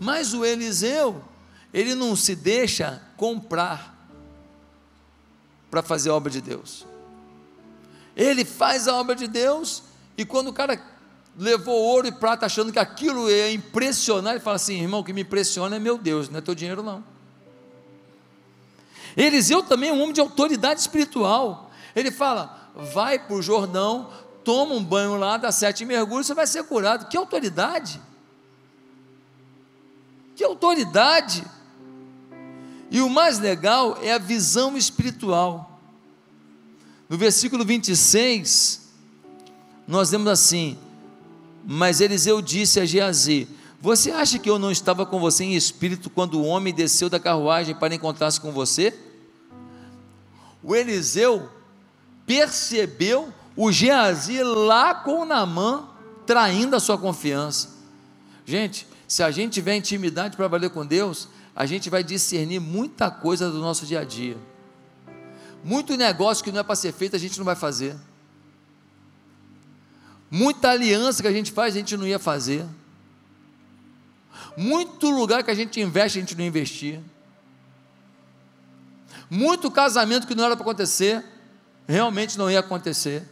Mas 0.00 0.34
o 0.34 0.44
Eliseu, 0.44 1.22
ele 1.72 1.94
não 1.94 2.16
se 2.16 2.34
deixa 2.34 3.00
comprar 3.16 3.96
para 5.70 5.84
fazer 5.84 6.10
a 6.10 6.14
obra 6.14 6.32
de 6.32 6.40
Deus. 6.40 6.84
Ele 8.16 8.44
faz 8.44 8.88
a 8.88 8.96
obra 8.96 9.14
de 9.14 9.28
Deus 9.28 9.84
e 10.18 10.24
quando 10.24 10.48
o 10.48 10.52
cara 10.52 10.95
levou 11.38 11.74
ouro 11.74 12.06
e 12.06 12.12
prata 12.12 12.46
achando 12.46 12.72
que 12.72 12.78
aquilo 12.78 13.30
ia 13.30 13.52
impressionar, 13.52 14.34
ele 14.34 14.42
fala 14.42 14.56
assim: 14.56 14.80
irmão, 14.80 15.00
o 15.00 15.04
que 15.04 15.12
me 15.12 15.22
impressiona 15.22 15.76
é 15.76 15.78
meu 15.78 15.98
Deus, 15.98 16.28
não 16.28 16.38
é 16.38 16.40
teu 16.40 16.54
dinheiro, 16.54 16.82
não. 16.82 17.04
Eliseu 19.16 19.62
também 19.62 19.90
é 19.90 19.92
um 19.92 20.00
homem 20.00 20.12
de 20.12 20.20
autoridade 20.20 20.80
espiritual. 20.80 21.70
Ele 21.94 22.10
fala: 22.10 22.70
vai 22.74 23.18
para 23.18 23.36
o 23.36 23.42
Jordão, 23.42 24.10
toma 24.44 24.74
um 24.74 24.84
banho 24.84 25.16
lá, 25.16 25.36
dá 25.36 25.52
sete 25.52 25.84
mergulhos, 25.84 26.26
você 26.26 26.34
vai 26.34 26.46
ser 26.46 26.64
curado. 26.64 27.08
Que 27.08 27.16
autoridade! 27.16 28.00
Que 30.34 30.44
autoridade! 30.44 31.44
E 32.90 33.00
o 33.00 33.10
mais 33.10 33.38
legal 33.38 33.98
é 34.02 34.12
a 34.12 34.18
visão 34.18 34.76
espiritual. 34.76 35.80
No 37.08 37.16
versículo 37.16 37.64
26, 37.64 38.82
nós 39.86 40.10
lemos 40.10 40.28
assim: 40.28 40.78
Mas 41.66 42.00
Eliseu 42.00 42.40
disse 42.40 42.78
a 42.78 42.86
Geazi: 42.86 43.48
Você 43.80 44.12
acha 44.12 44.38
que 44.38 44.48
eu 44.48 44.58
não 44.58 44.70
estava 44.70 45.04
com 45.04 45.18
você 45.18 45.42
em 45.42 45.56
espírito 45.56 46.08
quando 46.08 46.38
o 46.40 46.44
homem 46.44 46.72
desceu 46.72 47.10
da 47.10 47.18
carruagem 47.18 47.74
para 47.74 47.94
encontrar-se 47.94 48.40
com 48.40 48.52
você? 48.52 48.96
O 50.62 50.76
Eliseu 50.76 51.50
percebeu 52.24 53.32
o 53.56 53.72
Geazi 53.72 54.42
lá 54.42 54.94
com 54.94 55.24
Namã 55.24 55.88
traindo 56.24 56.76
a 56.76 56.80
sua 56.80 56.96
confiança. 56.96 57.70
Gente, 58.44 58.86
se 59.08 59.22
a 59.22 59.30
gente 59.30 59.54
tiver 59.54 59.76
intimidade 59.76 60.36
para 60.36 60.46
valer 60.46 60.70
com 60.70 60.86
Deus, 60.86 61.28
a 61.54 61.66
gente 61.66 61.90
vai 61.90 62.04
discernir 62.04 62.60
muita 62.60 63.10
coisa 63.10 63.50
do 63.50 63.58
nosso 63.58 63.86
dia 63.86 64.00
a 64.00 64.04
dia. 64.04 64.36
Muito 65.64 65.96
negócio 65.96 66.44
que 66.44 66.52
não 66.52 66.60
é 66.60 66.62
para 66.62 66.76
ser 66.76 66.92
feito, 66.92 67.16
a 67.16 67.18
gente 67.18 67.38
não 67.38 67.44
vai 67.44 67.56
fazer. 67.56 67.96
Muita 70.30 70.70
aliança 70.70 71.22
que 71.22 71.28
a 71.28 71.32
gente 71.32 71.52
faz, 71.52 71.74
a 71.74 71.78
gente 71.78 71.96
não 71.96 72.06
ia 72.06 72.18
fazer. 72.18 72.64
Muito 74.56 75.10
lugar 75.10 75.44
que 75.44 75.50
a 75.50 75.54
gente 75.54 75.80
investe, 75.80 76.18
a 76.18 76.20
gente 76.20 76.34
não 76.34 76.44
investia. 76.44 77.02
Muito 79.28 79.70
casamento 79.70 80.26
que 80.26 80.34
não 80.34 80.44
era 80.44 80.56
para 80.56 80.62
acontecer, 80.62 81.24
realmente 81.86 82.38
não 82.38 82.50
ia 82.50 82.60
acontecer. 82.60 83.24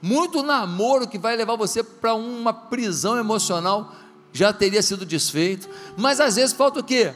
Muito 0.00 0.42
namoro 0.42 1.06
que 1.06 1.18
vai 1.18 1.36
levar 1.36 1.56
você 1.56 1.82
para 1.82 2.14
uma 2.14 2.52
prisão 2.52 3.18
emocional 3.18 3.94
já 4.32 4.52
teria 4.52 4.82
sido 4.82 5.04
desfeito. 5.04 5.68
Mas 5.96 6.20
às 6.20 6.36
vezes 6.36 6.54
falta 6.54 6.80
o 6.80 6.84
quê? 6.84 7.12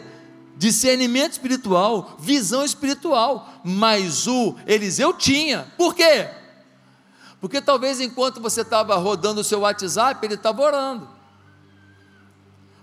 Discernimento 0.56 1.32
espiritual, 1.32 2.16
visão 2.18 2.64
espiritual. 2.64 3.48
Mas 3.64 4.26
o 4.26 4.54
Eliseu 4.66 5.12
tinha. 5.12 5.72
Por 5.78 5.94
quê? 5.94 6.28
Porque 7.44 7.60
talvez 7.60 8.00
enquanto 8.00 8.40
você 8.40 8.62
estava 8.62 8.96
rodando 8.96 9.42
o 9.42 9.44
seu 9.44 9.60
WhatsApp, 9.60 10.24
ele 10.24 10.32
estava 10.32 10.62
orando. 10.62 11.06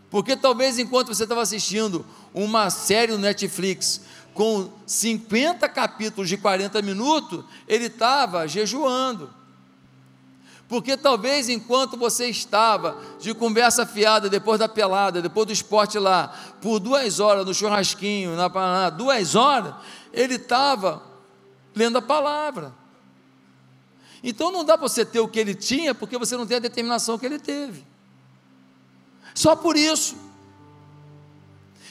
Porque 0.07 0.37
talvez 0.37 0.77
enquanto 0.77 1.07
você 1.07 1.23
estava 1.23 1.41
assistindo 1.41 2.05
uma 2.31 2.69
série 2.69 3.11
no 3.11 3.17
Netflix 3.17 4.01
com 4.35 4.69
50 4.85 5.67
capítulos 5.67 6.29
de 6.29 6.37
40 6.37 6.79
minutos, 6.83 7.43
ele 7.67 7.85
estava 7.85 8.47
jejuando. 8.47 9.31
Porque 10.69 10.95
talvez 10.95 11.49
enquanto 11.49 11.97
você 11.97 12.27
estava 12.27 13.01
de 13.19 13.33
conversa 13.33 13.83
fiada 13.83 14.29
depois 14.29 14.59
da 14.59 14.69
pelada, 14.69 15.23
depois 15.23 15.47
do 15.47 15.53
esporte 15.53 15.97
lá, 15.97 16.39
por 16.61 16.77
duas 16.79 17.19
horas 17.19 17.47
no 17.47 17.53
churrasquinho, 17.55 18.35
na, 18.35 18.91
duas 18.91 19.33
horas, 19.33 19.73
ele 20.13 20.35
estava 20.35 21.01
lendo 21.73 21.97
a 21.97 22.01
palavra. 22.03 22.79
Então 24.23 24.51
não 24.51 24.63
dá 24.63 24.77
para 24.77 24.87
você 24.87 25.03
ter 25.03 25.19
o 25.19 25.27
que 25.27 25.39
ele 25.39 25.55
tinha, 25.55 25.95
porque 25.95 26.17
você 26.17 26.37
não 26.37 26.45
tem 26.45 26.57
a 26.57 26.61
determinação 26.61 27.17
que 27.17 27.25
ele 27.25 27.39
teve. 27.39 27.85
Só 29.33 29.55
por 29.55 29.75
isso. 29.75 30.15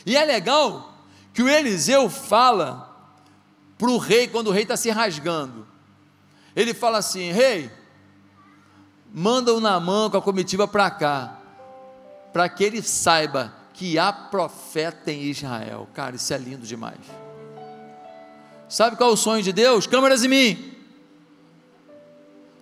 E 0.06 0.16
é 0.16 0.24
legal 0.24 0.94
que 1.32 1.42
o 1.42 1.48
Eliseu 1.48 2.08
fala 2.08 2.88
para 3.76 3.90
o 3.90 3.98
rei, 3.98 4.28
quando 4.28 4.48
o 4.48 4.50
rei 4.50 4.62
está 4.62 4.76
se 4.76 4.90
rasgando. 4.90 5.66
Ele 6.54 6.74
fala 6.74 6.98
assim: 6.98 7.32
Rei, 7.32 7.70
manda 9.12 9.52
o 9.54 9.60
Namã 9.60 10.10
com 10.10 10.16
a 10.16 10.22
comitiva 10.22 10.68
para 10.68 10.90
cá, 10.90 11.38
para 12.32 12.48
que 12.48 12.62
ele 12.62 12.82
saiba 12.82 13.54
que 13.72 13.98
há 13.98 14.12
profeta 14.12 15.10
em 15.10 15.22
Israel. 15.22 15.88
Cara, 15.94 16.16
isso 16.16 16.32
é 16.32 16.38
lindo 16.38 16.66
demais. 16.66 17.00
Sabe 18.68 18.96
qual 18.96 19.10
é 19.10 19.12
o 19.12 19.16
sonho 19.16 19.42
de 19.42 19.52
Deus? 19.52 19.86
Câmeras 19.86 20.22
em 20.22 20.28
mim. 20.28 20.76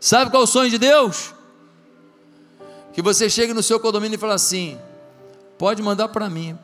Sabe 0.00 0.30
qual 0.30 0.42
é 0.42 0.44
o 0.44 0.46
sonho 0.46 0.70
de 0.70 0.78
Deus? 0.78 1.34
Que 2.92 3.02
você 3.02 3.28
chegue 3.28 3.52
no 3.52 3.62
seu 3.62 3.80
condomínio 3.80 4.16
e 4.16 4.18
fale 4.18 4.32
assim: 4.32 4.78
pode 5.58 5.82
mandar 5.82 6.08
para 6.08 6.30
mim, 6.30 6.58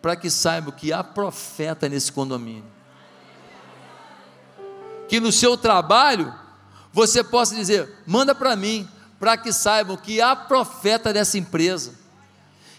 para 0.00 0.16
que 0.16 0.30
saiba 0.30 0.72
que 0.72 0.92
há 0.92 1.04
profeta 1.04 1.88
nesse 1.88 2.10
condomínio. 2.10 2.64
Que 5.08 5.20
no 5.20 5.32
seu 5.32 5.56
trabalho 5.56 6.34
você 6.92 7.22
possa 7.22 7.54
dizer: 7.54 7.90
manda 8.06 8.34
para 8.34 8.56
mim, 8.56 8.88
para 9.18 9.36
que 9.36 9.52
saibam 9.52 9.96
que 9.96 10.20
há 10.20 10.34
profeta 10.34 11.12
nessa 11.12 11.36
empresa, 11.38 11.94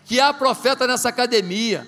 que 0.06 0.20
há 0.20 0.34
profeta 0.34 0.88
nessa 0.88 1.10
academia, 1.10 1.88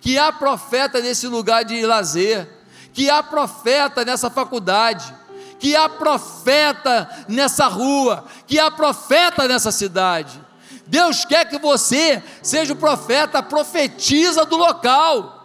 que 0.00 0.18
há 0.18 0.32
profeta 0.32 1.00
nesse 1.00 1.26
lugar 1.26 1.64
de 1.64 1.84
lazer, 1.84 2.48
que 2.92 3.10
há 3.10 3.22
profeta 3.22 4.04
nessa 4.04 4.30
faculdade, 4.30 5.14
que 5.58 5.74
há 5.74 5.88
profeta 5.88 7.08
nessa 7.28 7.66
rua, 7.66 8.24
que 8.46 8.58
há 8.58 8.70
profeta 8.70 9.48
nessa 9.48 9.72
cidade. 9.72 10.40
Deus 10.86 11.24
quer 11.24 11.44
que 11.46 11.58
você 11.58 12.22
seja 12.42 12.72
o 12.72 12.76
profeta, 12.76 13.42
profetiza 13.42 14.44
do 14.44 14.56
local 14.56 15.38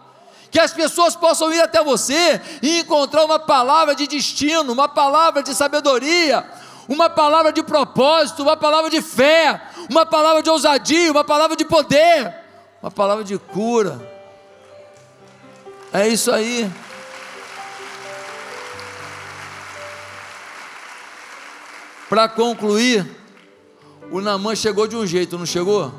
que 0.54 0.60
as 0.60 0.72
pessoas 0.72 1.16
possam 1.16 1.52
ir 1.52 1.60
até 1.60 1.82
você 1.82 2.40
e 2.62 2.78
encontrar 2.78 3.24
uma 3.24 3.40
palavra 3.40 3.92
de 3.92 4.06
destino, 4.06 4.72
uma 4.72 4.88
palavra 4.88 5.42
de 5.42 5.52
sabedoria, 5.52 6.46
uma 6.88 7.10
palavra 7.10 7.52
de 7.52 7.60
propósito, 7.60 8.44
uma 8.44 8.56
palavra 8.56 8.88
de 8.88 9.02
fé, 9.02 9.60
uma 9.90 10.06
palavra 10.06 10.44
de 10.44 10.50
ousadia, 10.50 11.10
uma 11.10 11.24
palavra 11.24 11.56
de 11.56 11.64
poder, 11.64 12.32
uma 12.80 12.88
palavra 12.88 13.24
de 13.24 13.36
cura. 13.36 14.00
É 15.92 16.06
isso 16.06 16.30
aí. 16.30 16.70
Para 22.08 22.28
concluir, 22.28 23.08
o 24.10 24.20
Namã 24.20 24.54
chegou 24.54 24.86
de 24.86 24.96
um 24.96 25.06
jeito, 25.06 25.38
não 25.38 25.46
chegou? 25.46 25.92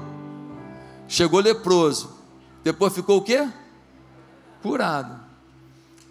Chegou 1.08 1.40
leproso. 1.40 2.16
Depois 2.64 2.94
ficou 2.94 3.18
o 3.18 3.22
quê? 3.22 3.48
Curado. 4.62 5.20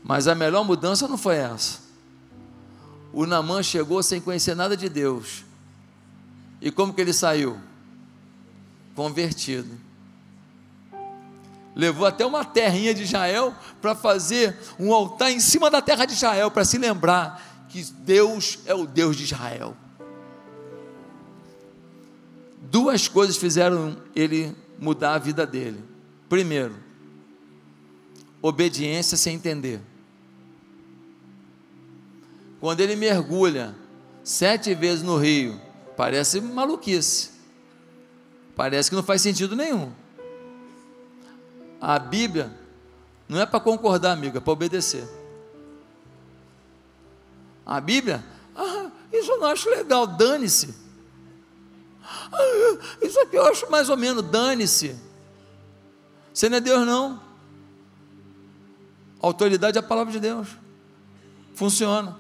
Mas 0.03 0.29
a 0.29 0.35
melhor 0.35 0.65
mudança 0.65 1.09
não 1.09 1.17
foi 1.17 1.37
essa 1.37 1.85
o 3.15 3.27
Namã 3.27 3.63
chegou 3.63 4.03
sem 4.03 4.21
conhecer 4.21 4.57
nada 4.57 4.77
de 4.77 4.89
Deus. 4.89 5.45
E 6.61 6.71
como 6.71 6.93
que 6.93 7.01
ele 7.01 7.13
saiu? 7.13 7.59
Convertido. 8.95 9.71
Levou 11.77 12.07
até 12.07 12.27
uma 12.27 12.45
terrinha 12.45 12.93
de 12.93 13.05
Israel 13.05 13.55
para 13.81 13.95
fazer 13.95 14.59
um 14.79 14.93
altar 14.93 15.31
em 15.31 15.41
cima 15.41 15.71
da 15.71 15.81
terra 15.81 16.05
de 16.05 16.13
Israel, 16.13 16.51
para 16.51 16.65
se 16.65 16.77
lembrar 16.77 17.41
que 17.69 17.83
Deus 17.85 18.59
é 18.67 18.75
o 18.75 18.87
Deus 18.87 19.17
de 19.17 19.25
Israel. 19.25 19.77
Duas 22.75 23.07
coisas 23.07 23.37
fizeram 23.37 23.97
ele 24.17 24.53
mudar 24.81 25.15
a 25.15 25.19
vida 25.19 25.47
dele. 25.47 25.79
Primeiro, 26.29 26.75
obediência 28.43 29.17
sem 29.17 29.37
entender. 29.37 29.81
Quando 32.59 32.81
ele 32.81 32.97
mergulha 32.97 33.77
sete 34.25 34.75
vezes 34.75 35.05
no 35.05 35.17
rio, 35.17 35.61
parece 35.97 36.41
maluquice. 36.41 37.31
Parece 38.57 38.91
que 38.91 38.97
não 38.97 39.05
faz 39.05 39.23
sentido 39.23 39.55
nenhum. 39.55 39.93
A 41.81 41.97
Bíblia 41.97 42.53
não 43.29 43.39
é 43.41 43.47
para 43.47 43.61
concordar, 43.61 44.11
amigo, 44.11 44.39
é 44.39 44.41
para 44.41 44.53
obedecer. 44.53 45.09
A 47.65 47.81
Bíblia, 47.81 48.25
ah, 48.57 48.91
isso 49.13 49.31
eu 49.31 49.39
não 49.39 49.47
acho 49.47 49.71
legal, 49.71 50.09
dane-se. 50.09 50.83
Ah, 52.33 52.97
isso 53.03 53.19
aqui 53.21 53.37
eu 53.37 53.47
acho 53.47 53.71
mais 53.71 53.89
ou 53.89 53.97
menos, 53.97 54.23
dane-se. 54.23 54.97
Você 56.33 56.49
não 56.49 56.59
é 56.59 56.61
Deus, 56.61 56.87
não. 56.87 57.21
Autoridade 59.21 59.79
é 59.79 59.81
a 59.81 59.83
palavra 59.83 60.13
de 60.13 60.21
Deus. 60.21 60.49
Funciona. 61.55 62.19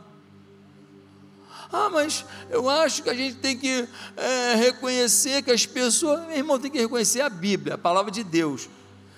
Ah, 1.72 1.90
mas 1.90 2.24
eu 2.50 2.70
acho 2.70 3.02
que 3.02 3.10
a 3.10 3.14
gente 3.14 3.36
tem 3.36 3.58
que 3.58 3.88
é, 4.16 4.54
reconhecer 4.54 5.42
que 5.42 5.50
as 5.50 5.66
pessoas, 5.66 6.24
meu 6.26 6.36
irmão, 6.36 6.58
tem 6.58 6.70
que 6.70 6.78
reconhecer 6.78 7.20
a 7.20 7.28
Bíblia, 7.28 7.74
a 7.74 7.78
palavra 7.78 8.12
de 8.12 8.22
Deus. 8.22 8.68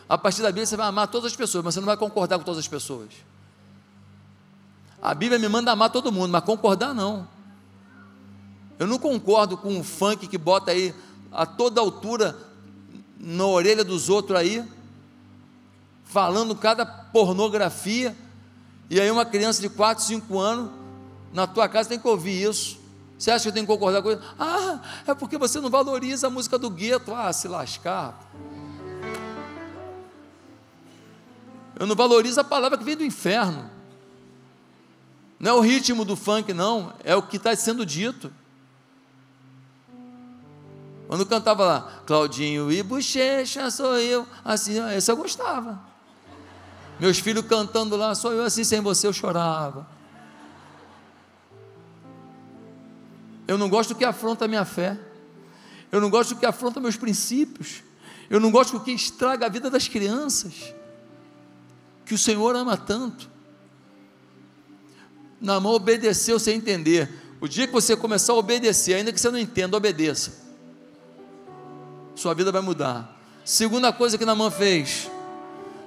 A 0.09 0.17
partir 0.17 0.41
da 0.41 0.49
Bíblia 0.49 0.65
você 0.65 0.77
vai 0.77 0.87
amar 0.87 1.09
todas 1.09 1.31
as 1.33 1.37
pessoas, 1.37 1.63
mas 1.63 1.75
você 1.75 1.81
não 1.81 1.87
vai 1.87 1.97
concordar 1.97 2.39
com 2.39 2.45
todas 2.45 2.59
as 2.59 2.69
pessoas. 2.69 3.11
A 5.03 5.15
Bíblia 5.15 5.39
me 5.39 5.49
manda 5.49 5.71
amar 5.71 5.91
todo 5.91 6.11
mundo, 6.11 6.31
mas 6.31 6.43
concordar 6.45 6.95
não. 6.95 7.29
Eu 8.79 8.87
não 8.87 8.99
concordo 8.99 9.57
com 9.57 9.71
um 9.71 9.83
funk 9.83 10.27
que 10.27 10.37
bota 10.37 10.71
aí 10.71 10.95
a 11.33 11.47
toda 11.47 11.81
altura 11.81 12.37
na 13.19 13.47
orelha 13.47 13.85
dos 13.85 14.09
outros 14.09 14.39
aí, 14.39 14.65
falando 16.05 16.55
cada 16.55 16.85
pornografia, 16.85 18.17
e 18.89 19.01
aí 19.01 19.11
uma 19.11 19.25
criança 19.25 19.61
de 19.61 19.69
4, 19.69 20.05
5 20.05 20.39
anos 20.39 20.71
na 21.33 21.47
tua 21.47 21.69
casa 21.69 21.89
tem 21.89 21.99
que 21.99 22.07
ouvir 22.07 22.43
isso. 22.43 22.79
Você 23.19 23.31
acha 23.31 23.45
que 23.45 23.53
tenho 23.53 23.67
que 23.67 23.73
concordar 23.73 24.03
com 24.03 24.13
isso? 24.13 24.23
Ah, 24.39 24.81
é 25.07 25.15
porque 25.15 25.39
você 25.39 25.61
não 25.61 25.71
valoriza 25.71 26.27
a 26.27 26.31
música 26.31 26.59
do 26.59 26.69
gueto. 26.69 27.15
Ah, 27.15 27.33
se 27.33 27.49
lascar. 27.49 28.31
Eu 31.79 31.87
não 31.87 31.97
valorizo 31.97 32.41
a 32.41 32.45
palavra 32.45 32.77
que 32.77 32.85
vem 32.85 32.97
do 32.97 33.05
inferno. 33.05 33.71
Não 35.39 35.51
é 35.51 35.55
o 35.55 35.61
ritmo 35.61 36.05
do 36.05 36.17
funk, 36.17 36.53
não. 36.53 36.93
É 37.05 37.17
o 37.17 37.23
que 37.23 37.37
está 37.39 37.55
sendo 37.57 37.85
dito. 37.85 38.31
Quando 41.09 41.25
cantava 41.25 41.65
lá, 41.65 42.03
Claudinho 42.05 42.71
e 42.71 42.83
Bochecha, 42.83 43.71
sou 43.71 43.97
eu. 43.99 44.27
Assim, 44.45 44.75
esse 44.97 45.11
eu 45.11 45.17
gostava. 45.17 45.81
Meus 46.99 47.19
filhos 47.19 47.47
cantando 47.47 47.97
lá, 47.97 48.15
sou 48.15 48.33
eu 48.33 48.45
assim, 48.45 48.65
sem 48.65 48.81
você 48.81 49.07
eu 49.07 49.13
chorava. 49.13 49.87
Eu 53.47 53.57
não 53.57 53.69
gosto 53.69 53.95
que 53.95 54.05
afronta 54.05 54.47
a 54.47 54.49
minha 54.49 54.65
fé. 54.65 54.99
Eu 55.93 56.01
não 56.01 56.11
gosto 56.11 56.35
que 56.35 56.45
afronta 56.45 56.81
meus 56.81 56.97
princípios. 56.97 57.85
Eu 58.29 58.41
não 58.41 58.51
gosto 58.51 58.81
que 58.81 58.91
estraga 58.91 59.47
a 59.47 59.49
vida 59.49 59.71
das 59.71 59.87
crianças. 59.87 60.75
Que 62.05 62.15
o 62.15 62.19
Senhor 62.19 62.57
ama 62.57 62.77
tanto. 62.77 63.31
Na 65.41 65.61
mão 65.61 65.73
obedeceu 65.73 66.41
sem 66.41 66.57
entender. 66.57 67.09
O 67.41 67.47
dia 67.47 67.69
que 67.69 67.73
você 67.73 67.95
começar 67.95 68.33
a 68.33 68.37
obedecer, 68.37 68.95
ainda 68.95 69.13
que 69.13 69.21
você 69.21 69.31
não 69.31 69.39
entenda, 69.39 69.77
obedeça. 69.77 70.46
Sua 72.17 72.35
vida 72.35 72.51
vai 72.51 72.63
mudar. 72.63 73.17
Segunda 73.45 73.93
coisa 73.93 74.19
que 74.19 74.25
Namã 74.25 74.51
fez. 74.51 75.09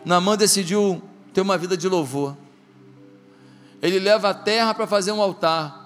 Namã 0.05 0.37
decidiu 0.37 1.03
ter 1.33 1.41
uma 1.41 1.57
vida 1.57 1.75
de 1.75 1.89
louvor. 1.89 2.37
Ele 3.81 3.99
leva 3.99 4.29
a 4.29 4.33
terra 4.33 4.73
para 4.73 4.87
fazer 4.87 5.11
um 5.11 5.21
altar 5.21 5.79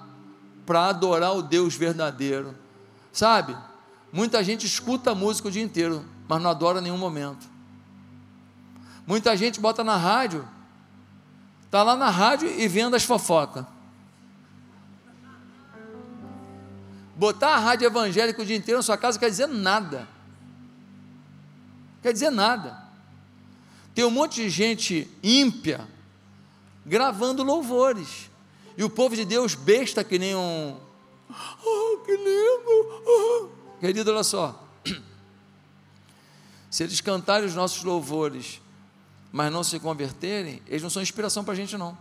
para 0.66 0.86
adorar 0.86 1.34
o 1.34 1.42
Deus 1.42 1.74
verdadeiro. 1.74 2.54
Sabe? 3.12 3.56
Muita 4.12 4.42
gente 4.42 4.66
escuta 4.66 5.14
música 5.14 5.48
o 5.48 5.50
dia 5.50 5.62
inteiro, 5.62 6.04
mas 6.28 6.40
não 6.40 6.50
adora 6.50 6.78
em 6.78 6.84
nenhum 6.84 6.98
momento. 6.98 7.46
Muita 9.06 9.36
gente 9.36 9.60
bota 9.60 9.84
na 9.84 9.96
rádio, 9.96 10.48
está 11.64 11.82
lá 11.82 11.96
na 11.96 12.08
rádio 12.08 12.48
e 12.48 12.66
vendo 12.66 12.96
as 12.96 13.04
fofocas. 13.04 13.64
Botar 17.16 17.54
a 17.54 17.58
rádio 17.58 17.86
evangélica 17.86 18.42
o 18.42 18.46
dia 18.46 18.56
inteiro 18.56 18.78
na 18.78 18.82
sua 18.82 18.96
casa 18.96 19.18
quer 19.18 19.30
dizer 19.30 19.46
nada. 19.46 20.08
Quer 22.04 22.12
dizer 22.12 22.28
nada. 22.28 22.76
Tem 23.94 24.04
um 24.04 24.10
monte 24.10 24.42
de 24.42 24.50
gente 24.50 25.10
ímpia 25.22 25.88
gravando 26.84 27.42
louvores. 27.42 28.30
E 28.76 28.84
o 28.84 28.90
povo 28.90 29.16
de 29.16 29.24
Deus 29.24 29.54
besta 29.54 30.04
que 30.04 30.18
nem 30.18 30.36
um. 30.36 30.78
Oh, 31.64 31.96
que 32.04 32.14
lindo! 32.14 33.02
Oh. 33.06 33.48
Querido, 33.80 34.10
olha 34.10 34.22
só. 34.22 34.68
Se 36.70 36.82
eles 36.82 37.00
cantarem 37.00 37.48
os 37.48 37.54
nossos 37.54 37.82
louvores, 37.82 38.60
mas 39.32 39.50
não 39.50 39.64
se 39.64 39.80
converterem, 39.80 40.60
eles 40.66 40.82
não 40.82 40.90
são 40.90 41.00
inspiração 41.00 41.42
para 41.42 41.54
a 41.54 41.56
gente, 41.56 41.74
não. 41.78 41.96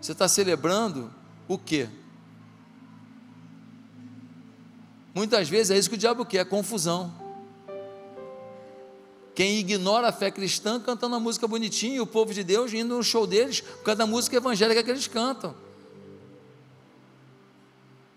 Você 0.00 0.12
está 0.12 0.26
celebrando 0.26 1.12
o 1.46 1.58
quê? 1.58 1.86
Muitas 5.14 5.48
vezes 5.48 5.70
é 5.70 5.78
isso 5.78 5.88
que 5.88 5.96
o 5.96 5.98
diabo 5.98 6.24
quer, 6.24 6.44
confusão. 6.44 7.12
Quem 9.34 9.58
ignora 9.58 10.08
a 10.08 10.12
fé 10.12 10.30
cristã 10.30 10.78
cantando 10.80 11.16
a 11.16 11.20
música 11.20 11.48
bonitinha 11.48 11.96
e 11.96 12.00
o 12.00 12.06
povo 12.06 12.34
de 12.34 12.44
Deus 12.44 12.72
indo 12.72 12.96
no 12.96 13.02
show 13.02 13.26
deles 13.26 13.60
por 13.60 13.84
causa 13.84 13.98
da 13.98 14.06
música 14.06 14.36
evangélica 14.36 14.82
que 14.82 14.90
eles 14.90 15.06
cantam. 15.06 15.54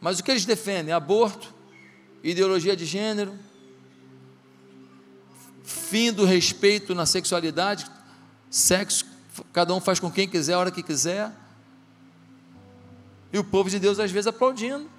Mas 0.02 0.20
o 0.20 0.24
que 0.24 0.32
eles 0.32 0.44
defendem? 0.44 0.94
Aborto, 0.94 1.54
ideologia 2.22 2.76
de 2.76 2.86
gênero, 2.86 3.34
fim 5.64 6.12
do 6.12 6.26
respeito 6.26 6.94
na 6.94 7.06
sexualidade, 7.06 7.90
sexo, 8.50 9.06
cada 9.54 9.74
um 9.74 9.80
faz 9.80 10.00
com 10.00 10.12
quem 10.12 10.28
quiser, 10.28 10.54
a 10.54 10.60
hora 10.60 10.72
que 10.72 10.84
quiser. 10.84 11.32
E 13.32 13.40
o 13.40 13.44
povo 13.44 13.70
de 13.70 13.80
Deus 13.80 14.00
às 14.00 14.12
vezes 14.12 14.28
aplaudindo. 14.28 14.90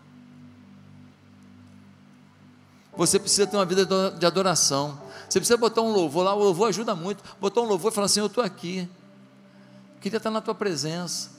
Você 2.97 3.19
precisa 3.19 3.47
ter 3.47 3.57
uma 3.57 3.65
vida 3.65 3.85
de 4.11 4.27
adoração. 4.27 5.01
Você 5.29 5.41
precisa 5.41 5.57
botar 5.57 5.83
um 5.83 5.93
louvor 5.93 6.25
lá, 6.25 6.35
o 6.35 6.39
louvor 6.39 6.69
ajuda 6.69 6.95
muito. 6.95 7.23
Botar 7.41 7.61
um 7.61 7.65
louvor 7.65 7.91
e 7.91 7.95
falar 7.95 8.07
assim: 8.07 8.21
Eu 8.21 8.27
estou 8.27 8.43
aqui. 8.43 8.89
Queria 10.01 10.19
estar 10.19 10.31
na 10.31 10.41
tua 10.41 10.55
presença. 10.55 11.31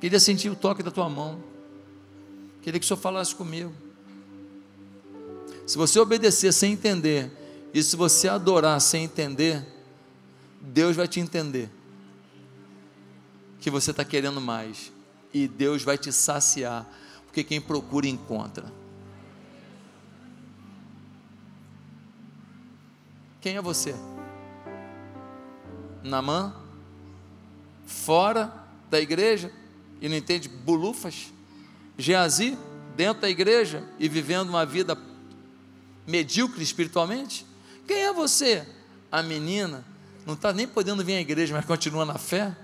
Queria 0.00 0.20
sentir 0.20 0.50
o 0.50 0.56
toque 0.56 0.82
da 0.82 0.90
tua 0.90 1.08
mão. 1.08 1.42
Queria 2.62 2.78
que 2.78 2.84
o 2.84 2.86
Senhor 2.86 3.00
falasse 3.00 3.34
comigo. 3.34 3.72
Se 5.66 5.78
você 5.78 5.98
obedecer 5.98 6.52
sem 6.52 6.72
entender, 6.72 7.30
e 7.72 7.82
se 7.82 7.96
você 7.96 8.28
adorar 8.28 8.80
sem 8.80 9.04
entender, 9.04 9.64
Deus 10.60 10.96
vai 10.96 11.06
te 11.06 11.20
entender. 11.20 11.70
Que 13.60 13.70
você 13.70 13.92
está 13.92 14.04
querendo 14.04 14.40
mais. 14.40 14.92
E 15.32 15.46
Deus 15.46 15.82
vai 15.82 15.96
te 15.96 16.12
saciar. 16.12 16.86
Porque 17.26 17.44
quem 17.44 17.60
procura 17.60 18.08
encontra. 18.08 18.79
Quem 23.40 23.56
é 23.56 23.62
você? 23.62 23.94
Namã? 26.02 26.54
Fora 27.86 28.52
da 28.90 29.00
igreja 29.00 29.50
e 30.00 30.08
não 30.08 30.16
entende 30.16 30.48
bulufas? 30.48 31.32
Geazi? 31.96 32.58
Dentro 32.96 33.22
da 33.22 33.30
igreja 33.30 33.82
e 33.98 34.08
vivendo 34.08 34.50
uma 34.50 34.66
vida 34.66 34.96
medíocre 36.06 36.62
espiritualmente? 36.62 37.46
Quem 37.86 38.02
é 38.02 38.12
você? 38.12 38.66
A 39.10 39.22
menina 39.22 39.84
não 40.26 40.34
está 40.34 40.52
nem 40.52 40.68
podendo 40.68 41.04
vir 41.04 41.16
à 41.16 41.20
igreja, 41.20 41.54
mas 41.54 41.64
continua 41.64 42.04
na 42.04 42.18
fé? 42.18 42.54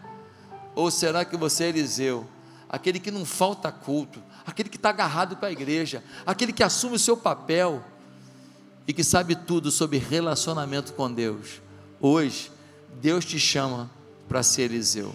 Ou 0.75 0.91
será 0.91 1.25
que 1.25 1.37
você 1.37 1.65
é 1.65 1.69
Eliseu? 1.69 2.29
Aquele 2.69 3.01
que 3.01 3.11
não 3.11 3.25
falta 3.25 3.73
culto, 3.73 4.23
aquele 4.45 4.69
que 4.69 4.77
está 4.77 4.91
agarrado 4.91 5.37
para 5.37 5.49
a 5.49 5.53
igreja, 5.53 6.05
aquele 6.27 6.53
que 6.53 6.63
assume 6.63 6.97
o 6.97 6.99
seu 6.99 7.17
papel, 7.17 7.83
e 8.87 8.93
que 8.93 9.03
sabe 9.03 9.35
tudo 9.35 9.71
sobre 9.71 9.99
relacionamento 9.99 10.93
com 10.93 11.13
Deus, 11.13 11.61
hoje 12.01 12.51
Deus 13.01 13.25
te 13.25 13.39
chama 13.39 13.91
para 14.29 14.43
ser 14.43 14.71
Eliseu. 14.71 15.15